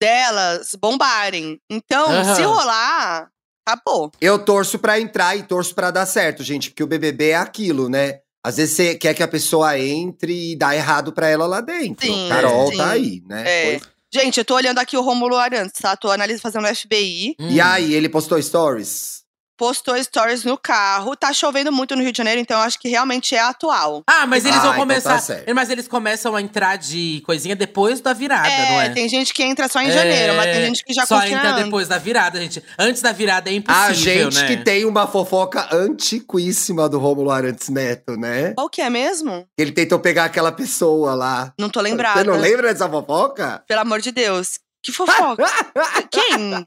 [0.00, 1.58] delas bombarem.
[1.70, 2.34] Então, Aham.
[2.34, 3.28] se rolar,
[3.66, 4.12] acabou.
[4.20, 7.88] Eu torço pra entrar e torço pra dar certo, gente, porque o BBB é aquilo,
[7.88, 8.20] né?
[8.44, 12.06] Às vezes você quer que a pessoa entre e dá errado pra ela lá dentro.
[12.06, 12.76] Sim, Carol sim.
[12.76, 13.44] tá aí, né?
[13.46, 13.78] É.
[13.78, 15.94] Foi- Gente, eu tô olhando aqui o Romulo Arantes, tá?
[15.94, 17.36] Tô analisando, fazendo FBI.
[17.38, 19.22] E aí, ele postou stories?
[19.58, 21.16] Postou stories no carro.
[21.16, 24.04] Tá chovendo muito no Rio de Janeiro, então eu acho que realmente é atual.
[24.06, 25.20] Ah, mas eles Ah, vão então começar.
[25.20, 28.88] tá mas eles começam a entrar de coisinha depois da virada, não é?
[28.90, 31.50] tem gente que entra só em É, janeiro, mas tem gente que já Só entra
[31.50, 31.64] antes.
[31.64, 32.62] depois da virada, gente.
[32.78, 34.46] Antes da virada é impossível, A gente né?
[34.46, 38.52] que tem uma fofoca antiquíssima do Rômulo Arantes Neto, né?
[38.54, 39.44] Qual que é mesmo?
[39.58, 41.52] Ele tentou pegar aquela pessoa lá.
[41.58, 42.20] Não tô lembrada.
[42.20, 43.62] Você não lembra dessa fofoca?
[43.66, 44.60] Pelo amor de Deus.
[44.88, 45.44] Que fofoca.
[46.10, 46.64] Quem?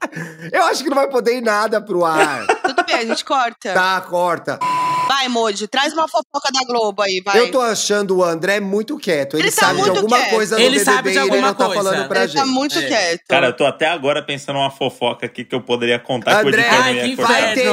[0.52, 2.46] Eu acho que não vai poder ir nada pro ar.
[2.62, 3.74] Tudo bem, a gente corta.
[3.74, 4.60] tá, corta.
[5.08, 7.36] Vai, Moji, traz uma fofoca da Globo aí, vai.
[7.36, 9.36] Eu tô achando o André muito quieto.
[9.36, 10.30] Ele, Ele tá sabe de alguma quieto.
[10.30, 11.82] coisa Ele do sabe BBB de e ele alguma não tá coisa.
[11.82, 12.40] falando pra Ele gente.
[12.40, 12.82] tá muito É.
[12.86, 13.20] quieto.
[13.28, 16.68] Cara, eu tô até agora pensando uma fofoca aqui que eu poderia contar André, que
[16.68, 17.68] ai, que vai ter,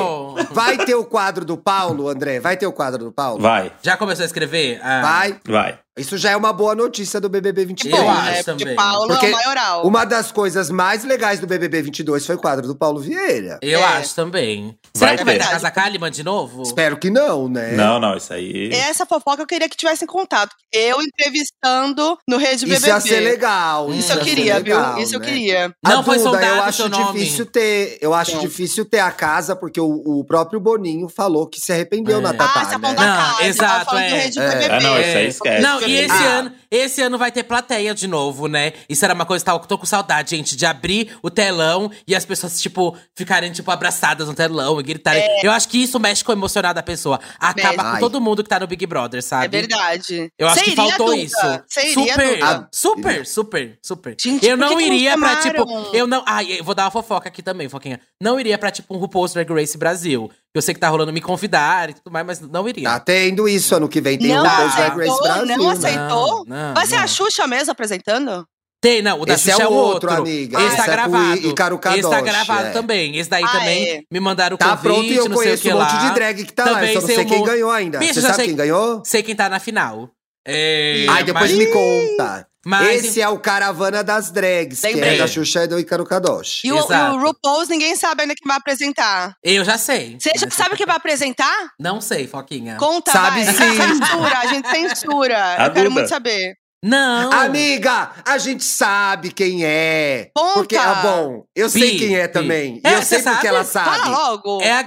[0.50, 2.40] vai ter o quadro do Paulo, André?
[2.40, 3.40] Vai ter o quadro do Paulo?
[3.40, 4.80] Vai, Já começou a escrever?
[4.84, 5.40] Ah, Vai.
[5.48, 5.80] vai.
[6.00, 7.96] Isso já é uma boa notícia do BBB Que 22.
[7.98, 8.66] Eu bom, acho também.
[8.68, 9.86] Porque Paulo Porque é o maioral.
[9.88, 13.60] Uma das coisas mais legais do BBB 22 foi o quadro do Paulo Vieira.
[13.62, 13.84] Eu É.
[13.84, 14.78] acho também.
[14.94, 15.40] Será Vai que vai ter.
[15.44, 16.64] ter a Casa Kalimann de novo?
[16.64, 17.74] Espero que não, né?
[17.74, 18.70] Não, não, isso aí.
[18.74, 20.56] Essa fofoca eu queria que tivessem contato.
[20.72, 22.78] Eu entrevistando no Rede BBB.
[22.78, 23.92] Isso ia ser legal.
[23.94, 25.04] Isso eu queria, legal, viu?
[25.04, 25.26] Isso eu né?
[25.26, 25.74] queria.
[25.84, 27.20] Não a foi Duda, soldado eu o acho seu nome.
[27.20, 28.42] difícil ter, eu acho Não.
[28.42, 32.22] difícil ter a casa porque o, o próprio Boninho falou que se arrependeu É.
[32.22, 32.94] na Ah, Tatá, você né?
[32.94, 33.44] da Não, casa.
[33.46, 34.20] exato, tava falando do é.
[34.20, 34.48] Rede É.
[34.50, 34.74] BBB.
[34.74, 35.62] Ah, não, isso aí esquece.
[35.62, 36.40] Não, e esse Ah.
[36.40, 38.74] ano, esse ano vai ter plateia de novo, né?
[38.88, 42.16] Isso era uma coisa que eu tô com saudade, gente, de abrir o telão e
[42.16, 45.24] as pessoas, tipo, ficarem, tipo, abraçadas no telão e gritarem.
[45.44, 47.20] Eu acho que isso mexe com o emocional da pessoa.
[47.40, 47.78] Acaba Mexe.
[47.78, 48.00] com Ai.
[48.00, 49.46] todo mundo que tá no Big Brother, sabe?
[49.46, 50.32] É verdade.
[50.38, 51.18] Eu acho que iria, faltou Duda?
[51.18, 51.38] isso.
[51.78, 52.70] Iria, super, Duda?
[52.72, 54.16] super, super, super.
[54.20, 56.92] Gente, eu não que não iria pra, tipo, eu não, ai, eu vou dar uma
[56.92, 58.00] fofoca aqui também, foquinha.
[58.22, 60.30] Não iria pra, tipo, um RuPaul's Drag Race Brasil.
[60.54, 62.90] Eu sei que tá rolando me convidar e tudo mais, mas não iria.
[62.90, 65.46] Tá tendo isso ano que vem, tem não um RuPaul's Drag Race Brasil.
[65.46, 65.72] não né?
[65.74, 66.46] aceitou.
[66.48, 67.04] Não, não, Vai ser não.
[67.04, 68.46] a Xuxa mesmo apresentando?
[68.82, 70.24] Tem, não, o da Esse Xuxa é é o outro, outro.
[70.24, 70.58] amiga.
[70.58, 71.48] Esse Esse tá é gravado.
[71.48, 72.72] Ícaro Esse tá gravado é.
[72.72, 73.18] também.
[73.18, 74.02] Esse daí Ah, também é.
[74.10, 75.94] me mandaram o Tá convite, pronto e eu não sei o conheço que um monte
[75.94, 76.08] lá.
[76.08, 77.72] de drag que tá lá, eu Também só não sei sei um quem monte- ganhou
[77.72, 78.00] ainda.
[78.00, 79.04] Bicho, Você sabe sei- quem ganhou?
[79.06, 80.10] Sei quem tá na final.
[80.48, 82.48] É, Ai, depois mas- me conta.
[82.66, 85.16] Mas- Esse é o Caravana das Drags, que Lembrei.
[85.16, 86.68] é da Xuxa e do Ícaro Kadoshi.
[86.68, 89.34] E o, e o RuPaul's ninguém sabe ainda quem vai apresentar.
[89.44, 90.18] Eu já sei.
[90.20, 91.72] Você já sabe quem vai apresentar?
[91.80, 92.78] Não sei, Foquinha.
[92.78, 93.54] Conta, Sabe vai.
[93.54, 93.76] sim.
[93.78, 95.38] Censura, a gente censura.
[95.58, 95.90] A eu quero Duda.
[95.90, 96.54] muito saber.
[96.84, 97.32] Não.
[97.34, 100.30] Amiga, a gente sabe quem é.
[100.34, 100.54] Conta.
[100.54, 102.34] Porque, ah, bom, eu sei Pi, quem é Pi.
[102.34, 102.82] também.
[102.86, 103.48] É, e eu sei porque sabe?
[103.48, 103.90] ela sabe.
[104.00, 104.62] Fala logo.
[104.62, 104.86] É a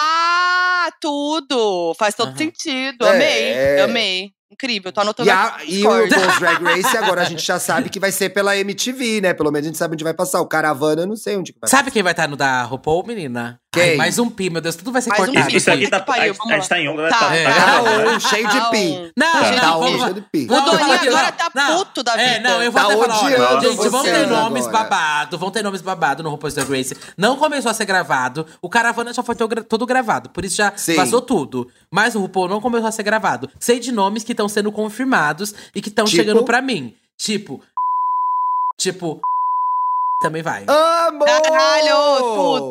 [0.00, 1.94] Ah, tudo.
[1.98, 2.36] Faz todo Aham.
[2.38, 3.04] sentido.
[3.06, 3.10] É.
[3.10, 4.30] Amei, amei.
[4.50, 5.90] Incrível, tô anotando E, a, e o.
[5.90, 9.34] RuPaul's Drag Race, agora a gente já sabe que vai ser pela MTV, né?
[9.34, 10.40] Pelo menos a gente sabe onde vai passar.
[10.40, 13.06] O Caravana, eu não sei onde que vai Sabe quem vai estar no da RuPaul,
[13.06, 13.60] menina?
[13.76, 15.46] Ai, mais um pi, meu Deus, tudo vai ser Mais um cortado.
[15.46, 15.56] pi.
[15.56, 16.00] Isso aqui tá.
[16.00, 17.08] Pariu, A, a gente tá em onda, né?
[17.10, 17.18] Tá.
[17.18, 17.44] Tá, É.
[17.44, 18.16] tá Tá gravando, né?
[18.16, 19.12] on, cheio de pi.
[19.14, 19.42] Não, Tá.
[19.44, 20.44] gente, Tá on, cheio de pi.
[20.44, 22.48] O Doninho Vamos- agora tá puto da É, vida.
[22.48, 24.84] não, eu vou Tá até falar, gente, vão ter nomes agora.
[24.84, 26.96] babado, vão ter nomes babado no RuPaul's Drag Race.
[27.16, 30.94] Não começou a ser gravado, o Caravana já foi todo gravado, por isso já Sim.
[30.96, 31.68] vazou tudo.
[31.90, 33.50] Mas o RuPaul não começou a ser gravado.
[33.60, 36.16] Sei de nomes que estão sendo confirmados e que estão Tipo?
[36.16, 36.94] chegando pra mim.
[37.18, 37.60] Tipo,
[38.78, 39.20] tipo,
[40.20, 40.64] também vai.
[40.66, 41.24] Amo!
[41.24, 41.96] Caralho,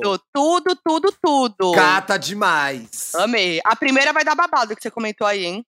[0.01, 1.71] tudo, tudo, tudo, tudo.
[1.73, 3.11] Cata demais.
[3.15, 3.61] Amei.
[3.63, 5.65] A primeira vai dar babado que você comentou aí, hein?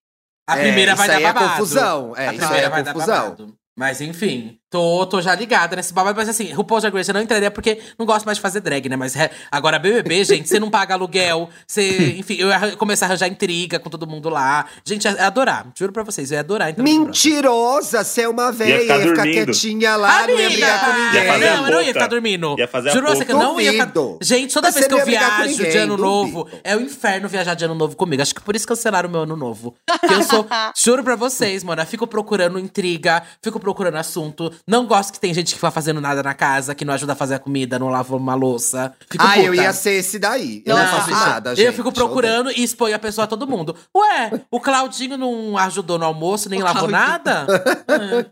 [0.48, 1.50] A É, primeira vai isso dar aí é babado.
[1.52, 2.14] confusão.
[2.16, 3.22] É, a isso aí primeira é vai dar confusão.
[3.30, 3.54] babado.
[3.80, 6.14] Mas enfim, tô, tô já ligada nesse babado.
[6.14, 8.90] Mas assim, RuPaul's Drag Race eu não entraria porque não gosto mais de fazer drag,
[8.90, 8.94] né?
[8.94, 11.48] Mas é, agora BBB, gente, você não paga aluguel.
[11.66, 14.66] Você, enfim, eu ia começar a arranjar intriga com todo mundo lá.
[14.84, 15.66] Gente, ia adorar.
[15.74, 16.94] Juro pra vocês, eu ia adorar Brother.
[16.94, 18.74] Mentirosa, você é uma velha.
[18.74, 19.44] Ia ficar ficar, dormindo.
[19.46, 21.26] quietinha lá, não ia Amiga, brigar com Ia ninguém.
[21.26, 22.56] fazer a não, eu não ia ficar dormindo.
[22.58, 23.92] Ia fazer a Juro você que eu não ia ficar.
[24.20, 26.06] Gente, toda Mas vez você que eu ia viajo de ninguém, ano duvido.
[26.06, 28.20] novo, é o inferno viajar de ano novo comigo.
[28.20, 29.74] Acho que por isso cancelaram o meu ano novo.
[29.86, 30.46] Porque eu sou.
[30.76, 31.80] juro pra vocês, mano.
[31.80, 34.52] Eu fico procurando intriga, fico procurando assunto.
[34.66, 37.16] Não gosto que tem gente que vai fazendo nada na casa, que não ajuda a
[37.16, 38.92] fazer a comida, não lava uma louça.
[39.10, 39.62] Fico Ah, eu puta.
[39.62, 40.62] ia ser esse daí.
[40.66, 41.66] Eu não, Não, faço nada, gente.
[41.66, 43.74] Eu fico procurando e exponho a pessoa a todo mundo.
[43.96, 47.00] Ué, o Claudinho não ajudou no almoço, nem O lavou Claudinho.
[47.10, 47.46] nada?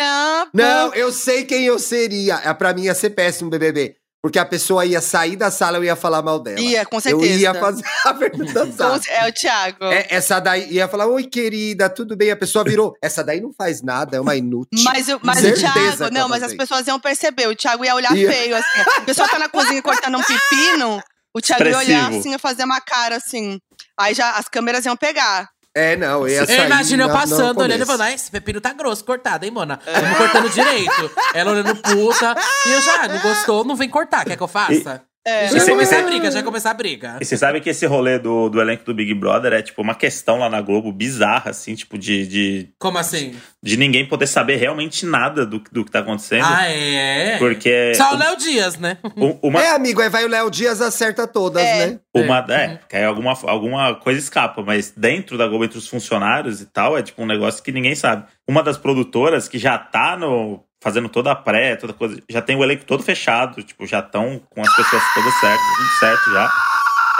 [0.00, 0.56] Ah, pô.
[0.56, 2.36] Não, eu sei quem eu seria.
[2.44, 3.96] É, Pra mim ia ser péssimo BBB.
[4.20, 6.58] Porque a pessoa ia sair da sala, eu ia falar mal dela.
[6.58, 7.40] Ia, com Eu certeza.
[7.40, 8.66] ia fazer a pergunta
[9.00, 9.84] ce- É o Thiago.
[9.84, 12.30] É, essa daí ia falar, oi querida, tudo bem?
[12.32, 14.82] A pessoa virou, essa daí não faz nada, é uma inútil.
[14.82, 17.46] Mas, o- mas o Thiago, não, mas as pessoas iam perceber.
[17.46, 18.28] O Thiago ia olhar Ia.
[18.30, 18.80] feio, assim.
[18.96, 21.00] A pessoa tá na cozinha cortando um pepino,
[21.32, 22.18] o Thiago ia olhar Expressivo.
[22.18, 23.60] assim, ia fazer uma cara assim.
[24.00, 25.48] Aí já as câmeras iam pegar.
[25.74, 28.60] É, não, eu ia sair Eu imagino eu passando, olhando e falando, ah, esse pepino
[28.60, 29.78] tá grosso, cortado, hein, mona?
[29.84, 31.10] Vamos cortando direito.
[31.34, 32.34] Ela olhando puta.
[32.66, 35.02] E eu já, não gostou, não vem cortar, quer que eu faça?
[35.28, 35.48] É.
[35.48, 37.18] Já ia começar a briga, já começar a briga.
[37.20, 39.94] E você sabe que esse rolê do, do elenco do Big Brother é tipo uma
[39.94, 43.34] questão lá na Globo bizarra, assim, tipo, de, de, Como assim?
[43.62, 46.46] de ninguém poder saber realmente nada do, do que tá acontecendo.
[46.46, 47.36] Ah, é?
[47.38, 48.98] Porque Só o Léo Dias, né?
[49.42, 51.86] uma, É, amigo, aí vai o Léo Dias acerta todas, É.
[51.86, 52.00] né?
[52.14, 56.60] uma, é, porque aí alguma, alguma coisa escapa, mas dentro da Globo, entre os funcionários
[56.60, 58.24] e tal, é tipo um negócio que ninguém sabe.
[58.46, 60.64] Uma das produtoras que já tá no.
[60.80, 62.22] Fazendo toda a pré, toda coisa.
[62.28, 63.62] Já tem o elenco todo fechado.
[63.62, 66.52] Tipo, já estão com as pessoas todas certas, tudo certo já.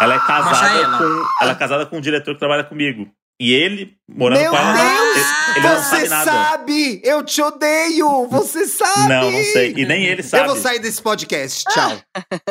[0.01, 0.99] Ela é casada Machaela.
[0.99, 1.45] com.
[1.45, 3.11] Ela é casada com um diretor que trabalha comigo.
[3.41, 5.17] E ele, morando Meu com ela, Deus!
[5.17, 6.25] ele, ele não Você sabe nada.
[6.33, 7.01] sabe!
[7.05, 8.27] Eu te odeio!
[8.27, 9.09] Você sabe!
[9.09, 9.75] Não, não sei.
[9.77, 10.43] E nem ele sabe.
[10.43, 11.93] Eu vou sair desse podcast, tchau.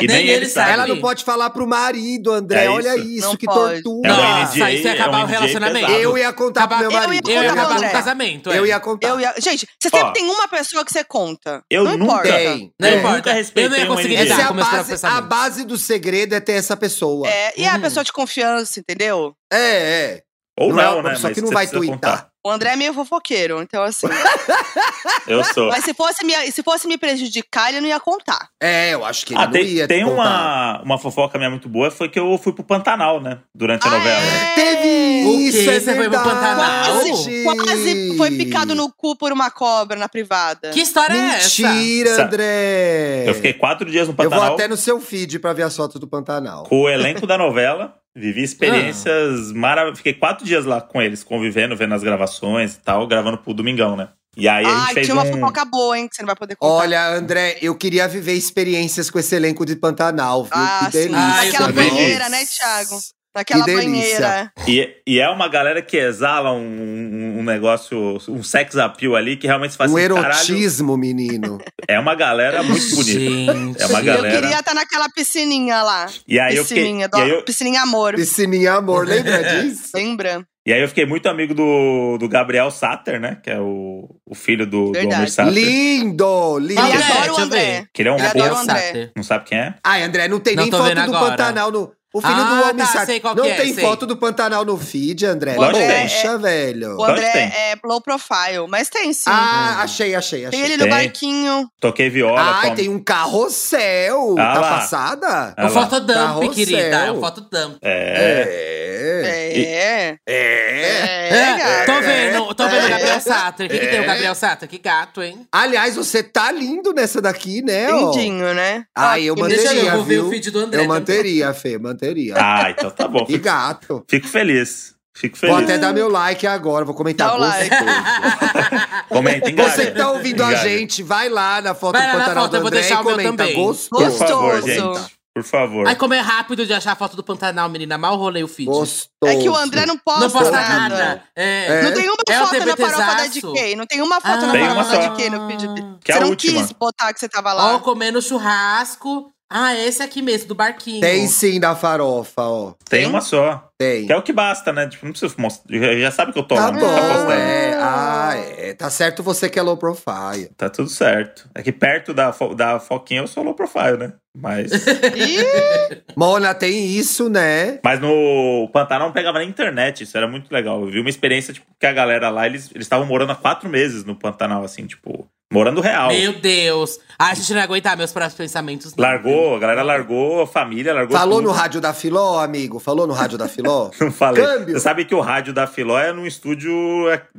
[0.01, 0.71] E nem, Nem ele sabe.
[0.71, 2.65] Ela não pode falar pro marido, André.
[2.65, 3.07] É Olha isso.
[3.07, 3.81] isso, Não que pode.
[3.83, 4.09] tortura.
[4.09, 5.85] É um Nossa, NDA, isso ia é acabar um o relacionamento.
[5.87, 6.03] pesado.
[6.03, 7.29] Eu ia contar Acabar- pro meu marido.
[7.29, 8.57] Eu ia contar acabar pro com o casamento, é.
[8.59, 9.07] Eu ia contar.
[9.09, 9.33] Eu ia...
[9.39, 9.97] Gente, você Ó.
[9.97, 11.61] sempre tem uma pessoa que você conta.
[11.69, 12.31] Eu não nunca- importa.
[12.31, 12.71] Tem.
[12.79, 13.17] Não Eu importa.
[13.17, 14.23] nunca respeitei Eu não ia um conseguir NDA.
[14.23, 17.27] lidar Essa é com a base, a base do segredo é ter essa pessoa.
[17.27, 17.81] É, É, e é a Uhum.
[17.81, 19.33] pessoa de confiança, entendeu?
[19.51, 20.21] é.
[20.59, 21.19] Ou Não é não, uma né?
[21.21, 22.29] Mas que não vai tuitar.
[22.43, 24.07] O André é meio fofoqueiro, então assim.
[25.27, 25.67] Eu sou.
[25.67, 28.49] Mas se fosse, me, se fosse me prejudicar, ele não ia contar.
[28.61, 30.15] É, eu acho que ele Ah, não tem, ia tem contar.
[30.15, 33.39] uma, uma fofoca minha muito boa, foi que eu fui pro Pantanal, né?
[33.53, 34.19] Durante a Ah, novela.
[34.21, 34.55] é?
[34.55, 36.19] Teve O isso, é Você foi pro.
[36.23, 37.01] Pantanal?
[37.01, 40.69] Quase, quase foi picado no cu por uma cobra na privada.
[40.71, 41.61] Que história é essa?
[41.69, 43.23] Mentira, André.
[43.29, 45.75] Eu fiquei quatro dias no Eu vou Pantanal até no seu feed pra ver as
[45.75, 46.63] fotos do Pantanal.
[46.63, 47.93] com o elenco da novela.
[48.19, 49.99] Vivi experiências maravilhosas.
[49.99, 53.95] Fiquei quatro dias lá com eles, convivendo, vendo as gravações e tal, gravando pro Domingão,
[53.95, 54.09] né?
[54.35, 55.33] E aí a Ai, gente fez tinha uma um...
[55.33, 56.73] fofoca boa, hein, que você não vai poder contar.
[56.73, 60.53] Olha, André, eu queria viver experiências com esse elenco de Pantanal, viu?
[60.55, 61.09] Ah, que sim.
[61.09, 61.19] delícia.
[61.19, 61.89] Ah, eu Naquela também.
[61.89, 62.99] banheira, né, Thiago?
[63.37, 64.19] Naquela Que delícia.
[64.19, 64.51] banheira.
[64.67, 69.37] E, e é uma galera que exala um, um- um negócio, um sex appeal ali,
[69.37, 71.59] que realmente faz Um assim, caralho, erotismo, menino.
[71.87, 73.53] É uma galera muito bonita.
[73.53, 73.81] Gente.
[73.81, 74.35] É uma Eu galera.
[74.41, 76.07] queria estar naquela piscininha lá.
[76.27, 76.83] E aí eu fiquei.
[76.83, 78.15] piscininha, E do- aí eu, piscininha amor.
[78.15, 79.91] Piscininha amor, lembra disso?
[79.93, 80.43] Lembra?
[80.65, 83.37] e aí eu fiquei muito amigo do, do Gabriel Satter, né?
[83.41, 85.13] Que é o, o filho do, do Verdade.
[85.15, 85.53] Almir Satter.
[85.53, 86.81] Lindo, lindo.
[86.81, 87.59] Ele André, adora o eu André.
[87.59, 87.89] ver.
[87.93, 88.37] Que ele é um Ele fofo.
[88.39, 89.11] adora o André.
[89.15, 89.73] Não sabe quem é?
[89.83, 91.29] Ai, André, não tem Não nem foto do agora.
[91.31, 91.91] Pantanal no.
[92.17, 93.21] O filho Ah, do Homem tá, Sabe.
[93.35, 93.83] Não é, tem sei.
[93.83, 95.55] foto do Pantanal no feed, André.
[95.55, 96.01] Lógico que tem.
[96.07, 96.97] Poxa, velho.
[96.97, 97.43] O André tem.
[97.43, 99.29] é low profile, mas tem sim.
[99.29, 100.49] Ah, achei, achei, achei.
[100.59, 100.89] tem ele no Tem.
[100.91, 101.69] barquinho.
[101.79, 102.41] Toquei viola.
[102.41, 104.35] Ai, com- tem um carrossel.
[104.37, 104.69] Ah tá lá.
[104.69, 105.53] passada?
[105.57, 106.53] Ah O fotodump, Carrossel.
[106.53, 106.79] querida.
[107.05, 107.77] É o fotodump.
[107.81, 108.87] É.
[109.03, 109.57] É.
[109.57, 110.17] É.
[110.25, 111.27] É.
[111.29, 112.89] É, É, tô vendo, tô vendo o É.
[112.89, 113.65] Gabriel Satter.
[113.65, 114.67] O que, que tem o Gabriel Satter?
[114.69, 115.45] Que gato, hein?
[115.51, 117.91] Aliás, você tá lindo nessa daqui, né?
[117.91, 118.11] ó?
[118.11, 118.83] Lindinho, né?
[118.95, 120.27] Ai, eu manteria, eu vou ver viu?
[120.27, 120.81] o feed do André.
[120.81, 122.06] Eu manteria, Fê, manteria.
[122.35, 123.25] Ah, então tá bom.
[123.29, 124.03] E Fico, gato.
[124.09, 124.95] fico feliz.
[125.15, 125.63] Fico Vou feliz.
[125.63, 127.75] até dar meu like agora, vou comentar Dá like.
[129.09, 129.69] Comenta, engaja.
[129.71, 130.69] Você que tá ouvindo a Engaja.
[130.69, 133.01] gente, vai lá na foto Vai do Pantanal foto, do eu vou André deixar e
[133.01, 133.29] o meu comenta.
[133.37, 133.55] também.
[133.55, 133.89] Gostoso.
[133.89, 134.99] Por favor, Gostoso.
[134.99, 135.17] gente.
[135.33, 135.87] Por favor.
[135.87, 137.97] Ai, como é rápido de achar a foto do Pantanal, menina.
[137.97, 138.67] Mal rolei o feed.
[138.67, 139.07] Gostoso.
[139.25, 140.89] É que o André não posta, Não posta nada.
[140.89, 141.23] nada.
[141.35, 141.81] É.
[141.83, 143.27] Não tem uma É foto na farofa da.
[143.27, 143.75] DK.
[143.75, 144.47] Não tem uma foto Ah.
[144.47, 145.07] na farofa da.
[145.09, 145.87] DK no feed dele.
[146.03, 146.59] Que é você a não última.
[146.61, 147.75] quis botar que você tava lá.
[147.75, 149.31] Ó, comendo churrasco.
[149.49, 150.99] Ah, esse aqui mesmo, do barquinho.
[150.99, 152.73] Tem sim da farofa, ó.
[152.89, 153.05] Tem Tem?
[153.09, 153.69] uma só.
[153.77, 154.05] Tem.
[154.05, 154.87] Que é o que basta, né?
[154.89, 155.77] Tipo, não precisa mostrar.
[155.99, 157.31] Já, sabe que eu tô Tá bom, postando.
[157.31, 157.73] é.
[157.79, 158.73] Ah, é.
[158.73, 160.49] Tá certo você que é low profile.
[160.57, 161.47] Tá tudo certo.
[161.55, 164.13] É que perto da, fo- da Foquinha eu sou low profile, né?
[164.35, 164.69] Mas,
[165.15, 167.79] Ih, Mona, tem isso, né?
[167.83, 170.81] mas no Pantanal não pegava nem internet, isso era muito legal.
[170.81, 173.67] Eu vi uma experiência, tipo, que a galera lá, eles eles estavam morando há quatro
[173.69, 176.09] meses no Pantanal, assim, tipo, morando real.
[176.09, 176.99] Meu Deus.
[177.19, 178.95] Ah, a gente não ia aguentar meus próprios pensamentos.
[178.95, 179.03] não.
[179.03, 181.47] Largou, a galera largou a família, largou Falou tudo.
[181.47, 182.77] no rádio da Filó, amigo?
[182.79, 183.89] Falou no rádio da Filó?
[183.99, 184.43] Não falei.
[184.43, 184.75] Câmbio.
[184.75, 186.71] Você sabe que o rádio da Filó é num estúdio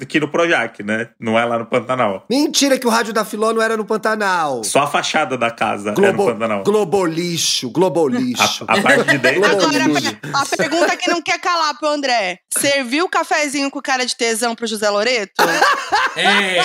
[0.01, 1.11] aqui no Projac, né?
[1.21, 2.25] Não é lá no Pantanal.
[2.29, 4.65] Mentira que o rádio da Filó não era no Pantanal.
[4.65, 6.65] Só a fachada da casa é no Globo, Pantanal.
[6.65, 8.65] Globolixo, Globolixo.
[8.67, 9.41] A, a parte de dentro.
[9.41, 9.85] Globo agora
[10.35, 12.41] a pergunta que não quer calar pro André.
[12.51, 15.33] Serviu o cafezinho com cara de tesão pro José Loreto?
[16.17, 16.59] É.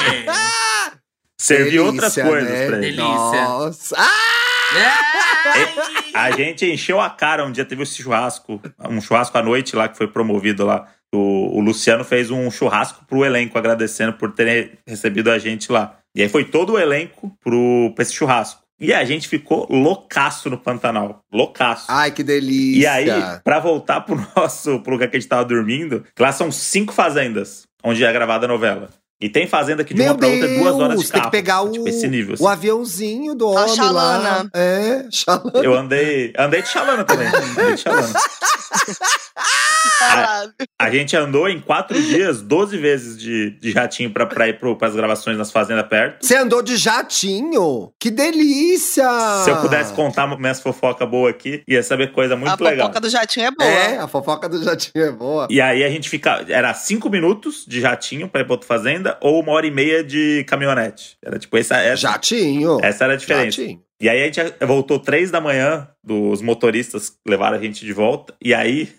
[1.40, 2.68] Serviu outras coisas né?
[2.68, 2.86] pra ele.
[2.86, 3.04] Delícia.
[3.04, 3.96] Nossa.
[3.98, 4.44] Ah!
[4.76, 6.18] É.
[6.18, 9.88] A gente encheu a cara um dia, teve esse churrasco, um churrasco à noite lá
[9.88, 10.88] que foi promovido lá.
[11.14, 15.98] O, o Luciano fez um churrasco pro elenco, agradecendo por terem recebido a gente lá.
[16.16, 18.64] E aí foi todo o elenco pro, pra esse churrasco.
[18.80, 21.24] E a gente ficou loucaço no Pantanal.
[21.32, 21.86] Loucaço.
[21.88, 22.82] Ai, que delícia.
[22.82, 26.52] E aí, pra voltar pro nosso pro lugar que a gente tava dormindo, lá são
[26.52, 28.90] cinco fazendas onde é gravada a novela.
[29.22, 31.22] E tem fazenda que de Meu uma pra outra é duas horas de carro.
[31.22, 32.34] tem que pegar o, Tipo, esse nível.
[32.34, 32.44] assim.
[32.44, 33.76] o aviãozinho do homem lá.
[33.76, 34.50] Xalana.
[34.54, 35.52] É, Xalana.
[35.64, 36.34] Eu andei.
[36.38, 37.28] Andei de chalana também.
[37.28, 38.14] Andei de chalana.
[40.00, 40.54] Caralho.
[40.80, 44.76] A gente andou em quatro dias, 12 vezes de, de jatinho pra, pra ir pro,
[44.76, 46.26] pras gravações nas fazendas perto.
[46.26, 47.92] Você andou de jatinho?
[48.00, 49.08] Que delícia!
[49.44, 52.88] Se eu pudesse contar minhas fofocas boas aqui, ia saber coisa muito a legal.
[52.88, 53.70] fofoca do jatinho é boa.
[53.70, 55.48] É, a fofoca do jatinho é boa.
[55.50, 56.44] E aí a gente fica.
[56.48, 60.04] Era cinco minutos de jatinho pra ir pra outra fazenda ou uma hora e meia
[60.04, 61.18] de caminhonete.
[61.24, 61.78] Era tipo essa.
[61.78, 62.80] Essa, Jatinho.
[62.82, 63.62] essa era a diferença.
[63.62, 63.82] Jatinho.
[64.02, 68.34] E aí a gente voltou três da manhã, dos motoristas levaram a gente de volta.
[68.44, 68.90] E aí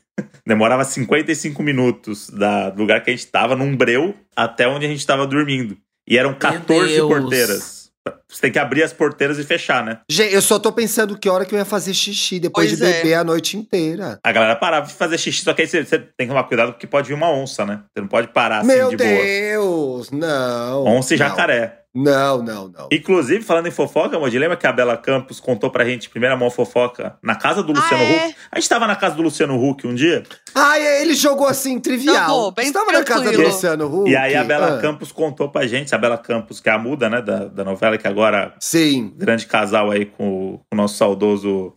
[0.46, 4.88] demorava 55 minutos da, do lugar que a gente tava, num breu, até onde a
[4.88, 5.76] gente tava dormindo.
[6.08, 7.08] E eram 14 Deus.
[7.08, 7.84] porteiras.
[8.28, 10.00] Você tem que abrir as porteiras e fechar, né?
[10.10, 12.84] Gente, eu só tô pensando que hora que eu ia fazer xixi depois Pois de
[12.84, 12.92] é.
[12.98, 14.18] beber a noite inteira.
[14.22, 16.72] A galera parava de fazer xixi, só que aí você, você tem que tomar cuidado
[16.72, 17.82] porque pode vir uma onça, né?
[17.94, 19.08] Você não pode parar assim Meu de boa.
[19.08, 20.84] Deus, não.
[20.84, 21.26] Onça e não.
[21.28, 21.83] jacaré.
[21.94, 22.88] Não, não, não.
[22.90, 26.50] Inclusive, falando em fofoca, Moji, lembra que a Bela Campos contou pra gente, primeira mão
[26.50, 28.26] fofoca, na casa do Luciano Ah, é?
[28.28, 28.36] Huck?
[28.50, 32.26] A gente tava na casa do Luciano Huck um dia, Ai, ele jogou assim, trivial.
[32.26, 33.40] Jogou, bem Você tava na casa do.
[33.42, 34.10] Luciano Huck?
[34.10, 36.78] e aí a Bela Ah, Campos contou pra gente, a Bela Campos, que é a
[36.78, 39.12] muda, né, da, da novela, que agora Sim.
[39.16, 41.74] grande casal aí com, o- com o nosso saudoso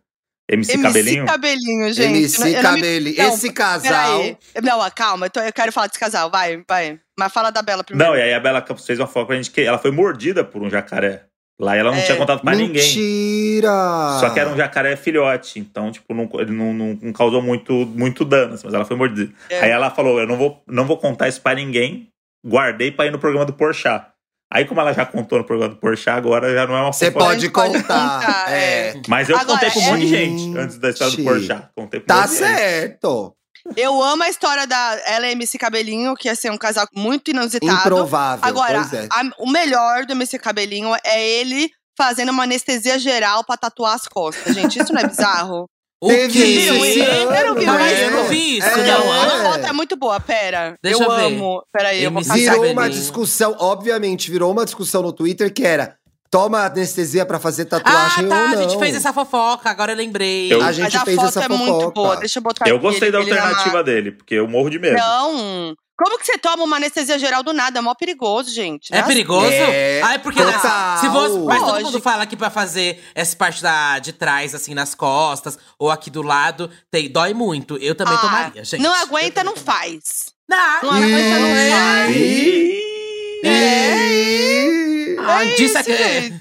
[0.50, 1.26] MC, MC Cabelinho.
[1.26, 2.08] Cabelinho, gente.
[2.18, 3.18] MC Eu não me- Cabelinho.
[3.18, 4.20] Não, Esse casal.
[4.20, 4.38] Peraí.
[4.64, 6.30] Não, calma, eu, tô- eu quero falar desse casal.
[6.32, 7.00] Vai, vai.
[7.20, 8.12] Mas fala da Bela primeiro.
[8.12, 10.62] Não, e aí a Bela fez uma fofoca pra gente que ela foi mordida por
[10.62, 11.24] um jacaré.
[11.60, 12.04] Lá ela não É.
[12.04, 12.84] tinha contato pra ninguém.
[12.84, 14.18] Mentira!
[14.20, 17.74] Só que era um jacaré filhote, então, tipo, não, ele não, não- não causou muito,
[17.74, 19.34] muito dano, assim, mas ela foi mordida.
[19.50, 19.62] É.
[19.62, 22.10] Aí ela falou: Eu não vou, não vou contar isso pra ninguém,
[22.46, 24.06] guardei pra ir no programa do Porchat.
[24.52, 27.12] Aí, como ela já contou no programa do Porchat, agora já não é uma Você
[27.12, 28.46] pode contar.
[28.50, 28.90] é.
[28.90, 29.02] é.
[29.08, 31.24] Mas eu Agora, contei pra um monte de é- gente antes da história do.
[31.24, 31.70] Porchat.
[31.76, 33.34] Contei pra Tá certo.
[33.76, 37.32] Eu amo a história da ela e MC Cabelinho, que ia ser um casal muito
[37.32, 37.74] inusitado.
[37.82, 38.46] Improvável.
[38.46, 39.08] Agora, pois é.
[39.12, 44.08] a- o melhor do MC Cabelinho é ele fazendo uma anestesia geral pra tatuar as
[44.08, 44.80] costas, gente.
[44.80, 45.68] Isso não é bizarro?
[46.00, 46.74] O Teve isso?
[46.74, 48.86] Eu não vi, mas eu não vi isso, É.
[48.86, 49.44] Não, a ah.
[49.54, 50.76] foto é muito boa, pera.
[50.82, 51.24] Deixa eu eu ver.
[51.24, 51.64] amo.
[51.74, 55.96] Peraí, eu vou passar Virou uma discussão, obviamente, virou uma discussão no Twitter que era
[56.30, 58.36] toma anestesia pra fazer Ah, tatuagem tá.
[58.36, 58.62] ou A não.
[58.70, 60.54] gente fez essa fofoca, agora eu lembrei.
[60.54, 61.92] Eu- A Mas gente a fez foto essa é muito fofoca.
[61.92, 62.16] boa.
[62.18, 64.98] Deixa eu botar Eu aqui, gostei da na- alternativa dele, porque eu morro de medo.
[64.98, 65.74] Não.
[65.98, 67.80] Como que você toma uma anestesia geral do nada?
[67.80, 68.94] É mó perigoso, gente.
[68.94, 69.08] É Né?
[69.08, 69.48] perigoso?
[69.52, 70.98] É, Ah, é porque total.
[71.00, 74.76] se você, mas todo mundo fala que pra fazer essa parte da, de trás, assim,
[74.76, 77.78] nas costas, ou aqui do lado, tem, dói muito.
[77.78, 78.80] Eu também Ah, tomaria, gente.
[78.82, 80.32] Não aguenta, não faz.
[80.48, 82.16] Não, Não aguenta, não faz.
[82.16, 82.78] Ih.
[85.20, 86.34] Ah, É disse isso, aqui.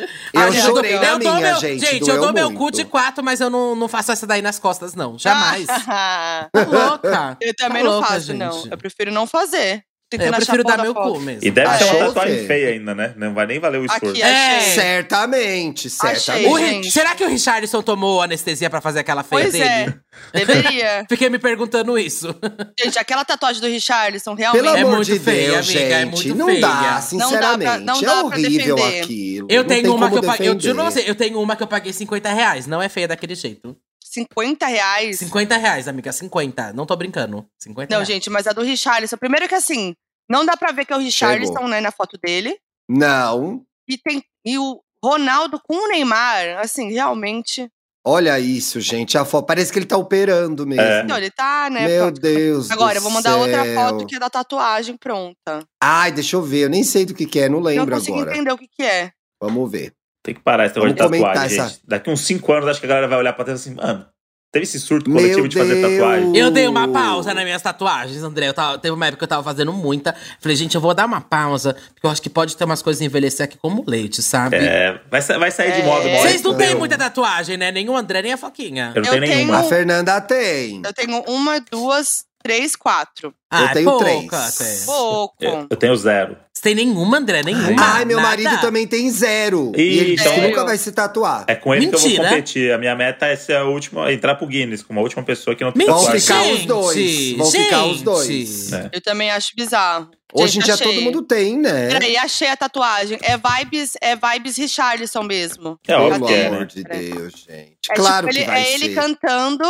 [0.00, 0.12] Gente.
[0.34, 1.80] Eu Ah, chorei dou- na eu dou minha, meu, gente.
[1.86, 2.58] Gente, eu dou meu muito.
[2.58, 5.18] cu de quatro, mas eu não, não faço essa daí nas costas, não.
[5.18, 5.66] Jamais.
[5.68, 7.36] Ah, Tá louca.
[7.40, 8.52] eu também Tá não louca, faço, não.
[8.52, 8.70] gente.
[8.70, 9.82] Eu prefiro não fazer.
[10.12, 11.40] Eu Tentando achar prefiro dar da meu cu mesmo.
[11.42, 13.14] E deve ser uma tatuagem feia ainda, né?
[13.16, 14.10] Não vai nem valer o esforço.
[14.10, 14.58] Aqui, É.
[14.58, 14.74] achei.
[14.74, 16.20] Certamente, Achei.
[16.20, 16.64] certamente.
[16.84, 16.90] Gente.
[16.90, 19.64] Será que o Richardson tomou anestesia pra fazer aquela feia Pois dele?
[19.64, 19.94] é,
[20.38, 21.04] deveria.
[21.08, 22.34] Fiquei me perguntando isso.
[22.78, 24.62] Gente, aquela tatuagem do Richarlison, realmente.
[24.62, 26.10] Pelo É amor muito de feia, Deus, amiga, é gente.
[26.28, 26.60] muito não feia.
[26.60, 27.84] dá, Não dá pra- sinceramente.
[27.84, 29.02] não é dá pra horrível defender.
[29.02, 29.48] aquilo.
[29.50, 30.48] Eu não tenho uma que eu paguei.
[30.48, 32.66] Eu pra você, eu tenho uma que eu paguei 50 reais.
[32.66, 33.76] Não é feia daquele jeito.
[34.14, 35.18] 50 reais.
[35.18, 36.12] 50 reais, amiga.
[36.12, 36.72] 50.
[36.72, 37.44] Não tô brincando.
[37.58, 38.08] 50 Não, reais.
[38.08, 39.16] gente, mas a do Richarlison.
[39.16, 39.94] Primeiro que assim,
[40.30, 42.56] não dá pra ver que é o Richarlison, né, na foto dele.
[42.88, 43.62] Não.
[43.88, 44.22] E tem.
[44.44, 47.68] E o Ronaldo com o Neymar, assim, realmente.
[48.06, 49.16] Olha isso, gente.
[49.16, 50.82] A foto, parece que ele tá operando mesmo.
[50.82, 51.02] É.
[51.02, 51.88] Então, ele tá, né?
[51.88, 52.20] Meu pronto.
[52.20, 52.70] Deus.
[52.70, 53.74] Agora, eu vou mandar outra céu.
[53.74, 55.66] foto que é da tatuagem pronta.
[55.82, 56.64] Ai, deixa eu ver.
[56.64, 58.32] Eu nem sei do que, que é, não não lembro consigo agora.
[58.32, 59.10] entender o que, que é.
[59.40, 59.94] Vamos ver.
[60.24, 61.80] Tem que parar esse negócio de Vamos comentar tatuagem, essa- gente.
[61.86, 64.06] Daqui uns 5 anos, acho que a galera vai olhar pra trás assim, mano,
[64.50, 65.92] teve esse surto Meu coletivo de fazer Deus.
[65.98, 66.36] tatuagem.
[66.36, 68.48] Eu dei uma pausa nas minhas tatuagens, André.
[68.48, 70.14] Eu tava, teve uma época que eu tava fazendo muita.
[70.40, 73.02] Falei, gente, eu vou dar uma pausa, porque eu acho que pode ter umas coisas
[73.02, 74.56] envelhecer aqui como leite, sabe?
[74.56, 75.84] É, vai, vai sair de É.
[75.84, 76.08] moda.
[76.08, 76.58] Vocês não Não.
[76.58, 77.70] têm muita tatuagem, né?
[77.70, 78.92] Nem o André, nem a Foquinha.
[78.94, 79.58] Eu não Eu tenho tenho- nenhuma.
[79.58, 80.80] A Fernanda tem.
[80.82, 83.34] Eu tenho uma, duas, três, quatro.
[83.50, 84.20] Ah, tenho é três.
[84.20, 84.76] pouca até.
[84.84, 85.34] Pouco.
[85.40, 86.36] Eu, eu tenho zero.
[86.52, 87.42] Você tem nenhuma, André?
[87.42, 87.82] Nenhuma?
[87.82, 88.28] Ai, meu Nada?
[88.28, 89.72] marido também tem zero.
[89.74, 91.44] Ih, e ele disse que então- nunca vai se tatuar.
[91.48, 92.22] É com ele que eu Mentira.
[92.22, 92.72] vou competir.
[92.72, 95.64] A minha meta é ser a última, entrar pro Guinness, como a última pessoa que
[95.64, 96.10] não tem Mentira.
[96.10, 97.36] Vão ficar os Gente, dois.
[97.36, 98.04] Vão ficar os gente.
[98.04, 98.72] dois.
[98.72, 98.90] É.
[98.92, 100.10] Eu também acho bizarro.
[100.32, 101.88] Hoje em Gente, dia todo mundo tem, né?
[101.88, 103.18] Peraí, achei a tatuagem.
[103.22, 105.78] É vibes, é vibes Richarlison mesmo.
[105.86, 106.66] É óbvio Pelo é, amor né?
[106.66, 106.82] de.
[106.82, 107.78] Deus, gente.
[107.90, 108.74] É claro tipo, que ele, vai é ser.
[108.84, 109.64] ele cantando.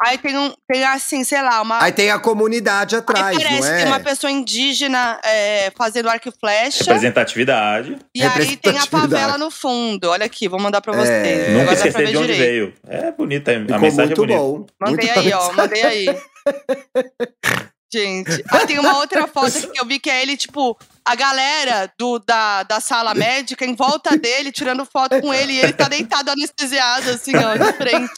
[0.00, 1.82] Aí tem um, tem assim, sei lá, uma.
[1.82, 3.76] Aí tem a comunidade aí atrás, parece não que é?
[3.78, 6.84] tem uma pessoa indígena é, fazendo arco e flecha.
[6.84, 7.98] Representatividade.
[8.14, 8.88] E aí tem a Representatividade.
[8.90, 10.08] favela no fundo.
[10.10, 11.10] Olha aqui, vou mandar pra você.
[11.10, 11.48] É.
[11.50, 12.40] Nunca Agora dá pra esquecer ver de onde direito.
[12.40, 12.74] veio.
[12.88, 14.38] É bonita, a Ficou mensagem muito é bonita.
[14.38, 14.66] bom.
[14.80, 15.52] Mandei muito aí, ó.
[15.52, 16.06] Mandei aí.
[17.92, 20.78] Gente, aí tem uma outra foto aqui que eu vi que é ele, tipo,
[21.10, 25.58] a galera do, da, da sala médica em volta dele, tirando foto com ele, e
[25.60, 28.12] ele tá deitado anestesiado, assim, ó, de frente.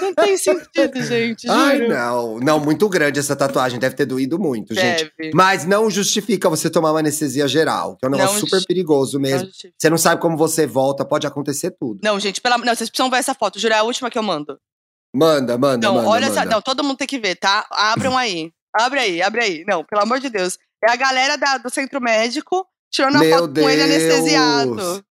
[0.00, 1.58] Não tem sentido, gente, juro.
[1.58, 2.38] Ai, não.
[2.40, 3.78] Não, muito grande essa tatuagem.
[3.78, 5.10] Deve ter doído muito, gente.
[5.18, 5.32] Deve.
[5.34, 8.66] Mas não justifica você tomar uma anestesia geral, que é um negócio Não super justi-
[8.68, 9.46] perigoso mesmo.
[9.48, 12.00] Não, Você não sabe como você volta, pode acontecer tudo.
[12.02, 12.58] Não, gente, pela...
[12.58, 14.58] não, vocês precisam ver essa foto, juro, é a última que eu mando.
[15.14, 16.08] Manda, manda, Não, manda.
[16.08, 16.40] olha manda.
[16.40, 16.50] essa.
[16.50, 17.66] Não, todo mundo tem que ver, tá?
[17.70, 18.50] Abram aí.
[18.76, 19.64] Abre aí, abre aí.
[19.66, 20.58] Não, pelo amor de Deus.
[20.86, 24.02] É a galera da- do centro médico tirando a Meu foto com ele Deus.
[24.02, 25.04] anestesiado.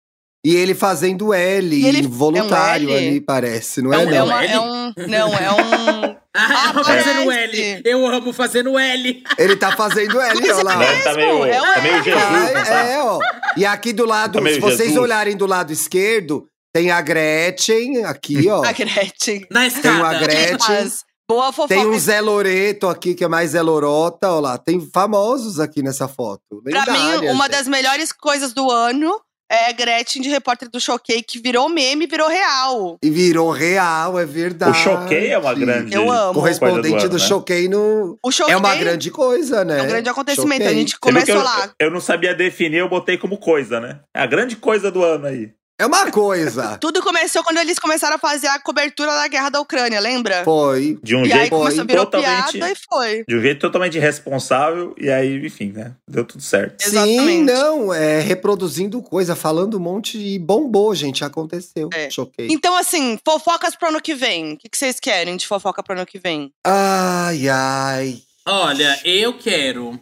[0.43, 3.07] E ele fazendo L, E ele- involuntário é um L?
[3.09, 3.99] ali, parece, não É, é?
[4.05, 4.25] um, é, não?
[4.25, 4.53] uma- L?
[4.53, 4.93] é um.
[5.07, 6.21] Não, é um.
[6.33, 7.29] Ah, Ah, fazendo.
[7.29, 7.81] L.
[7.83, 9.23] Eu amo fazendo L.
[9.37, 10.77] Ele tá fazendo L, olha lá.
[10.77, 11.01] Né?
[11.01, 12.03] Tá meio, é um tá meio.
[12.05, 12.83] Jesus, não tá?
[12.85, 13.19] é, ó.
[13.57, 14.97] E aqui do lado, Tá se vocês Jesus.
[14.97, 18.63] olharem do lado esquerdo, tem a Gretchen aqui, ó.
[18.63, 19.45] A Gretchen.
[19.51, 20.19] Na Tem uma escada.
[20.19, 20.89] Gretchen.
[21.31, 21.73] Boa fofoca.
[21.73, 24.57] Tem um Zé Loreto aqui, que é mais Zé Lorota, ó lá.
[24.57, 26.61] Tem famosos aqui nessa foto.
[26.63, 27.51] Pra mim, uma gente.
[27.51, 29.17] das melhores coisas do ano
[29.49, 32.97] é a Gretchen de repórter do Choquei, que virou meme e virou real.
[33.01, 34.71] E virou real, é verdade.
[34.71, 35.93] O Choquei é uma grande.
[35.93, 36.33] Eu amo.
[36.33, 37.19] Correspondente do, ano, né?
[37.19, 38.17] Choquei no.
[38.23, 39.79] O Choquei É uma grande coisa, né?
[39.79, 40.63] é um grande acontecimento.
[40.63, 40.79] A Choquei.
[40.79, 41.71] gente viu que começou eu, lá.
[41.79, 44.01] Eu não sabia definir, eu botei como coisa, né?
[44.13, 45.51] É a grande coisa do ano aí.
[45.81, 46.77] É uma coisa.
[46.79, 50.43] Tudo começou quando eles começaram a fazer a cobertura da guerra da Ucrânia, lembra?
[50.43, 50.99] Foi.
[51.01, 52.51] De um e aí jeito começou a virar totalmente.
[52.51, 53.23] piada e foi.
[53.27, 55.95] De um jeito totalmente irresponsável, e aí, enfim, né?
[56.07, 56.83] Deu tudo certo.
[56.83, 57.51] Sim, Exatamente.
[57.51, 61.89] não, é reproduzindo coisa, falando um monte e bombou, gente, aconteceu.
[61.95, 62.11] É.
[62.11, 62.49] Choquei.
[62.51, 64.53] Então, assim, fofocas pro ano que vem.
[64.53, 66.53] O que, vocês querem de fofoca pro ano que vem?
[66.63, 68.19] Ai, ai.
[68.47, 69.99] Olha, eu quero.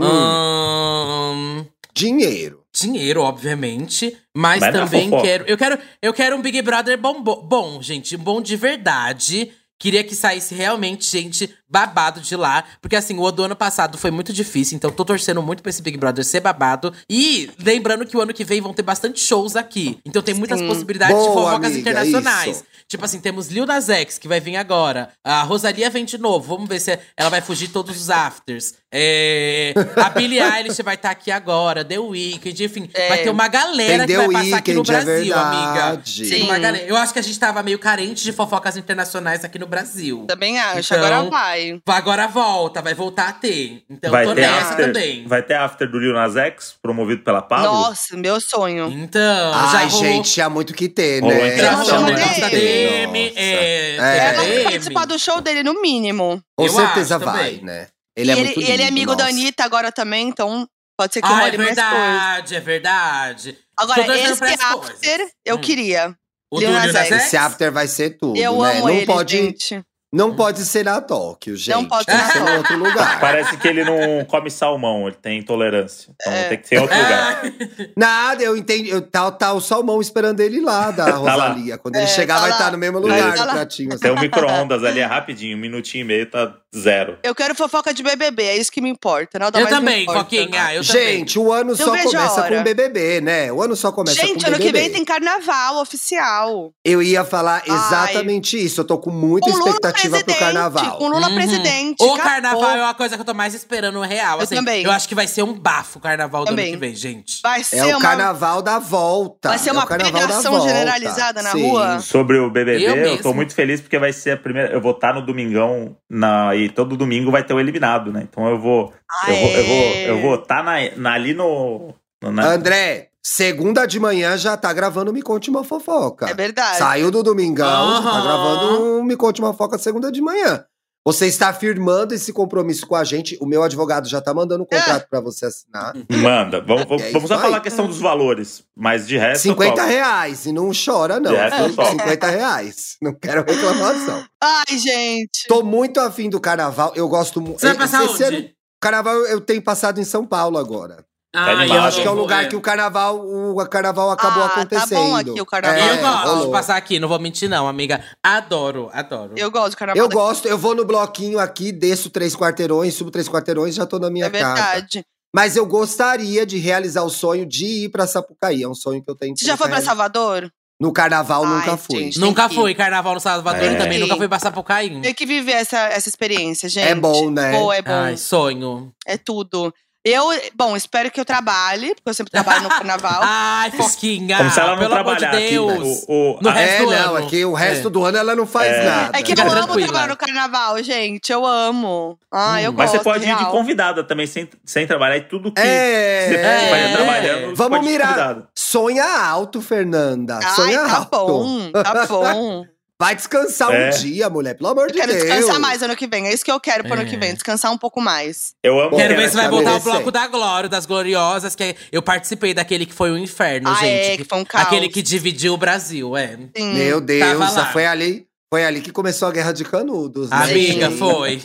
[0.00, 0.06] Hum.
[0.06, 2.64] ahn, Dinheiro.
[2.80, 4.16] Dinheiro, obviamente.
[4.34, 5.44] Mas, Mas é também quero.
[5.46, 5.78] Eu quero.
[6.00, 8.16] Eu quero um Big Brother bom, bom, bom, gente.
[8.16, 9.52] Bom de verdade.
[9.78, 12.64] Queria que saísse realmente gente babado de lá.
[12.80, 14.76] Porque assim, o do ano passado foi muito difícil.
[14.76, 16.92] Então tô torcendo muito pra esse Big Brother ser babado.
[17.10, 19.98] E lembrando que o ano que vem vão ter bastante shows aqui.
[20.04, 20.68] Então tem muitas Sim.
[20.68, 22.56] possibilidades de Boa, fofocas amiga, internacionais.
[22.56, 22.64] isso.
[22.88, 25.10] Tipo assim, temos Lil Nas X, que vai vir agora.
[25.22, 26.54] A Rosalia vem de novo.
[26.56, 28.74] Vamos ver se ela vai fugir todos os afters.
[28.90, 31.84] É, a Billie Eilish vai estar aqui agora.
[31.84, 32.88] The Weeknd, enfim.
[32.94, 33.08] É.
[33.08, 35.72] Vai ter uma galera Tem que The vai passar aqui no é Brasil, amiga.
[35.72, 36.28] verdade.
[36.30, 36.60] Tem uma Sim.
[36.62, 36.84] galera.
[36.86, 40.24] Eu acho que a gente tava meio carente de fofocas internacionais aqui no Brasil.
[40.26, 40.94] Também acho.
[40.94, 41.57] Então, Agora vai.
[41.86, 43.82] Agora volta, vai voltar a ter.
[43.88, 45.26] Então vai, tô ter nessa after, também.
[45.26, 47.66] vai ter after do Lil Nas X, promovido pela Pablo.
[47.66, 48.88] Nossa, meu sonho.
[48.90, 51.54] Então, já Ai, rolou- gente, tinha muito que ter, né?
[51.54, 52.40] interação, Já chama rolou o né?
[52.40, 52.48] da.
[52.48, 53.32] DM.
[53.36, 54.32] É, É.
[54.32, 54.64] DM.
[54.64, 56.40] participar do show dele, no mínimo.
[56.56, 57.64] Com Eu certeza acho vai, também.
[57.64, 57.86] né?
[58.16, 59.36] Ele é e ele, muito ele é amigo da nossa.
[59.36, 60.66] Anitta agora também, então
[60.98, 63.58] pode ser que Ah, é verdade, é verdade.
[63.76, 65.32] Agora, esse after, coisas.
[65.46, 65.60] eu Hum.
[65.60, 66.14] queria.
[66.50, 66.94] O Lil Nas.
[66.94, 67.10] X?
[67.12, 68.70] Esse after vai ser tudo, Eu né?
[68.72, 69.82] amo não ele, pode, gente.
[70.12, 71.74] Não pode ser na Tóquio, gente.
[71.74, 72.56] Não pode ser na em Tóquio.
[72.58, 73.20] outro lugar.
[73.20, 76.12] Parece que ele não come salmão, ele tem intolerância.
[76.20, 76.48] Então É.
[76.48, 77.42] tem que ser em outro lugar.
[77.96, 78.88] Nada, eu entendi.
[78.88, 81.32] Eu, tá, tá o salmão esperando ele lá, da lá.
[81.34, 81.76] Rosalia.
[81.76, 82.56] Quando ele É, chegar, tá vai lá.
[82.56, 83.52] estar no mesmo lugar Tá do lá.
[83.54, 83.90] pratinho.
[83.92, 84.00] assim.
[84.02, 87.18] Tem um micro-ondas ali, é rapidinho, um minutinho e meio, tá zero.
[87.22, 89.38] Eu quero fofoca de BBB, é isso que me importa.
[89.38, 90.20] Nada Eu mais me também, importa.
[90.20, 90.74] Foquinha.
[90.74, 91.18] Eu também.
[91.18, 93.52] Gente, o ano Eu só começa com BBB, né?
[93.52, 94.64] O ano só começa Gente, com ano BBB.
[94.64, 96.72] que vem tem carnaval oficial.
[96.84, 97.74] Eu ia falar Ai.
[97.76, 98.80] exatamente isso.
[98.80, 99.64] Eu tô com muita Lula
[100.06, 100.98] expectativa pro carnaval.
[100.98, 101.34] Com Lula Uhum.
[101.34, 102.02] presidente.
[102.02, 102.22] O acabou.
[102.32, 104.38] carnaval é uma coisa que eu tô mais esperando real.
[104.38, 104.54] Eu assim.
[104.54, 104.84] também.
[104.84, 106.66] Eu acho que vai ser um bafo o carnaval do Também.
[106.68, 107.40] ano que vem, gente.
[107.42, 109.48] Vai ser É o uma, carnaval da volta.
[109.48, 111.68] vai ser é uma o da pegação generalizada na Sim.
[111.68, 112.00] rua.
[112.00, 114.72] Sobre o BBB, Eu eu, tô muito feliz porque vai ser a primeira.
[114.72, 118.26] Eu vou estar no domingão na, e todo domingo vai ter o eliminado, né?
[118.30, 118.92] Então eu vou.
[119.26, 121.94] Eu vou, eu vou, eu vou estar na, na- ali no.
[122.22, 126.28] no- na- André, segunda de manhã já tá gravando Me Conte Uma Fofoca.
[126.28, 126.78] É verdade.
[126.78, 130.64] Saiu do domingão, já tá gravando um Me Conte Uma Fofoca segunda de manhã.
[131.06, 133.38] Você está firmando esse compromisso com a gente.
[133.40, 135.94] O meu advogado já tá mandando um contrato pra você assinar.
[136.10, 136.60] Manda.
[136.60, 137.60] Vamos, vamos, É vamos só isso falar aí.
[137.60, 138.62] a questão dos valores.
[138.76, 139.46] Mas de resto.
[139.48, 139.86] eu 50 topo.
[139.88, 140.44] reais.
[140.44, 141.30] E não chora, não.
[141.30, 141.90] De resto, eu topo.
[141.92, 142.96] 50 reais.
[143.00, 144.22] Não quero reclamação.
[144.42, 145.46] Ai, gente.
[145.48, 146.92] Tô muito afim do carnaval.
[146.94, 147.60] Eu gosto muito.
[147.60, 148.54] Você vai passar ano- onde?
[148.78, 151.04] Carnaval eu tenho passado em São Paulo agora.
[151.34, 151.76] Ah, animado.
[151.76, 152.46] Eu acho que é o lugar é.
[152.48, 154.98] que o carnaval, o carnaval acabou Ah, tá acontecendo.
[154.98, 155.78] bom aqui o carnaval.
[155.88, 158.02] Eu gosto de passar aqui, não vou mentir, não, amiga.
[158.22, 159.32] Adoro, adoro.
[159.36, 160.02] Eu gosto de carnaval.
[160.02, 160.20] Eu daqui.
[160.20, 164.08] gosto, eu vou no bloquinho aqui, desço três quarteirões, subo três quarteirões, já tô na
[164.10, 164.54] minha É casa.
[164.54, 165.04] verdade.
[165.34, 168.62] Mas eu gostaria de realizar o sonho de ir pra Sapucaí.
[168.62, 169.36] É um sonho que eu tenho.
[169.36, 169.90] Você já foi pra realizar.
[169.90, 170.50] Salvador?
[170.80, 171.98] No carnaval Ai, nunca fui.
[171.98, 172.18] gente.
[172.20, 173.74] Nunca que fui carnaval no Salvador É.
[173.74, 175.02] também, nunca fui passar por Caim.
[175.02, 176.86] Tem que viver essa, essa experiência, gente.
[176.88, 177.58] É bom, né?
[177.58, 177.90] Pô, é bom.
[177.92, 178.90] Ai, sonho.
[179.06, 179.74] É tudo.
[180.04, 183.20] Eu, bom, espero que eu trabalhe, porque eu sempre trabalho no carnaval.
[183.22, 184.36] Ai, Foquinha.
[184.38, 185.50] Como se ela não pelo amor de trabalhasse.
[185.50, 186.04] Deus.
[186.08, 187.26] O, o- a- resto É, do não, ano.
[187.26, 187.90] é que o resto É.
[187.90, 188.84] do ano ela não faz É.
[188.84, 189.18] nada.
[189.18, 189.86] É que eu Fica amo tranquila.
[189.88, 191.30] trabalhar no carnaval, gente.
[191.32, 192.18] Eu amo.
[192.32, 192.74] Ah, eu Hum.
[192.74, 192.90] gosto.
[192.92, 193.50] mas você pode ir de real.
[193.50, 195.16] convidada também, sem, sem trabalhar.
[195.18, 196.26] E tudo que É.
[196.28, 196.38] você
[196.70, 196.92] vai É.
[196.96, 197.56] trabalhando.
[197.56, 198.38] Vamos mirar.
[198.54, 200.38] Sonha alto, Fernanda.
[200.42, 201.10] Ai, Sonha tá alto.
[201.26, 202.64] bom, tá bom.
[203.00, 203.86] Vai descansar É.
[203.86, 204.54] um dia, mulher.
[204.54, 205.22] Pelo amor Eu de quero Deus.
[205.24, 206.26] descansar mais ano que vem.
[206.26, 207.04] É isso que eu quero pro ano É.
[207.04, 207.32] que vem.
[207.32, 208.54] Descansar um pouco mais.
[208.60, 211.62] Eu amo Quero que ver se vai voltar o bloco da Glória, das Gloriosas, que
[211.62, 214.10] é- eu participei daquele que foi o inferno, Ah, gente.
[214.12, 214.64] é, que foi um caos.
[214.66, 216.36] Aquele que dividiu o Brasil, é.
[216.56, 216.74] Sim.
[216.74, 217.38] Meu Deus,
[217.72, 220.30] foi ali, foi ali que começou a guerra de canudos.
[220.30, 221.40] né, Amiga, foi.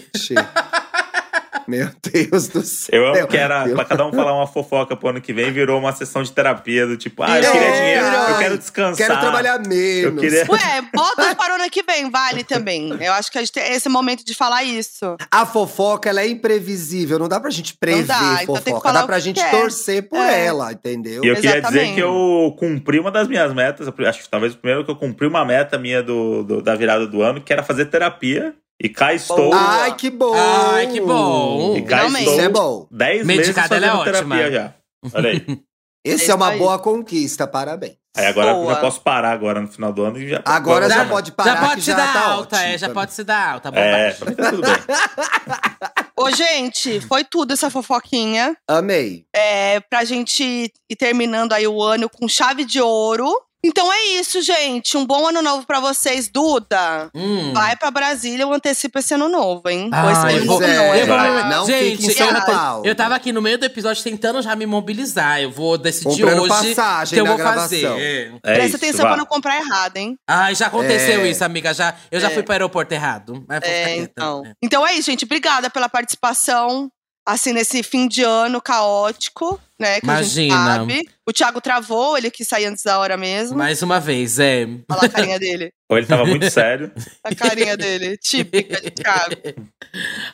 [1.67, 3.01] Meu Deus do céu.
[3.01, 5.51] Eu amo que era Meu- pra cada um falar uma fofoca pro ano que vem,
[5.51, 9.07] virou uma sessão de terapia do tipo, ah, eu queria dinheiro, eu quero descansar.
[9.07, 10.03] Quero trabalhar menos.
[10.03, 12.89] Eu queria- Ué, bota para o ano que vem, vale também.
[13.01, 15.15] Eu acho que a gente tem esse momento de falar isso.
[15.31, 17.17] A fofoca, ela é imprevisível.
[17.19, 18.87] Não dá pra gente prever dá, então tem que fofoca.
[18.89, 19.51] falar Dá pra gente quer.
[19.51, 20.45] torcer por É.
[20.45, 21.23] ela, entendeu?
[21.23, 21.93] E eu queria dizer Exatamente.
[21.95, 25.27] que eu cumpri uma das minhas metas, acho que talvez o primeiro que eu cumpri
[25.27, 28.53] uma meta minha do, do- da virada do ano, que era fazer terapia.
[28.83, 29.57] E cá estou Boa.
[29.57, 30.33] Ai, que bom!
[30.35, 31.75] Ai, que bom.
[31.77, 32.19] E cá Finalmente.
[32.23, 32.87] estou Isso é bom.
[32.91, 34.35] 10 meses Medicada, ela é fazendo ótima.
[34.35, 34.73] terapia já.
[35.13, 35.45] Olha aí.
[36.05, 36.59] Esse É é uma aí.
[36.59, 37.95] boa conquista, parabéns.
[38.15, 38.75] Aí agora eu Boa.
[38.75, 40.41] já posso parar agora no final do ano e já.
[40.45, 42.87] Agora já pode parar já pode que se já dar tá alta, ótimo é, já
[42.87, 42.93] também.
[42.93, 43.69] pode se dar alta.
[43.73, 44.35] É, bobagem.
[44.35, 46.03] pra tá tudo bem.
[46.19, 48.55] Ô, gente, foi tudo essa fofoquinha.
[48.69, 49.25] Amei.
[49.35, 50.43] É, pra gente
[50.89, 53.31] ir terminando aí o ano com chave de ouro.
[53.65, 54.97] Então é isso, gente.
[54.97, 57.09] Um bom ano novo pra vocês, Duda.
[57.15, 57.53] Hum.
[57.53, 59.89] Vai pra Brasília, eu antecipo esse ano novo, hein?
[59.93, 61.49] Ah, Pois eu ano vou- eu vou- Vai.
[61.49, 62.85] Não Gente, fique em São eu- Paulo.
[62.85, 65.39] Eu tava aqui no meio do episódio tentando já me mobilizar.
[65.41, 67.61] Eu vou decidir Comprando hoje passagem que eu vou gravação.
[67.63, 67.85] fazer.
[67.85, 68.21] É.
[68.25, 69.07] É Presta isso, atenção vá.
[69.09, 70.17] pra não comprar errado, hein?
[70.29, 71.29] Ai, já aconteceu É.
[71.29, 71.73] isso, amiga.
[71.73, 72.29] Já, eu já É.
[72.31, 73.45] fui pro aeroporto errado.
[73.47, 74.43] Mas É, então.
[74.61, 75.23] Então é isso, gente.
[75.23, 76.89] Obrigada pela participação.
[77.25, 80.01] Assim, nesse fim de ano caótico, né?
[80.01, 80.75] Que a gente Imagina.
[80.75, 81.09] sabe.
[81.25, 83.57] O Thiago travou, ele quis sair antes da hora mesmo.
[83.57, 84.65] Mais uma vez, é.
[84.65, 85.71] Olha lá a carinha dele.
[85.89, 86.91] Ou ele tava muito sério.
[87.23, 88.17] A carinha dele.
[88.17, 89.35] Típica de Thiago.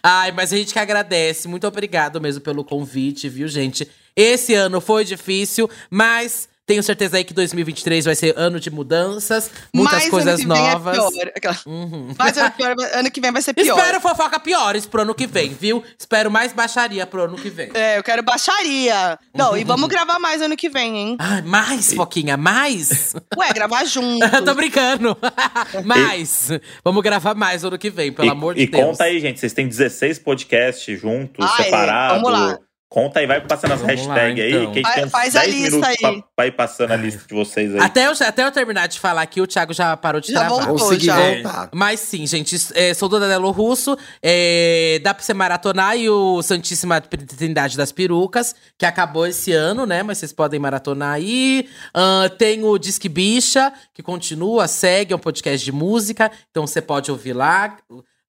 [0.01, 1.47] Ai, mas a gente que agradece.
[1.47, 3.87] Muito obrigado mesmo pelo convite, viu, gente?
[4.15, 9.49] Esse ano foi difícil, mas tenho certeza aí que 2023 vai ser ano de mudanças,
[9.73, 10.95] muitas Mas ano coisas é novas.
[10.97, 11.31] pior.
[11.35, 12.13] Aquela- Uhum.
[12.15, 13.75] Mas ano, pior- ano que vem vai ser pior.
[13.75, 15.83] Espero fofoca piores pro ano que vem, viu?
[15.99, 17.71] Espero mais baixaria pro ano que vem.
[17.73, 19.17] É, eu quero baixaria.
[19.33, 21.15] Não, e vamos gravar mais ano que vem, hein?
[21.17, 23.13] Ai, mais, Foquinha, mais?
[23.35, 24.19] Ué, gravar junto.
[24.35, 25.17] Eu tô brincando.
[25.83, 26.49] mais.
[26.83, 28.83] Vamos gravar mais ano que vem, pelo e, amor de e Deus.
[28.83, 29.39] conta aí, gente.
[29.39, 31.63] Vocês têm 16 podcasts juntos, Ah, é.
[31.63, 32.21] separados.
[32.21, 32.59] Vamos lá.
[32.91, 34.71] Conta aí, vai passando as hashtags aí, então.
[34.71, 35.97] que a gente tem faz a 10 lista minutos aí.
[35.97, 37.81] pra, pra ir passando a lista de vocês aí.
[37.81, 40.65] Até eu, até eu terminar de falar aqui, o Thiago já parou de Já travar.
[40.65, 40.87] voltou.
[40.87, 41.15] Consegui já.
[41.15, 41.69] voltar.
[41.71, 43.95] Mas sim, gente, é, sou Dona Delo Russo.
[44.23, 49.85] é, dá pra você maratonar e o Santíssima Trindade das Perucas, que acabou esse ano,
[49.85, 50.01] né?
[50.01, 51.69] Mas vocês podem maratonar aí.
[51.93, 56.31] Ahn, tem o Disque Bicha, que continua, segue, é um podcast de música.
[56.49, 57.77] Então você pode ouvir lá.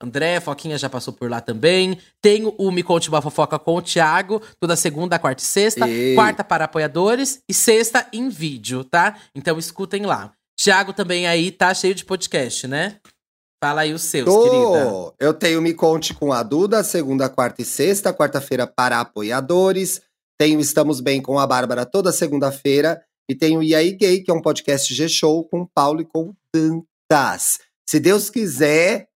[0.03, 1.99] André, Foquinha já passou por lá também.
[2.23, 5.89] Tem o Me Conte uma Fofoca com o Thiago, toda segunda, quarta e sexta.
[5.89, 9.17] E- Quarta para apoiadores e sexta em vídeo, tá?
[9.35, 10.33] Então escutem lá.
[10.59, 12.97] Thiago também aí tá cheio de podcast, né?
[13.63, 14.87] Fala aí os seus, querida.
[14.87, 15.15] Tô.
[15.21, 20.01] Eu tenho Me Conte com a Duda, segunda, quarta e sexta, quarta-feira para apoiadores.
[20.39, 23.03] Tenho Estamos Bem com a Bárbara toda segunda-feira.
[23.31, 27.59] E tenho E aí Gay, que é um podcast G-Show com Paulo e com Dantas.
[27.89, 29.09] Se Deus quiser,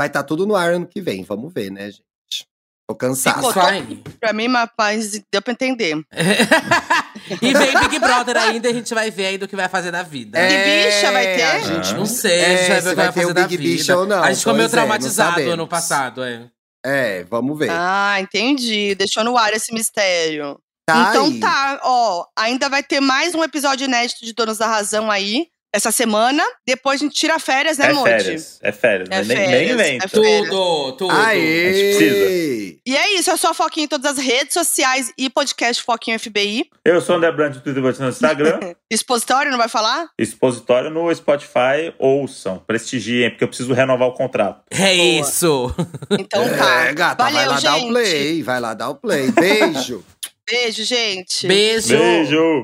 [0.00, 1.22] vai estar tudo no ar ano que vem.
[1.24, 2.48] Vamos ver, né, gente?
[2.88, 3.52] Tô cansado.
[3.52, 4.02] Fine.
[4.18, 5.94] Pra mim, mas deu pra entender.
[7.42, 9.90] e vem Big Brother ainda e a gente vai ver aí do que vai fazer
[9.90, 10.38] da vida.
[10.38, 10.86] É.
[10.86, 11.42] bicha vai ter?
[11.42, 13.42] a gente Não sei, a gente É, vai ver o que vai fazer o da
[13.42, 13.76] Big vida.
[13.76, 16.48] Bicha ou não, A gente ficou meio é, traumatizado ano passado, é.
[16.82, 17.68] É, vamos ver.
[17.70, 18.94] Ah, entendi.
[18.94, 20.58] Deixou no ar esse mistério.
[20.86, 21.40] Tá então aí.
[21.40, 22.24] tá, ó.
[22.38, 26.42] Ainda vai ter mais um episódio inédito de Donos da Razão aí, essa semana.
[26.66, 29.08] Depois a gente tira férias, né, É férias, é férias.
[29.10, 30.04] É nem, nem férias, inventa.
[30.04, 30.48] é férias.
[30.48, 31.10] Tudo, tudo.
[31.14, 31.68] Aê!
[31.68, 32.80] A gente precisa.
[32.86, 36.18] E é isso, eu sou a Foquinha em todas as redes sociais e podcast Foquinha
[36.18, 36.68] FBI.
[36.84, 38.58] Eu sou o André Brandt no Twitter e no Instagram.
[38.90, 40.08] Expositório, não vai falar?
[40.18, 41.94] Expositório no Spotify.
[41.98, 44.62] Ouçam, prestigiem, porque eu preciso renovar o contrato.
[44.70, 45.74] É isso.
[46.18, 46.84] Então tá.
[46.86, 47.64] É, gata, Valeu, vai lá gente.
[47.64, 49.30] dar o play, vai lá dar o play.
[49.30, 50.04] Beijo.
[50.50, 51.46] Beijo, gente.
[51.46, 51.96] Beijo.
[51.96, 52.62] Beijo!